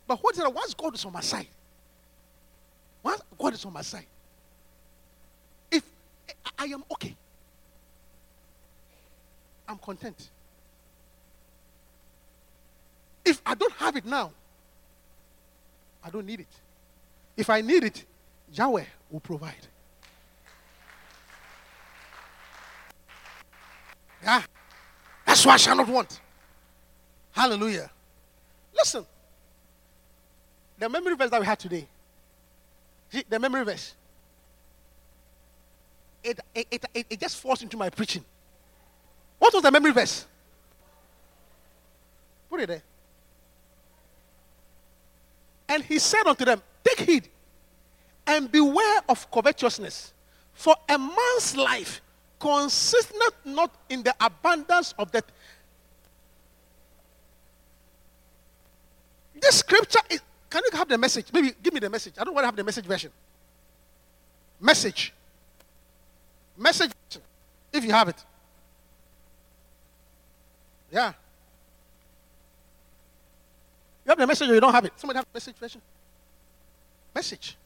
But 0.08 0.18
what 0.22 0.34
is 0.34 0.42
it? 0.42 0.52
Once 0.52 0.74
God 0.74 0.94
is 0.94 1.04
on 1.04 1.12
my 1.12 1.20
side, 1.20 1.46
once 3.02 3.20
God 3.38 3.54
is 3.54 3.64
on 3.64 3.72
my 3.72 3.82
side, 3.82 4.06
if 5.70 5.82
I 6.58 6.64
am 6.64 6.82
okay, 6.92 7.14
I'm 9.68 9.78
content. 9.78 10.30
If 13.24 13.40
I 13.44 13.54
don't 13.54 13.72
have 13.74 13.96
it 13.96 14.04
now, 14.04 14.32
I 16.02 16.10
don't 16.10 16.26
need 16.26 16.40
it. 16.40 16.48
If 17.36 17.48
I 17.48 17.60
need 17.60 17.84
it, 17.84 18.04
Yahweh 18.52 18.84
will 19.10 19.20
provide. 19.20 19.66
Yeah. 24.22 24.42
That's 25.26 25.44
why 25.46 25.54
I 25.54 25.56
shall 25.56 25.76
not 25.76 25.88
want. 25.88 26.20
Hallelujah. 27.32 27.90
Listen. 28.76 29.06
The 30.78 30.88
memory 30.88 31.16
verse 31.16 31.30
that 31.30 31.40
we 31.40 31.46
had 31.46 31.58
today. 31.58 31.86
See, 33.10 33.24
the 33.28 33.38
memory 33.38 33.64
verse. 33.64 33.94
It, 36.22 36.38
it, 36.54 36.84
it, 36.94 37.06
it 37.10 37.20
just 37.20 37.38
falls 37.38 37.62
into 37.62 37.76
my 37.76 37.90
preaching. 37.90 38.24
What 39.38 39.52
was 39.54 39.62
the 39.62 39.70
memory 39.70 39.92
verse? 39.92 40.26
Put 42.48 42.60
it 42.60 42.66
there. 42.68 42.82
And 45.68 45.82
he 45.82 45.98
said 45.98 46.26
unto 46.26 46.44
them, 46.44 46.62
Take 46.84 47.00
heed 47.00 47.28
and 48.26 48.50
beware 48.50 49.00
of 49.08 49.30
covetousness, 49.30 50.12
for 50.54 50.76
a 50.88 50.98
man's 50.98 51.56
life 51.56 52.00
consisteth 52.38 53.32
not 53.44 53.70
in 53.88 54.02
the 54.02 54.14
abundance 54.20 54.94
of 54.98 55.10
that. 55.12 55.24
This 59.40 59.58
scripture 59.58 60.00
is. 60.10 60.20
Can 60.50 60.62
you 60.70 60.76
have 60.76 60.88
the 60.88 60.98
message? 60.98 61.26
Maybe 61.32 61.52
give 61.62 61.72
me 61.72 61.80
the 61.80 61.88
message. 61.88 62.14
I 62.18 62.24
don't 62.24 62.34
want 62.34 62.42
to 62.42 62.48
have 62.48 62.56
the 62.56 62.64
message 62.64 62.84
version. 62.84 63.10
Message. 64.60 65.14
Message. 66.56 66.92
If 67.72 67.84
you 67.84 67.90
have 67.90 68.08
it. 68.08 68.22
Yeah. 70.90 71.14
You 74.04 74.10
have 74.10 74.18
the 74.18 74.26
message 74.26 74.50
or 74.50 74.54
you 74.54 74.60
don't 74.60 74.74
have 74.74 74.84
it? 74.84 74.92
Somebody 74.96 75.16
have 75.16 75.24
the 75.24 75.36
message 75.36 75.56
version? 75.56 75.80
Message. 77.14 77.56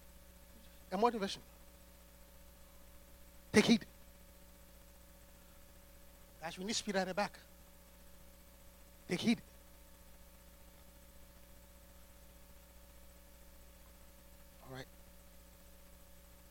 A 0.93 0.97
motivation. 0.97 1.43
Take 3.53 3.65
heed. 3.65 3.87
Guys, 6.41 6.59
we 6.59 6.65
need 6.65 6.77
speed 6.77 6.97
at 6.97 7.07
the 7.07 7.15
back. 7.15 7.39
Take 9.09 9.21
heed. 9.21 9.41
All 14.69 14.77
right. 14.77 14.87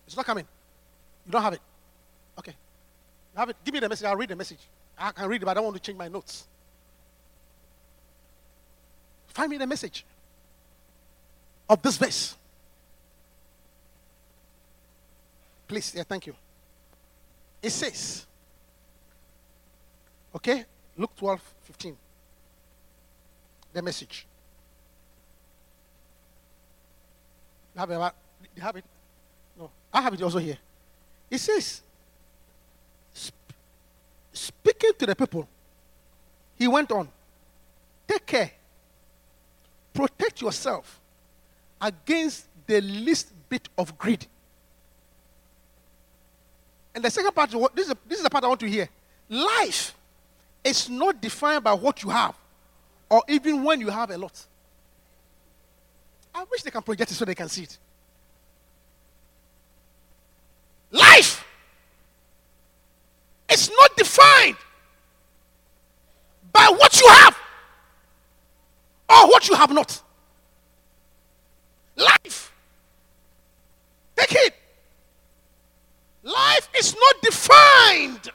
It's 0.05 0.17
not 0.17 0.25
coming. 0.25 0.45
You 1.25 1.31
don't 1.31 1.41
have 1.41 1.53
it. 1.53 1.61
Okay. 2.39 2.51
You 3.33 3.39
have 3.39 3.49
it. 3.49 3.55
Give 3.63 3.73
me 3.73 3.79
the 3.79 3.89
message. 3.89 4.05
I'll 4.05 4.15
read 4.15 4.29
the 4.29 4.35
message. 4.35 4.59
I 4.97 5.11
can 5.11 5.27
read 5.27 5.41
it, 5.41 5.45
but 5.45 5.51
I 5.51 5.53
don't 5.55 5.65
want 5.65 5.75
to 5.77 5.81
change 5.81 5.97
my 5.97 6.07
notes. 6.07 6.47
Find 9.27 9.49
me 9.49 9.57
the 9.57 9.67
message 9.67 10.05
of 11.69 11.81
this 11.81 11.97
verse. 11.97 12.35
Please, 15.67 15.93
yeah, 15.95 16.03
thank 16.03 16.27
you. 16.27 16.35
It 17.61 17.71
says, 17.71 18.25
okay, 20.35 20.65
Luke 20.97 21.15
12, 21.15 21.41
15. 21.63 21.97
The 23.73 23.81
message. 23.81 24.27
You 27.73 27.79
have 27.79 27.91
it? 27.91 28.13
You 28.55 28.61
have 28.61 28.75
it? 28.75 28.85
No, 29.57 29.69
I 29.91 30.01
have 30.01 30.13
it 30.13 30.21
also 30.21 30.37
here. 30.37 30.57
It 31.29 31.39
says, 31.39 31.81
sp- 33.11 33.53
speaking 34.31 34.91
to 34.99 35.05
the 35.07 35.15
people, 35.15 35.47
he 36.55 36.67
went 36.67 36.91
on, 36.91 37.09
take 38.07 38.25
care, 38.25 38.51
protect 39.93 40.41
yourself 40.41 41.01
against 41.81 42.45
the 42.67 42.79
least 42.79 43.33
bit 43.49 43.67
of 43.77 43.97
greed. 43.97 44.25
And 46.95 47.03
the 47.03 47.11
second 47.11 47.33
part, 47.33 47.51
this 47.75 47.89
is, 47.89 47.93
this 48.07 48.19
is 48.19 48.23
the 48.23 48.29
part 48.29 48.45
I 48.45 48.47
want 48.47 48.61
to 48.61 48.69
hear. 48.69 48.87
Life 49.27 49.93
is 50.63 50.89
not 50.89 51.21
defined 51.21 51.63
by 51.65 51.73
what 51.73 52.01
you 52.01 52.09
have, 52.09 52.35
or 53.09 53.21
even 53.27 53.63
when 53.63 53.81
you 53.81 53.89
have 53.89 54.09
a 54.11 54.17
lot. 54.17 54.45
I 56.33 56.45
wish 56.49 56.61
they 56.63 56.71
can 56.71 56.81
project 56.81 57.11
it 57.11 57.15
so 57.15 57.25
they 57.25 57.35
can 57.35 57.49
see 57.49 57.63
it. 57.63 57.77
Life 60.91 61.45
is 63.51 63.69
not 63.69 63.97
defined 63.97 64.55
by 66.53 66.73
what 66.77 66.99
you 67.01 67.07
have, 67.09 67.37
or 69.09 69.27
what 69.27 69.49
you 69.49 69.55
have 69.55 69.71
not. 69.71 70.01
Life. 71.97 72.53
Take 74.15 74.31
it. 74.31 74.55
Life 76.25 76.69
is 76.75 76.95
not 76.95 77.21
defined. 77.21 78.31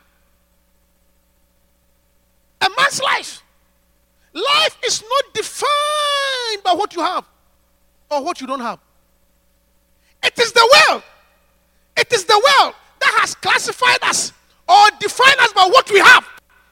A 2.61 2.69
man's 2.79 3.03
life. 3.03 3.43
Life 4.33 4.79
is 4.87 5.03
not 5.03 5.35
defined 5.35 6.63
by 6.63 6.73
what 6.73 6.95
you 6.95 7.03
have 7.03 7.25
or 8.09 8.23
what 8.23 8.41
you 8.41 8.47
don't 8.47 8.61
have. 8.61 8.79
It 10.23 10.39
is 10.39 10.53
the 10.53 10.85
world. 10.89 11.03
It 11.97 12.13
is 12.13 12.25
the 12.27 12.35
world 12.35 12.75
that 13.01 13.17
has 13.21 13.35
classified 13.35 13.99
us 14.03 14.33
or 14.69 14.87
defined 15.01 15.41
us 15.41 15.53
by 15.53 15.69
what 15.73 15.91
we 15.91 15.99
have. 15.99 16.25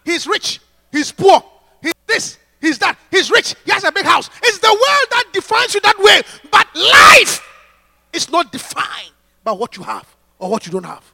He's 0.05 0.29
rich, 0.29 0.61
he's 0.93 1.11
poor, 1.11 1.43
he's 1.83 1.95
this, 2.07 2.39
he's 2.61 2.79
that, 2.79 2.97
he's 3.11 3.29
rich, 3.29 3.57
he 3.64 3.73
has 3.73 3.83
a 3.83 3.91
big 3.91 4.05
house. 4.05 4.31
It's 4.45 4.59
the 4.59 4.69
world 4.69 5.09
that 5.11 5.25
defines 5.33 5.75
you 5.75 5.81
that 5.81 5.99
way. 5.99 6.23
But 6.53 6.69
life 6.77 7.45
is 8.12 8.31
not 8.31 8.53
defined 8.53 9.11
by 9.43 9.51
what 9.51 9.77
you 9.77 9.83
have 9.83 10.07
or 10.39 10.51
what 10.51 10.66
you 10.66 10.72
don't 10.72 10.84
have. 10.84 11.05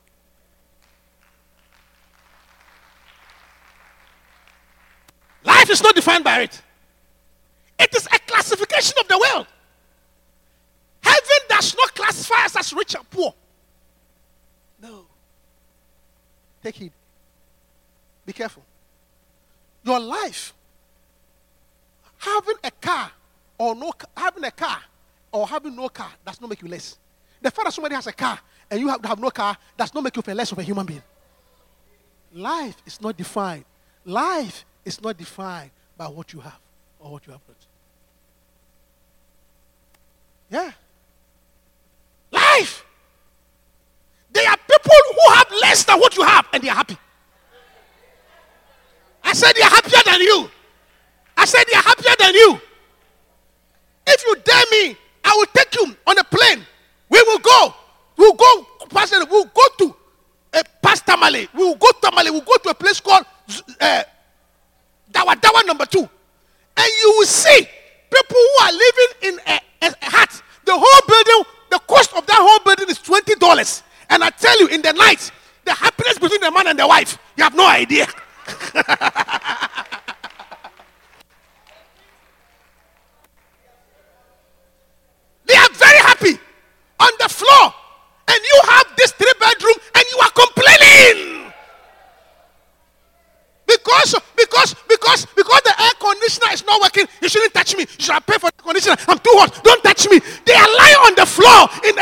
Life 5.44 5.70
is 5.70 5.82
not 5.82 5.94
defined 5.94 6.24
by 6.24 6.40
it. 6.40 6.62
It 7.78 7.94
is 7.94 8.06
a 8.06 8.18
classification 8.26 8.94
of 9.00 9.08
the 9.08 9.18
world. 9.18 9.46
Heaven 11.02 11.38
does 11.48 11.76
not 11.76 11.94
classify 11.94 12.44
us 12.44 12.56
as 12.56 12.72
rich 12.72 12.94
and 12.94 13.08
poor. 13.10 13.34
No. 14.80 15.06
Take 16.62 16.76
heed. 16.76 16.92
Be 18.24 18.32
careful. 18.32 18.62
Your 19.82 20.00
life, 20.00 20.54
having 22.16 22.56
a 22.64 22.70
car 22.70 23.10
or 23.58 23.74
no, 23.74 23.92
having 24.16 24.44
a 24.44 24.50
car 24.50 24.80
or 25.30 25.46
having 25.46 25.76
no 25.76 25.88
car 25.88 26.10
does 26.24 26.40
not 26.40 26.48
make 26.48 26.62
you 26.62 26.68
less. 26.68 26.96
The 27.42 27.50
fact 27.50 27.66
that 27.66 27.74
somebody 27.74 27.94
has 27.94 28.06
a 28.06 28.12
car 28.12 28.38
and 28.70 28.80
you 28.80 28.88
have, 28.88 29.04
have 29.04 29.18
no 29.18 29.30
car 29.30 29.56
does 29.76 29.92
not 29.94 30.02
make 30.04 30.16
you 30.16 30.22
feel 30.22 30.34
less 30.34 30.52
of 30.52 30.58
a 30.58 30.62
human 30.62 30.86
being. 30.86 31.02
Life 32.32 32.76
is 32.86 33.00
not 33.00 33.16
defined. 33.16 33.64
Life 34.04 34.64
is 34.84 35.00
not 35.00 35.16
defined 35.16 35.70
by 35.96 36.06
what 36.06 36.32
you 36.32 36.40
have 36.40 36.58
or 36.98 37.12
what 37.12 37.26
you 37.26 37.32
have 37.32 37.42
not. 37.46 37.56
Yeah. 40.50 40.72
Life. 42.30 42.84
There 44.32 44.48
are 44.50 44.56
people 44.56 44.92
who 45.12 45.34
have 45.34 45.50
less 45.62 45.84
than 45.84 45.98
what 46.00 46.16
you 46.16 46.24
have 46.24 46.46
and 46.52 46.62
they 46.62 46.68
are 46.68 46.74
happy. 46.76 46.96
I 49.22 49.32
said 49.32 49.52
they 49.54 49.62
are 49.62 49.70
happier 49.70 50.00
than 50.04 50.20
you. 50.20 50.50
I 51.36 51.44
said 51.44 51.64
they 51.70 51.78
are 51.78 51.82
happier 51.82 52.14
than 52.18 52.34
you. 52.34 52.60
If 54.06 54.24
you 54.26 54.36
dare 54.44 54.64
me, 54.70 54.96
I 55.24 55.34
will 55.36 55.46
take 55.54 55.74
you 55.74 55.96
on 56.06 56.18
a 56.18 56.24
plane. 56.24 56.66
We 57.08 57.22
will 57.22 57.38
go. 57.38 57.74
We'll 58.16 58.34
go 58.34 58.66
past 58.88 59.12
it. 59.12 59.28
We'll 59.28 59.44
go 59.46 59.62
to 59.78 59.96
uh, 60.54 60.62
past 60.82 61.06
Tamale. 61.06 61.48
We 61.54 61.64
will 61.64 61.76
go 61.76 61.90
to 61.90 62.10
Tamale. 62.10 62.30
We'll 62.30 62.40
go 62.42 62.56
to 62.56 62.70
a 62.70 62.74
place 62.74 63.00
called 63.00 63.24
uh, 63.80 64.02
Dawa 65.12 65.34
Dawa 65.34 65.66
number 65.66 65.86
two. 65.86 66.08
And 66.76 66.88
you 67.02 67.14
will 67.18 67.26
see 67.26 67.68
people 68.10 68.36
who 68.36 68.64
are 68.64 68.72
living 68.72 69.08
in 69.22 69.38
a, 69.46 69.60
a, 69.86 69.94
a 70.02 70.10
hut. 70.10 70.42
The 70.64 70.72
whole 70.74 71.02
building, 71.06 71.44
the 71.70 71.78
cost 71.80 72.14
of 72.16 72.26
that 72.26 72.38
whole 72.38 72.60
building 72.64 72.88
is 72.88 72.98
$20. 72.98 73.82
And 74.10 74.24
I 74.24 74.30
tell 74.30 74.58
you, 74.60 74.68
in 74.68 74.82
the 74.82 74.92
night, 74.92 75.30
the 75.64 75.72
happiness 75.72 76.18
between 76.18 76.40
the 76.40 76.50
man 76.50 76.68
and 76.68 76.78
the 76.78 76.86
wife, 76.86 77.18
you 77.36 77.44
have 77.44 77.54
no 77.54 77.66
idea. 77.66 78.06
they 85.46 85.54
are 85.54 85.70
very 85.72 85.98
happy 85.98 86.38
on 87.00 87.10
the 87.18 87.28
floor. 87.28 87.74
And 88.28 88.40
you 88.42 88.60
have 88.70 88.86
this 88.96 89.12
three 89.12 89.32
bedroom 89.38 89.76
and 89.94 90.04
you 90.10 90.18
are 90.18 90.30
complaining. 90.30 91.52
Because, 93.66 94.14
because, 94.36 94.74
because, 94.88 95.26
because 95.36 95.60
the 95.62 95.74
air 95.80 95.92
conditioner 96.00 96.52
is 96.52 96.64
not 96.64 96.80
working, 96.80 97.06
you 97.20 97.28
shouldn't 97.28 97.54
touch 97.54 97.76
me. 97.76 97.82
You 97.82 98.04
should 98.04 98.26
paid 98.26 98.40
for 98.40 98.50
the 98.50 98.62
conditioner. 98.62 98.96
I'm 99.08 99.18
too 99.18 99.34
hot. 99.34 99.62
Don't 99.64 99.82
touch 99.82 100.08
me. 100.08 100.20
They 100.44 100.54
are 100.54 100.68
lying 100.78 100.96
on 100.96 101.14
the 101.14 101.26
floor 101.26 101.68
in. 101.84 101.98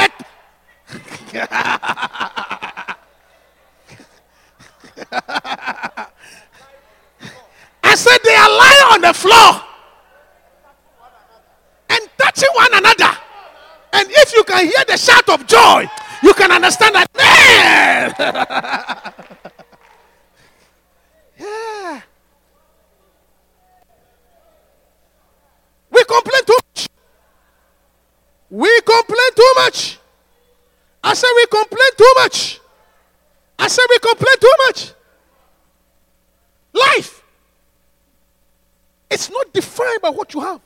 I 7.84 7.94
said 7.94 8.18
they 8.24 8.34
are 8.34 8.48
lying 8.48 8.84
on 8.92 9.00
the 9.00 9.12
floor 9.12 9.62
and 11.90 12.08
touching 12.18 12.48
one 12.54 12.74
another. 12.74 13.16
And 13.92 14.08
if 14.10 14.32
you 14.34 14.44
can 14.44 14.64
hear 14.64 14.84
the 14.88 14.96
shout 14.96 15.28
of 15.28 15.46
joy, 15.46 15.86
you 16.32 16.46
can 16.46 16.50
understand 16.50 16.94
that, 16.94 17.08
yeah. 21.38 22.00
We 25.90 26.04
complain 26.04 26.44
too 26.46 26.56
much. 26.56 26.88
We 28.48 28.80
complain 28.80 29.34
too 29.36 29.52
much. 29.56 29.98
I 31.04 31.12
said 31.14 31.28
we 31.36 31.46
complain 31.46 31.90
too 31.98 32.12
much. 32.16 32.60
I 33.58 33.68
said 33.68 33.84
we 33.90 33.98
complain 33.98 34.36
too 34.40 34.54
much. 34.66 34.92
Life. 36.72 37.22
It's 39.10 39.30
not 39.30 39.52
defined 39.52 40.00
by 40.00 40.08
what 40.08 40.32
you 40.32 40.40
have. 40.40 40.62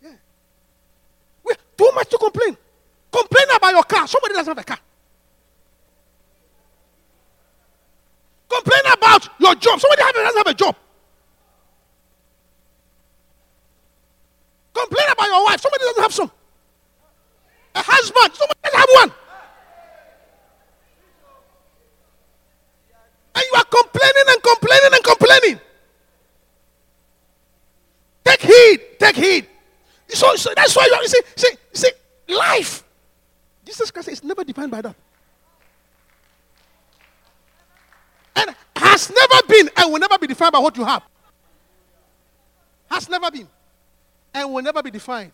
Yeah. 0.00 0.12
We 1.44 1.54
too 1.76 1.90
much 1.96 2.08
to 2.10 2.18
complain. 2.18 2.56
Complain 3.10 3.46
about 3.56 3.70
your 3.70 3.84
car. 3.84 4.06
Somebody 4.06 4.34
doesn't 4.34 4.56
have 4.56 4.58
a 4.58 4.64
car. 4.64 4.78
Complain 8.48 8.92
about 8.92 9.28
your 9.38 9.54
job. 9.54 9.80
Somebody 9.80 10.02
doesn't 10.02 10.36
have 10.36 10.46
a 10.46 10.54
job. 10.54 10.76
Complain 14.74 15.06
about 15.10 15.26
your 15.26 15.44
wife. 15.44 15.60
Somebody 15.60 15.84
doesn't 15.84 16.02
have 16.02 16.12
some. 16.12 16.30
A 17.74 17.82
husband. 17.82 18.34
Somebody 18.34 18.60
doesn't 18.62 18.78
have 18.78 18.88
one. 18.94 19.12
And 23.34 23.44
you 23.44 23.58
are 23.58 23.64
complaining 23.64 24.24
and 24.28 24.42
complaining 24.42 24.90
and 24.92 25.04
complaining. 25.04 25.60
Take 28.24 28.42
heed. 28.42 28.80
Take 28.98 29.16
heed. 29.16 29.46
So, 30.08 30.34
so 30.36 30.52
that's 30.56 30.74
why 30.74 30.88
you, 30.90 31.08
see, 31.08 31.20
see, 31.36 31.50
see, 31.72 31.90
life. 32.28 32.84
Jesus 33.68 33.90
Christ 33.90 34.08
is 34.08 34.24
never 34.24 34.42
defined 34.44 34.70
by 34.70 34.80
that. 34.80 34.96
And 38.34 38.56
has 38.74 39.10
never 39.10 39.46
been 39.46 39.68
and 39.76 39.92
will 39.92 40.00
never 40.00 40.16
be 40.18 40.26
defined 40.26 40.52
by 40.52 40.58
what 40.58 40.74
you 40.78 40.84
have. 40.84 41.02
Has 42.90 43.10
never 43.10 43.30
been 43.30 43.46
and 44.32 44.54
will 44.54 44.62
never 44.62 44.82
be 44.82 44.90
defined 44.90 45.32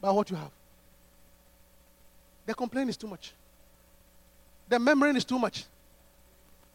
by 0.00 0.12
what 0.12 0.30
you 0.30 0.36
have. 0.36 0.52
The 2.46 2.54
complaint 2.54 2.90
is 2.90 2.96
too 2.96 3.08
much. 3.08 3.32
The 4.68 4.78
murmuring 4.78 5.16
is 5.16 5.24
too 5.24 5.40
much. 5.40 5.64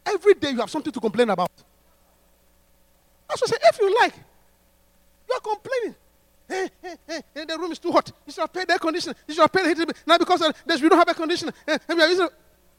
Every 0.04 0.34
day 0.34 0.50
you 0.50 0.58
have 0.58 0.70
something 0.70 0.92
to 0.92 1.00
complain 1.00 1.30
about. 1.30 1.50
That's 3.30 3.40
what 3.40 3.50
I 3.50 3.56
say. 3.56 3.58
If 3.62 3.78
you 3.78 3.98
like, 3.98 4.14
you 5.26 5.34
are 5.34 5.40
complaining. 5.40 5.94
Hey, 6.48 6.70
hey, 6.82 6.96
hey, 7.34 7.44
the 7.44 7.58
room 7.58 7.72
is 7.72 7.78
too 7.78 7.92
hot. 7.92 8.10
You 8.26 8.32
should 8.32 8.40
have 8.42 8.52
paid 8.52 8.70
air 8.70 8.78
conditioner. 8.78 9.14
You 9.26 9.34
should 9.34 9.42
have 9.42 9.52
paid 9.52 9.64
the 9.64 9.68
heating. 9.70 9.94
Now 10.06 10.18
because 10.18 10.40
of 10.42 10.54
this, 10.66 10.80
we 10.80 10.88
don't 10.88 10.98
have 10.98 11.08
air 11.08 11.14
conditioner. 11.14 11.52
Eh, 11.66 11.78
eh, 11.88 11.94
we 11.94 12.02
are 12.02 12.08
using- 12.08 12.28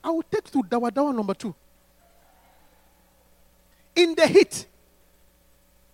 I 0.03 0.09
will 0.09 0.23
take 0.23 0.49
to 0.51 0.63
Dawa 0.63 0.91
Dawa 0.91 1.13
number 1.15 1.33
two. 1.35 1.53
In 3.95 4.15
the 4.15 4.27
heat, 4.27 4.65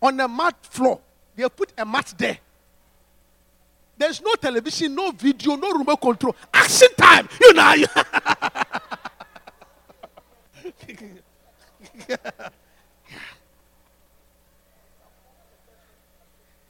on 0.02 0.20
a 0.20 0.28
mat 0.28 0.56
floor, 0.66 1.00
they 1.36 1.44
have 1.44 1.56
put 1.56 1.74
a 1.78 1.86
mat 1.86 2.14
there. 2.18 2.40
There's 3.98 4.22
no 4.22 4.36
television, 4.36 4.94
no 4.96 5.12
video, 5.12 5.56
no 5.56 5.72
remote 5.72 6.02
control. 6.02 6.36
Action 6.54 6.90
time. 6.98 7.28
You 7.42 7.54
know. 7.54 7.74
you- 10.88 11.10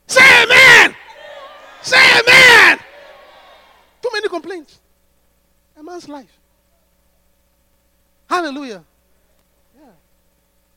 Say 0.08 0.44
amen. 0.44 0.96
Say 1.86 1.98
amen. 1.98 2.80
Too 4.02 4.10
many 4.12 4.28
complaints. 4.28 4.80
A 5.78 5.84
man's 5.84 6.10
life. 6.10 6.36
Hallelujah. 8.28 8.84
Yeah. 9.78 9.92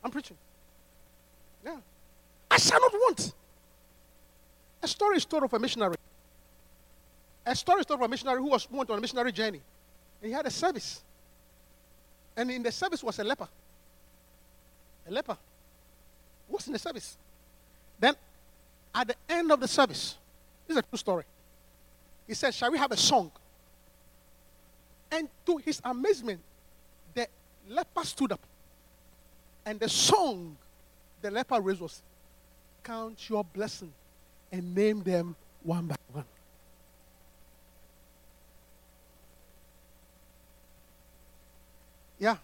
I'm 0.05 0.11
preaching. 0.11 0.37
Yeah. 1.65 1.79
I 2.51 2.59
shall 2.59 2.79
not 2.79 2.93
want. 2.93 3.33
A 4.83 4.87
story 4.87 5.17
is 5.17 5.25
told 5.25 5.45
of 5.45 5.55
a 5.55 5.59
missionary. 5.59 5.97
A 7.47 7.57
story 7.57 7.81
is 7.81 7.87
told 7.87 8.01
of 8.01 8.05
a 8.05 8.09
missionary 8.09 8.43
who 8.43 8.51
was 8.51 8.71
went 8.71 8.91
on 8.91 8.99
a 8.99 9.01
missionary 9.01 9.33
journey. 9.33 9.63
And 10.21 10.29
he 10.29 10.33
had 10.35 10.45
a 10.45 10.51
service. 10.51 11.03
And 12.37 12.51
in 12.51 12.63
the 12.63 12.71
service 12.71 13.03
was 13.03 13.19
a 13.19 13.25
leper. 13.25 13.49
A 15.09 15.11
leper. 15.11 15.39
Who 16.49 16.57
was 16.57 16.67
in 16.67 16.75
the 16.75 16.79
service? 16.79 17.17
Then 17.99 18.15
At 18.95 19.09
the 19.09 19.17
end 19.29 19.51
of 19.53 19.61
the 19.61 19.69
service, 19.69 20.17
this 20.69 20.77
is 20.77 20.79
a 20.79 20.83
true 20.83 20.99
story. 20.99 21.25
He 22.27 22.35
said, 22.35 22.55
Shall 22.55 22.71
we 22.71 22.77
have 22.79 22.93
a 22.93 22.97
song? 22.97 23.33
And 25.11 25.29
to 25.47 25.57
his 25.57 25.81
amazement, 25.83 26.41
the 27.15 27.27
leper 27.71 28.05
stood 28.05 28.33
up. 28.33 28.41
And 29.65 29.81
the 29.81 29.89
song 29.89 30.57
the 31.23 31.31
leper 31.31 31.59
raised 31.61 31.81
was, 31.81 32.03
Count 32.85 33.29
your 33.29 33.45
blessing 33.45 33.93
and 34.53 34.75
name 34.75 35.03
them 35.03 35.35
one 35.63 35.87
by 35.87 35.97
one. 36.13 36.25
Yeah. 42.19 42.37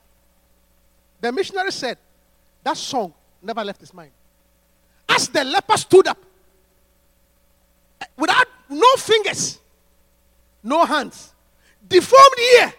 The 1.21 1.31
missionary 1.31 1.73
said 1.73 1.99
that 2.63 2.77
song 2.77 3.13
never 3.43 3.63
left 3.63 3.81
his 3.81 3.93
mind. 3.93 4.11
As 5.09 5.29
the 5.29 5.45
leper 5.45 5.77
stood 5.77 6.09
up, 6.09 6.19
without 8.17 8.47
no 8.69 8.97
fingers, 8.97 9.59
no 10.63 10.85
hands, 10.85 11.33
deformed 11.87 12.39
ear, 12.59 12.75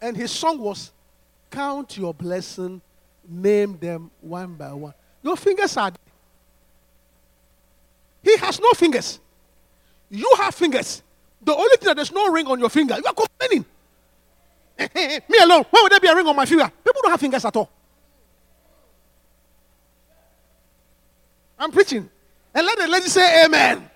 and 0.00 0.16
his 0.16 0.30
song 0.30 0.58
was, 0.58 0.90
Count 1.50 1.96
your 1.98 2.14
blessing, 2.14 2.80
name 3.28 3.76
them 3.78 4.10
one 4.20 4.54
by 4.54 4.72
one. 4.72 4.94
Your 5.22 5.36
fingers 5.36 5.76
are. 5.76 5.92
He 8.22 8.36
has 8.38 8.58
no 8.58 8.70
fingers. 8.72 9.20
You 10.10 10.30
have 10.38 10.54
fingers. 10.54 11.02
The 11.42 11.54
only 11.54 11.76
thing 11.76 11.86
that 11.88 11.96
there's 11.96 12.12
no 12.12 12.30
ring 12.30 12.46
on 12.46 12.58
your 12.58 12.70
finger, 12.70 12.96
you 12.96 13.04
are 13.04 13.14
complaining. 13.14 13.64
Me 15.28 15.38
alone, 15.42 15.64
why 15.70 15.82
would 15.82 15.92
there 15.92 16.00
be 16.00 16.08
a 16.08 16.14
ring 16.14 16.26
on 16.26 16.36
my 16.36 16.46
finger? 16.46 16.70
People 16.84 17.02
don't 17.02 17.10
have 17.10 17.20
fingers 17.20 17.44
at 17.44 17.54
all. 17.56 17.70
I'm 21.58 21.70
preaching. 21.70 22.08
And 22.54 22.66
let 22.66 22.78
the 22.78 22.88
lady 22.88 23.08
say 23.08 23.44
amen. 23.44 23.88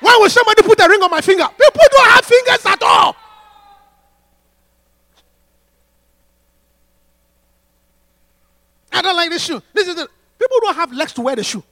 Why, 0.00 0.16
would 0.20 0.30
somebody 0.30 0.62
put 0.62 0.80
a 0.80 0.88
ring 0.88 1.02
on 1.02 1.10
my 1.10 1.20
finger? 1.20 1.46
People 1.46 1.82
don't 1.90 2.10
have 2.10 2.24
fingers 2.24 2.66
at 2.66 2.82
all. 2.82 3.16
I 8.92 9.02
don't 9.02 9.16
like 9.16 9.30
this 9.30 9.44
shoe. 9.44 9.62
This 9.72 9.86
is 9.88 9.94
the 9.94 10.08
people 10.38 10.58
don't 10.60 10.74
have 10.76 10.92
legs 10.92 11.12
to 11.14 11.20
wear 11.20 11.36
the 11.36 11.44
shoe. 11.44 11.62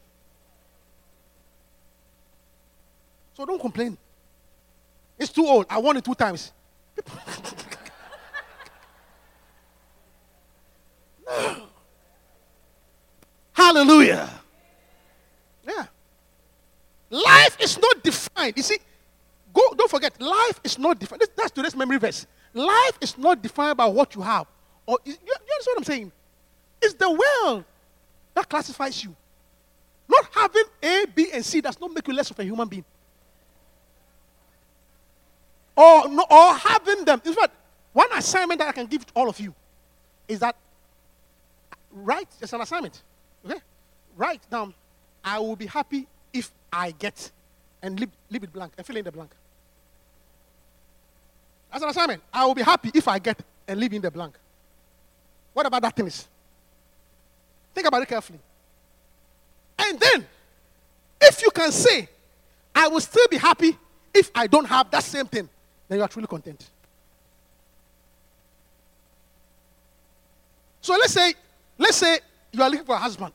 So 3.35 3.45
don't 3.45 3.61
complain. 3.61 3.99
It's 5.19 5.33
too 5.33 5.47
old. 5.47 5.67
I 5.69 5.79
won 5.79 5.97
it 5.97 6.05
two 6.05 6.15
times. 6.15 6.53
Hallelujah. 13.53 14.31
Yeah. 15.67 15.87
Life 17.11 17.57
is 17.61 17.77
defined. 18.53 18.57
You 18.57 18.63
see, 18.63 18.79
go, 19.53 19.75
don't 19.77 19.91
forget, 19.91 20.21
life 20.21 20.61
is 20.65 20.79
not 20.79 20.99
defined. 20.99 21.23
That's 21.37 21.51
today's 21.51 21.77
memory 21.77 21.99
verse. 21.99 22.27
Life 22.55 22.99
is 23.01 23.17
not 23.19 23.43
defined 23.43 23.77
by 23.77 23.87
what 23.87 24.15
you 24.15 24.23
have. 24.23 24.47
Or 24.87 24.99
you, 25.05 25.13
you 25.13 25.33
understand 25.33 25.67
what 25.67 25.79
I'm 25.79 25.85
saying? 25.85 26.13
It's 26.81 26.95
the 26.95 27.11
world 27.11 27.65
that 28.35 28.49
classifies 28.49 29.03
you. 29.03 29.15
Not 30.09 30.29
having 30.33 30.65
A, 30.83 31.07
B, 31.15 31.29
and 31.33 31.45
C 31.45 31.61
does 31.61 31.81
not 31.81 31.93
make 31.93 32.07
you 32.07 32.15
less 32.15 32.31
of 32.31 32.39
a 32.39 32.45
human 32.45 32.69
being. 32.69 32.85
Or, 35.77 36.09
no, 36.09 36.25
or 36.31 36.55
having 36.55 37.05
them. 37.05 37.21
In 37.25 37.35
fact, 37.35 37.53
one 37.93 38.09
assignment 38.13 38.61
that 38.61 38.69
I 38.69 38.73
can 38.73 38.87
give 38.87 39.05
to 39.07 39.13
all 39.15 39.29
of 39.29 39.39
you 39.41 39.55
is 40.29 40.39
that 40.41 40.57
write, 41.91 42.29
it's 42.41 42.53
an 42.53 42.61
assignment. 42.61 43.03
Okay? 43.45 43.61
Write 44.17 44.49
down, 44.49 44.73
I 45.25 45.39
will 45.39 45.57
be 45.57 45.67
happy 45.67 46.07
if 46.33 46.51
I 46.73 46.93
get, 46.93 47.31
and 47.87 48.01
leave, 48.01 48.11
leave 48.31 48.43
it 48.43 48.53
blank, 48.53 48.73
and 48.77 48.85
fill 48.85 48.97
in 48.97 49.05
the 49.05 49.13
blank. 49.13 49.31
That's 51.71 51.85
an 51.85 51.91
assignment. 51.91 52.21
I 52.33 52.45
will 52.45 52.55
be 52.55 52.63
happy 52.63 52.91
if 52.93 53.07
I 53.07 53.21
get, 53.21 53.39
and 53.69 53.79
leave 53.79 53.93
in 53.93 54.03
the 54.03 54.11
blank. 54.11 54.37
What 55.53 55.67
about 55.67 55.83
that 55.83 55.95
thing 55.95 56.09
is? 56.09 56.27
Think 57.73 57.87
about 57.87 58.03
it 58.03 58.09
carefully. 58.09 58.41
And 59.79 60.01
then, 60.01 60.27
if 61.21 61.41
you 61.43 61.51
can 61.51 61.71
say, 61.71 62.09
I 62.75 62.89
will 62.89 63.01
still 63.01 63.29
be 63.29 63.37
happy 63.37 63.79
if 64.13 64.31
I 64.35 64.49
don't 64.49 64.65
have 64.65 64.91
that 64.91 65.05
same 65.05 65.27
thing, 65.27 65.49
then 65.89 65.99
you 65.99 66.05
are 66.05 66.09
truly 66.09 66.27
content. 66.27 66.69
So 70.81 70.93
let's 70.95 71.13
say, 71.13 71.35
let's 71.79 71.97
say 71.97 72.19
you 72.51 72.63
are 72.63 72.71
looking 72.71 72.87
for 72.87 72.97
a 72.97 72.99
husband. 72.99 73.33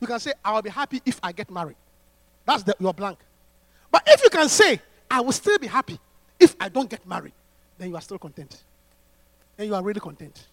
You 0.00 0.06
can 0.06 0.20
say, 0.20 0.32
I 0.44 0.52
will 0.52 0.62
be 0.62 0.70
happy 0.70 1.00
if 1.06 1.18
I 1.22 1.32
get 1.32 1.50
married. 1.50 1.76
That's 2.44 2.62
the, 2.62 2.76
your 2.78 2.92
blank. 2.92 3.18
But 3.90 4.02
if 4.06 4.22
you 4.22 4.30
can 4.30 4.48
say, 4.48 4.80
I 5.10 5.20
will 5.20 5.32
still 5.32 5.58
be 5.58 5.66
happy 5.66 5.98
if 6.38 6.54
I 6.60 6.68
don't 6.68 6.88
get 6.88 7.06
married, 7.06 7.32
then 7.78 7.90
you 7.90 7.96
are 7.96 8.00
still 8.00 8.18
content. 8.18 8.62
Then 9.56 9.66
you 9.66 9.74
are 9.74 9.82
really 9.82 10.00
content. 10.00 10.46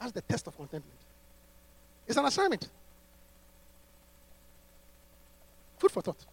That's 0.00 0.12
the 0.12 0.22
test 0.22 0.46
of 0.46 0.56
contentment. 0.56 0.98
It's 2.06 2.16
an 2.16 2.24
assignment. 2.24 2.68
Food 5.78 5.90
for 5.90 6.02
thought. 6.02 6.24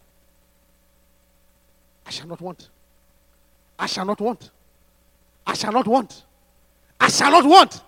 I 2.06 2.10
shall 2.10 2.26
not 2.26 2.40
want. 2.40 2.68
I 3.78 3.86
shall 3.86 4.04
not 4.04 4.20
want. 4.20 4.50
I 5.46 5.54
shall 5.54 5.72
not 5.72 5.86
want. 5.86 6.24
I 7.00 7.08
shall 7.08 7.30
not 7.30 7.44
want. 7.44 7.82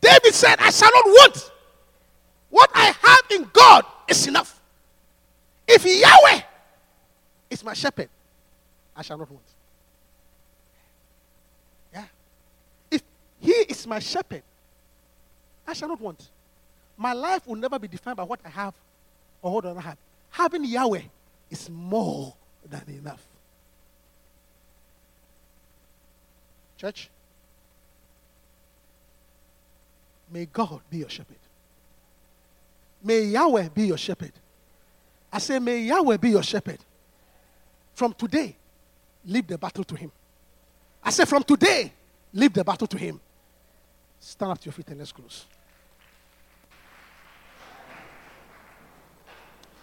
David 0.00 0.34
said, 0.34 0.56
I 0.58 0.70
shall 0.70 0.90
not 0.92 1.04
want. 1.06 1.50
What 2.50 2.70
I 2.74 2.86
have 2.86 3.22
in 3.30 3.48
God 3.52 3.84
is 4.08 4.26
enough. 4.26 4.60
If 5.66 5.84
Yahweh 5.84 6.42
is 7.50 7.64
my 7.64 7.72
shepherd, 7.72 8.08
I 8.96 9.02
shall 9.02 9.18
not 9.18 9.30
want. 9.30 9.44
Yeah. 11.92 12.04
If 12.90 13.02
He 13.40 13.52
is 13.52 13.86
my 13.86 13.98
shepherd, 13.98 14.42
I 15.66 15.72
shall 15.72 15.88
not 15.88 16.00
want. 16.00 16.28
My 16.96 17.12
life 17.12 17.46
will 17.46 17.56
never 17.56 17.78
be 17.78 17.88
defined 17.88 18.16
by 18.16 18.22
what 18.22 18.40
I 18.44 18.48
have 18.50 18.74
or 19.42 19.54
what 19.54 19.64
I 19.64 19.68
don't 19.72 19.82
have. 19.82 19.96
Having 20.30 20.64
Yahweh 20.66 21.02
is 21.50 21.68
more 21.70 22.34
than 22.68 22.82
enough. 22.88 23.24
Church, 26.76 27.08
may 30.30 30.46
God 30.46 30.80
be 30.90 30.98
your 30.98 31.08
shepherd. 31.08 31.36
May 33.02 33.22
Yahweh 33.22 33.68
be 33.68 33.86
your 33.86 33.98
shepherd. 33.98 34.32
I 35.34 35.38
say, 35.38 35.58
may 35.58 35.80
Yahweh 35.80 36.16
be 36.18 36.30
your 36.30 36.44
shepherd. 36.44 36.78
From 37.92 38.14
today, 38.14 38.54
leave 39.26 39.48
the 39.48 39.58
battle 39.58 39.82
to 39.82 39.96
Him. 39.96 40.12
I 41.02 41.10
say, 41.10 41.24
from 41.24 41.42
today, 41.42 41.92
leave 42.32 42.52
the 42.52 42.62
battle 42.62 42.86
to 42.86 42.96
Him. 42.96 43.20
Stand 44.20 44.52
up 44.52 44.60
to 44.60 44.66
your 44.66 44.72
feet 44.74 44.86
and 44.90 44.98
let's 44.98 45.10
close. 45.10 45.46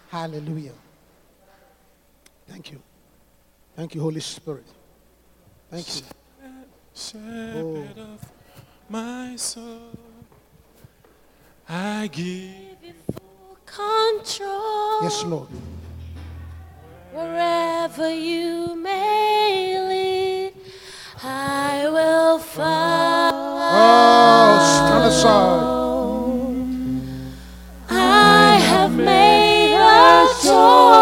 Hallelujah. 0.08 0.72
Thank 2.48 2.72
you. 2.72 2.82
Thank 3.76 3.94
you, 3.94 4.00
Holy 4.00 4.20
Spirit. 4.20 4.64
Thank 5.70 5.96
you. 5.96 6.02
Shepherd 6.94 7.98
of 7.98 8.32
my 8.88 9.36
soul, 9.36 9.98
I 11.68 12.06
give 12.06 13.21
control. 13.74 15.02
Yes, 15.02 15.24
Lord. 15.24 15.48
Wherever 17.12 18.10
you 18.12 18.74
may 18.76 19.78
lead, 19.88 20.52
I 21.22 21.88
will 21.88 22.38
follow. 22.38 23.58
Oh, 23.74 24.58
stand 24.76 25.04
aside. 25.12 25.82
I 27.90 28.58
have 28.58 28.94
made 28.94 29.74
a 29.74 30.26
choice 30.42 31.01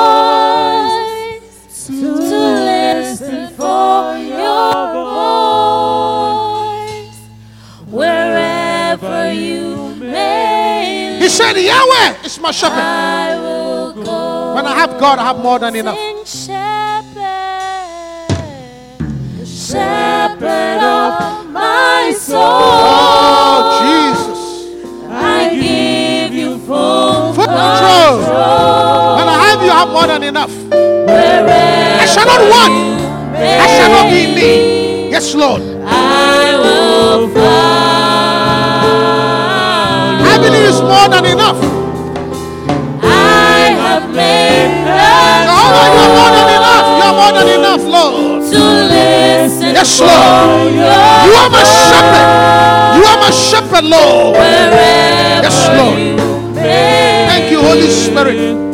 said, 11.55 11.65
Yahweh 11.65 12.25
is 12.25 12.39
my 12.41 12.51
shepherd. 12.51 12.79
I. 12.79 13.37
When 14.55 14.67
I 14.67 14.75
have 14.75 14.99
God, 15.01 15.19
I 15.19 15.25
have 15.25 15.39
more 15.39 15.59
than 15.59 15.75
enough. 15.77 15.99
Shepherd, 16.27 17.19
shepherd 19.47 20.81
of 20.83 21.47
my 21.51 22.13
soul. 22.17 22.41
Oh, 22.43 23.81
Jesus. 23.83 24.41
I 25.09 25.55
give 25.55 26.35
you 26.35 26.59
full 26.59 27.33
Full 27.35 27.47
control. 27.47 28.19
When 29.19 29.29
I 29.29 29.37
have 29.49 29.63
you, 29.63 29.71
I 29.71 29.79
have 29.81 29.91
more 29.91 30.07
than 30.07 30.23
enough. 30.23 30.53
I 30.73 32.07
shall 32.07 32.27
not 32.27 32.41
want. 32.51 32.75
I 33.35 33.67
shall 33.77 33.91
not 33.91 34.11
be 34.11 34.25
in 34.25 34.35
need. 34.35 35.11
Yes, 35.11 35.35
Lord. 35.35 35.63
I 35.85 36.57
will 36.59 37.29
follow 37.35 37.80
it 40.55 40.65
is 40.71 40.81
more 40.81 41.09
than 41.09 41.25
enough. 41.27 41.59
I 43.03 43.75
have 43.85 44.07
made 44.15 44.85
Jehovah, 45.47 45.87
you 45.91 46.01
are 46.05 46.13
more 46.19 46.31
than 46.37 46.49
enough. 46.59 46.87
You 46.97 47.05
are 47.09 47.17
more 47.21 47.33
than 47.39 47.49
enough, 47.59 47.83
Lord. 47.85 48.43
To 48.51 48.61
listen 48.91 49.75
yes, 49.75 50.01
Lord. 50.01 50.73
You 50.75 51.35
are 51.41 51.51
my 51.51 51.65
shepherd. 51.65 52.27
You 52.97 53.03
are 53.11 53.19
my 53.21 53.31
shepherd, 53.31 53.85
Lord. 53.85 54.37
Yes, 54.37 55.59
Lord. 55.79 56.21
Thank 56.55 57.51
you, 57.51 57.61
Holy 57.61 57.89
Spirit. 57.91 58.70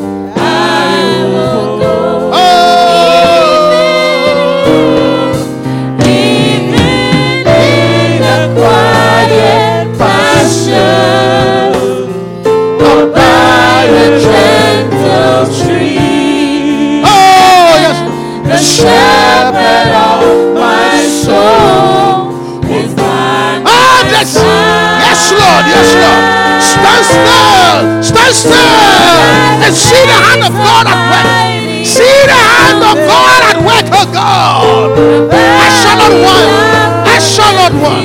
Shepherd 18.76 19.92
of 19.96 20.54
my 20.54 21.00
soul 21.24 22.60
is 22.68 22.92
by 22.94 23.64
my 23.64 23.72
Ah, 23.72 24.00
that's 24.12 24.36
yes, 24.36 25.20
Lord, 25.32 25.64
yes, 25.72 25.88
Lord. 26.02 26.24
Stand 26.60 27.04
still, 27.08 27.76
stand 28.04 28.34
still, 28.36 29.24
and 29.64 29.72
see 29.74 30.04
the 30.12 30.18
hand 30.26 30.42
of 30.48 30.52
God 30.52 30.84
at 30.92 31.00
work. 31.10 31.28
See 31.86 32.18
the 32.28 32.40
hand 32.56 32.82
of 32.84 32.96
God 33.08 33.40
at 33.50 33.58
work, 33.64 33.86
oh 33.96 34.06
God. 34.12 34.92
I 35.32 35.68
shall 35.80 35.96
not 36.02 36.12
want. 36.24 36.50
I 37.06 37.18
shall 37.18 37.54
not 37.56 37.72
want. 37.80 38.04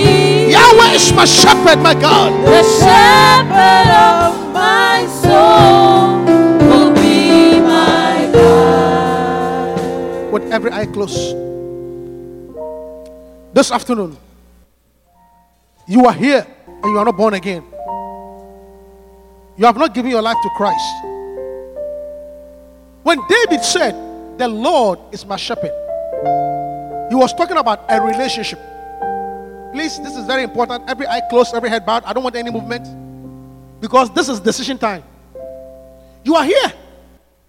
Yahweh 0.56 0.96
is 0.96 1.12
my 1.14 1.26
shepherd, 1.26 1.80
my 1.82 1.94
God. 1.96 2.32
The 2.46 2.62
shepherd 2.80 3.90
of 3.92 4.41
With 10.32 10.52
every 10.52 10.72
eye 10.72 10.86
closed. 10.86 11.36
This 13.54 13.72
afternoon, 13.72 14.18
you 15.88 16.06
are 16.06 16.14
here 16.14 16.48
and 16.66 16.86
you 16.86 16.98
are 16.98 17.06
not 17.06 17.18
born 17.18 17.34
again. 17.34 17.64
You 19.58 19.66
have 19.66 19.78
not 19.78 19.94
given 19.94 20.10
your 20.10 20.22
life 20.22 20.38
to 20.42 20.50
Christ. 20.56 20.94
When 23.04 23.20
David 23.28 23.64
said, 23.64 23.94
The 24.38 24.48
Lord 24.48 25.00
is 25.12 25.26
my 25.26 25.36
shepherd, 25.36 25.74
he 27.10 27.16
was 27.16 27.34
talking 27.34 27.58
about 27.58 27.84
a 27.90 28.02
relationship. 28.02 28.60
Please, 29.74 30.00
this 30.00 30.16
is 30.16 30.26
very 30.26 30.44
important. 30.44 30.90
Every 30.90 31.08
eye 31.08 31.22
closed, 31.30 31.54
every 31.54 31.70
head 31.70 31.86
bowed. 31.86 32.04
I 32.06 32.14
don't 32.14 32.24
want 32.24 32.36
any 32.36 32.52
movement 32.52 32.88
because 33.82 34.10
this 34.14 34.30
is 34.30 34.40
decision 34.40 34.78
time. 34.78 35.04
You 36.24 36.36
are 36.36 36.46
here 36.46 36.72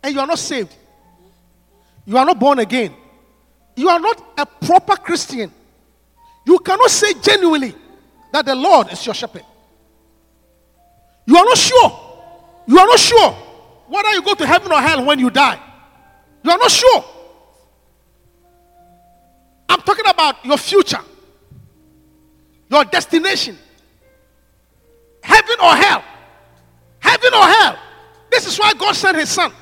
and 0.03 0.15
you 0.15 0.21
are 0.21 0.27
not 0.27 0.39
saved. 0.39 0.75
You 2.05 2.19
are 2.19 2.25
not 2.25 2.39
born 2.39 2.59
again. 2.59 2.95
You 3.77 3.89
are 3.89 4.01
not 4.01 4.23
a 4.39 4.47
proper 4.47 4.97
Christian. 4.97 5.51
You 6.45 6.59
cannot 6.59 6.91
say 6.91 7.15
genuinely 7.15 7.75
that 8.33 8.45
the 8.45 8.55
Lord 8.55 8.93
is 8.93 9.05
your 9.07 9.15
shepherd. 9.15 9.45
You 11.27 11.37
are 11.37 11.45
not 11.45 11.57
sure. 11.57 12.01
You 12.67 12.79
are 12.79 12.87
not 12.87 12.99
sure 12.99 13.31
whether 13.89 14.11
you 14.13 14.23
go 14.23 14.35
to 14.35 14.47
heaven 14.47 14.73
or 14.73 14.81
hell 14.81 15.05
when 15.05 15.19
you 15.19 15.31
die. 15.31 15.61
You 16.43 16.51
are 16.51 16.59
not 16.59 16.71
sure. 16.71 17.05
I'm 19.69 19.81
talking 19.81 20.05
about 20.07 20.45
your 20.45 20.57
future, 20.59 21.01
your 22.69 22.85
destination. 22.85 23.57
Heaven 25.23 25.57
or 25.63 25.77
hell. 25.77 26.05
Heaven 26.99 27.33
or 27.33 27.47
hell. 27.47 27.79
This 28.31 28.47
is 28.47 28.59
why 28.59 28.73
God 28.75 28.95
sent 28.95 29.17
his 29.17 29.29
son. 29.29 29.53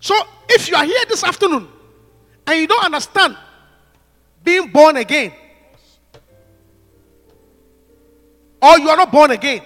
So 0.00 0.18
if 0.48 0.68
you 0.68 0.76
are 0.76 0.84
here 0.84 1.04
this 1.08 1.22
afternoon 1.22 1.68
and 2.46 2.58
you 2.58 2.66
don't 2.66 2.84
understand 2.84 3.36
being 4.42 4.68
born 4.68 4.96
again, 4.96 5.32
or 8.62 8.78
you 8.78 8.88
are 8.88 8.96
not 8.96 9.12
born 9.12 9.30
again, 9.30 9.62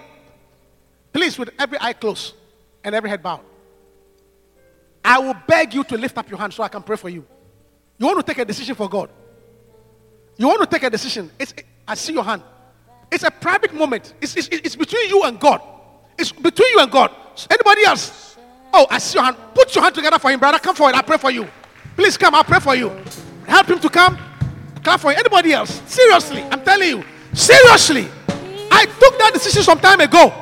please, 1.12 1.38
with 1.38 1.50
every 1.58 1.78
eye 1.80 1.92
closed 1.92 2.34
and 2.82 2.94
every 2.94 3.08
head 3.08 3.22
bowed, 3.22 3.40
I 5.04 5.18
will 5.18 5.36
beg 5.46 5.74
you 5.74 5.84
to 5.84 5.96
lift 5.96 6.18
up 6.18 6.28
your 6.28 6.38
hand 6.38 6.52
so 6.52 6.62
I 6.62 6.68
can 6.68 6.82
pray 6.82 6.96
for 6.96 7.08
you. 7.08 7.24
You 7.98 8.06
want 8.06 8.18
to 8.18 8.24
take 8.24 8.38
a 8.38 8.44
decision 8.44 8.74
for 8.74 8.88
God. 8.88 9.10
You 10.36 10.48
want 10.48 10.60
to 10.60 10.66
take 10.66 10.82
a 10.82 10.90
decision. 10.90 11.30
It's, 11.38 11.54
I 11.86 11.94
see 11.94 12.12
your 12.12 12.24
hand. 12.24 12.42
It's 13.12 13.22
a 13.22 13.30
private 13.30 13.72
moment. 13.72 14.14
It's, 14.20 14.36
it's, 14.36 14.48
it's 14.48 14.74
between 14.74 15.08
you 15.08 15.22
and 15.22 15.38
God. 15.38 15.60
It's 16.18 16.32
between 16.32 16.68
you 16.72 16.80
and 16.80 16.90
God. 16.90 17.14
Anybody 17.48 17.84
else? 17.84 18.23
Oh, 18.76 18.88
I 18.90 18.98
see 18.98 19.16
your 19.16 19.24
hand. 19.24 19.36
Put 19.54 19.72
your 19.72 19.84
hand 19.84 19.94
together 19.94 20.18
for 20.18 20.32
him, 20.32 20.40
brother. 20.40 20.58
Come 20.58 20.74
forward. 20.74 20.96
I 20.96 21.02
pray 21.02 21.16
for 21.16 21.30
you. 21.30 21.46
Please 21.94 22.16
come. 22.16 22.34
I'll 22.34 22.42
pray 22.42 22.58
for 22.58 22.74
you. 22.74 22.90
Help 23.46 23.68
him 23.68 23.78
to 23.78 23.88
come. 23.88 24.18
Clap 24.82 24.98
for 24.98 25.12
you. 25.12 25.16
Anybody 25.16 25.52
else? 25.52 25.80
Seriously, 25.86 26.42
I'm 26.42 26.60
telling 26.64 26.88
you. 26.88 27.04
Seriously. 27.32 28.08
I 28.72 28.86
took 28.98 29.16
that 29.18 29.30
decision 29.32 29.62
some 29.62 29.78
time 29.78 30.00
ago. 30.00 30.32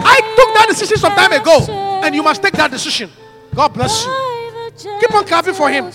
I 0.00 0.20
took 0.36 0.54
that 0.54 0.66
decision 0.68 0.98
some 0.98 1.14
time 1.14 1.32
ago. 1.32 1.60
And 2.04 2.14
you 2.14 2.22
must 2.22 2.42
take 2.42 2.52
that 2.54 2.70
decision. 2.70 3.10
God 3.54 3.68
bless 3.68 4.04
you. 4.04 5.00
Keep 5.00 5.14
on 5.14 5.24
clapping 5.24 5.54
for 5.54 5.70
him. 5.70 5.90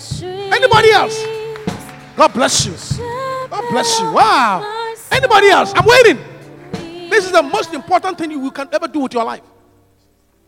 Anybody 0.52 0.90
else? 0.90 1.22
God 2.16 2.32
bless 2.34 2.66
you. 2.66 2.74
God 3.48 3.70
bless 3.70 4.00
you. 4.00 4.12
Wow. 4.12 4.96
Anybody 5.12 5.48
else? 5.48 5.72
I'm 5.76 5.86
waiting. 5.86 6.18
This 7.08 7.24
is 7.24 7.30
the 7.30 7.42
most 7.42 7.72
important 7.72 8.18
thing 8.18 8.32
you 8.32 8.50
can 8.50 8.68
ever 8.72 8.88
do 8.88 8.98
with 8.98 9.14
your 9.14 9.24
life. 9.24 9.42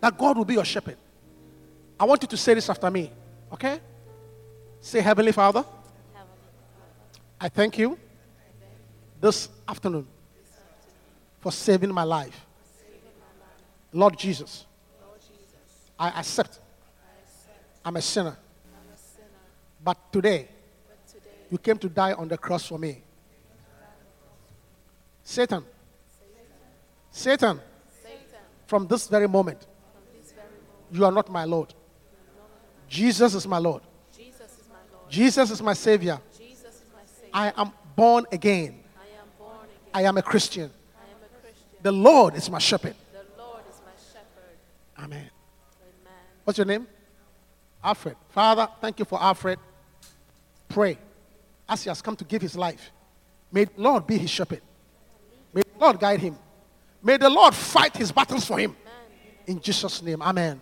That 0.00 0.18
God 0.18 0.36
will 0.36 0.44
be 0.44 0.54
your 0.54 0.64
shepherd. 0.64 0.96
I 1.98 2.04
want 2.04 2.22
you 2.22 2.28
to 2.28 2.36
say 2.36 2.54
this 2.54 2.68
after 2.68 2.90
me. 2.90 3.10
Okay? 3.52 3.80
Say, 4.80 5.00
Heavenly 5.00 5.32
Father, 5.32 5.64
I 7.40 7.48
thank 7.48 7.78
you 7.78 7.98
this 9.20 9.48
afternoon 9.66 10.06
for 11.40 11.52
saving 11.52 11.92
my 11.92 12.04
life. 12.04 12.44
Lord 13.92 14.18
Jesus, 14.18 14.66
I 15.98 16.08
accept 16.08 16.60
I'm 17.86 17.94
a 17.94 18.02
sinner. 18.02 18.36
But 19.84 20.12
today, 20.12 20.48
you 21.48 21.56
came 21.56 21.78
to 21.78 21.88
die 21.88 22.14
on 22.14 22.26
the 22.26 22.36
cross 22.36 22.66
for 22.66 22.80
me. 22.80 23.04
Satan, 25.22 25.64
Satan, 27.12 27.60
from 28.66 28.88
this 28.88 29.06
very 29.06 29.28
moment, 29.28 29.64
you 30.90 31.04
are 31.04 31.12
not 31.12 31.30
my 31.30 31.44
Lord. 31.44 31.72
Jesus 32.88 33.34
is 33.34 33.46
my 33.46 33.58
Lord. 33.58 33.82
Jesus 35.08 35.50
is 35.50 35.62
my 35.62 35.74
Savior. 35.74 36.20
I 37.32 37.52
am 37.56 37.72
born 37.94 38.26
again. 38.32 38.80
I 38.98 39.20
am 39.20 39.28
born 39.38 39.64
again. 39.64 39.90
I 39.94 40.02
am 40.02 40.16
a 40.16 40.22
Christian. 40.22 40.70
I 40.98 41.04
am 41.10 41.18
a 41.22 41.40
Christian. 41.40 41.64
The 41.82 41.92
Lord 41.92 42.34
is 42.34 42.50
my 42.50 42.58
shepherd. 42.58 42.94
Amen. 44.98 45.30
What's 46.44 46.58
your 46.58 46.64
name? 46.64 46.86
Alfred. 47.82 48.16
Father, 48.30 48.68
thank 48.80 48.98
you 48.98 49.04
for 49.04 49.20
Alfred. 49.20 49.58
Pray 50.68 50.98
as 51.68 51.82
he 51.82 51.88
has 51.88 52.00
come 52.00 52.16
to 52.16 52.24
give 52.24 52.40
his 52.42 52.56
life. 52.56 52.90
May 53.52 53.64
the 53.64 53.72
Lord 53.76 54.06
be 54.06 54.16
his 54.16 54.30
shepherd. 54.30 54.62
May 55.52 55.62
the 55.62 55.78
Lord 55.78 56.00
guide 56.00 56.20
him. 56.20 56.38
May 57.02 57.16
the 57.16 57.30
Lord 57.30 57.54
fight 57.54 57.96
his 57.96 58.10
battles 58.10 58.44
for 58.44 58.58
him. 58.58 58.76
In 59.46 59.60
Jesus' 59.60 60.02
name. 60.02 60.22
Amen. 60.22 60.60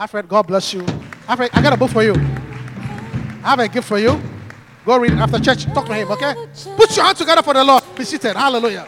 Alfred, 0.00 0.30
God 0.30 0.46
bless 0.46 0.72
you. 0.72 0.80
Alfred, 1.28 1.50
I 1.52 1.60
got 1.60 1.74
a 1.74 1.76
book 1.76 1.90
for 1.90 2.02
you. 2.02 2.14
I 2.14 3.50
have 3.50 3.58
a 3.58 3.68
gift 3.68 3.86
for 3.86 3.98
you. 3.98 4.18
Go 4.86 4.98
read 4.98 5.12
after 5.12 5.38
church. 5.38 5.66
Talk 5.66 5.84
to 5.88 5.94
him, 5.94 6.10
okay? 6.12 6.34
Put 6.74 6.96
your 6.96 7.04
hands 7.04 7.18
together 7.18 7.42
for 7.42 7.52
the 7.52 7.62
Lord. 7.62 7.84
Be 7.94 8.04
seated. 8.04 8.34
Hallelujah. 8.34 8.86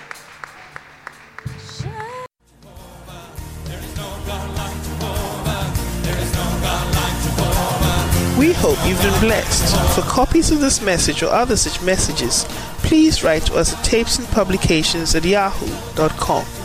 We 8.39 8.55
hope 8.55 8.79
you've 8.87 9.03
been 9.03 9.21
blessed. 9.21 9.95
For 9.95 10.01
copies 10.09 10.51
of 10.51 10.61
this 10.61 10.81
message 10.81 11.23
or 11.23 11.29
other 11.29 11.59
such 11.59 11.83
messages, 11.83 12.47
please 12.79 13.23
write 13.23 13.43
to 13.43 13.57
us 13.57 13.75
at 13.75 13.85
tapesandpublications 13.85 15.15
at 15.15 15.27
yahoo.com. 15.27 16.62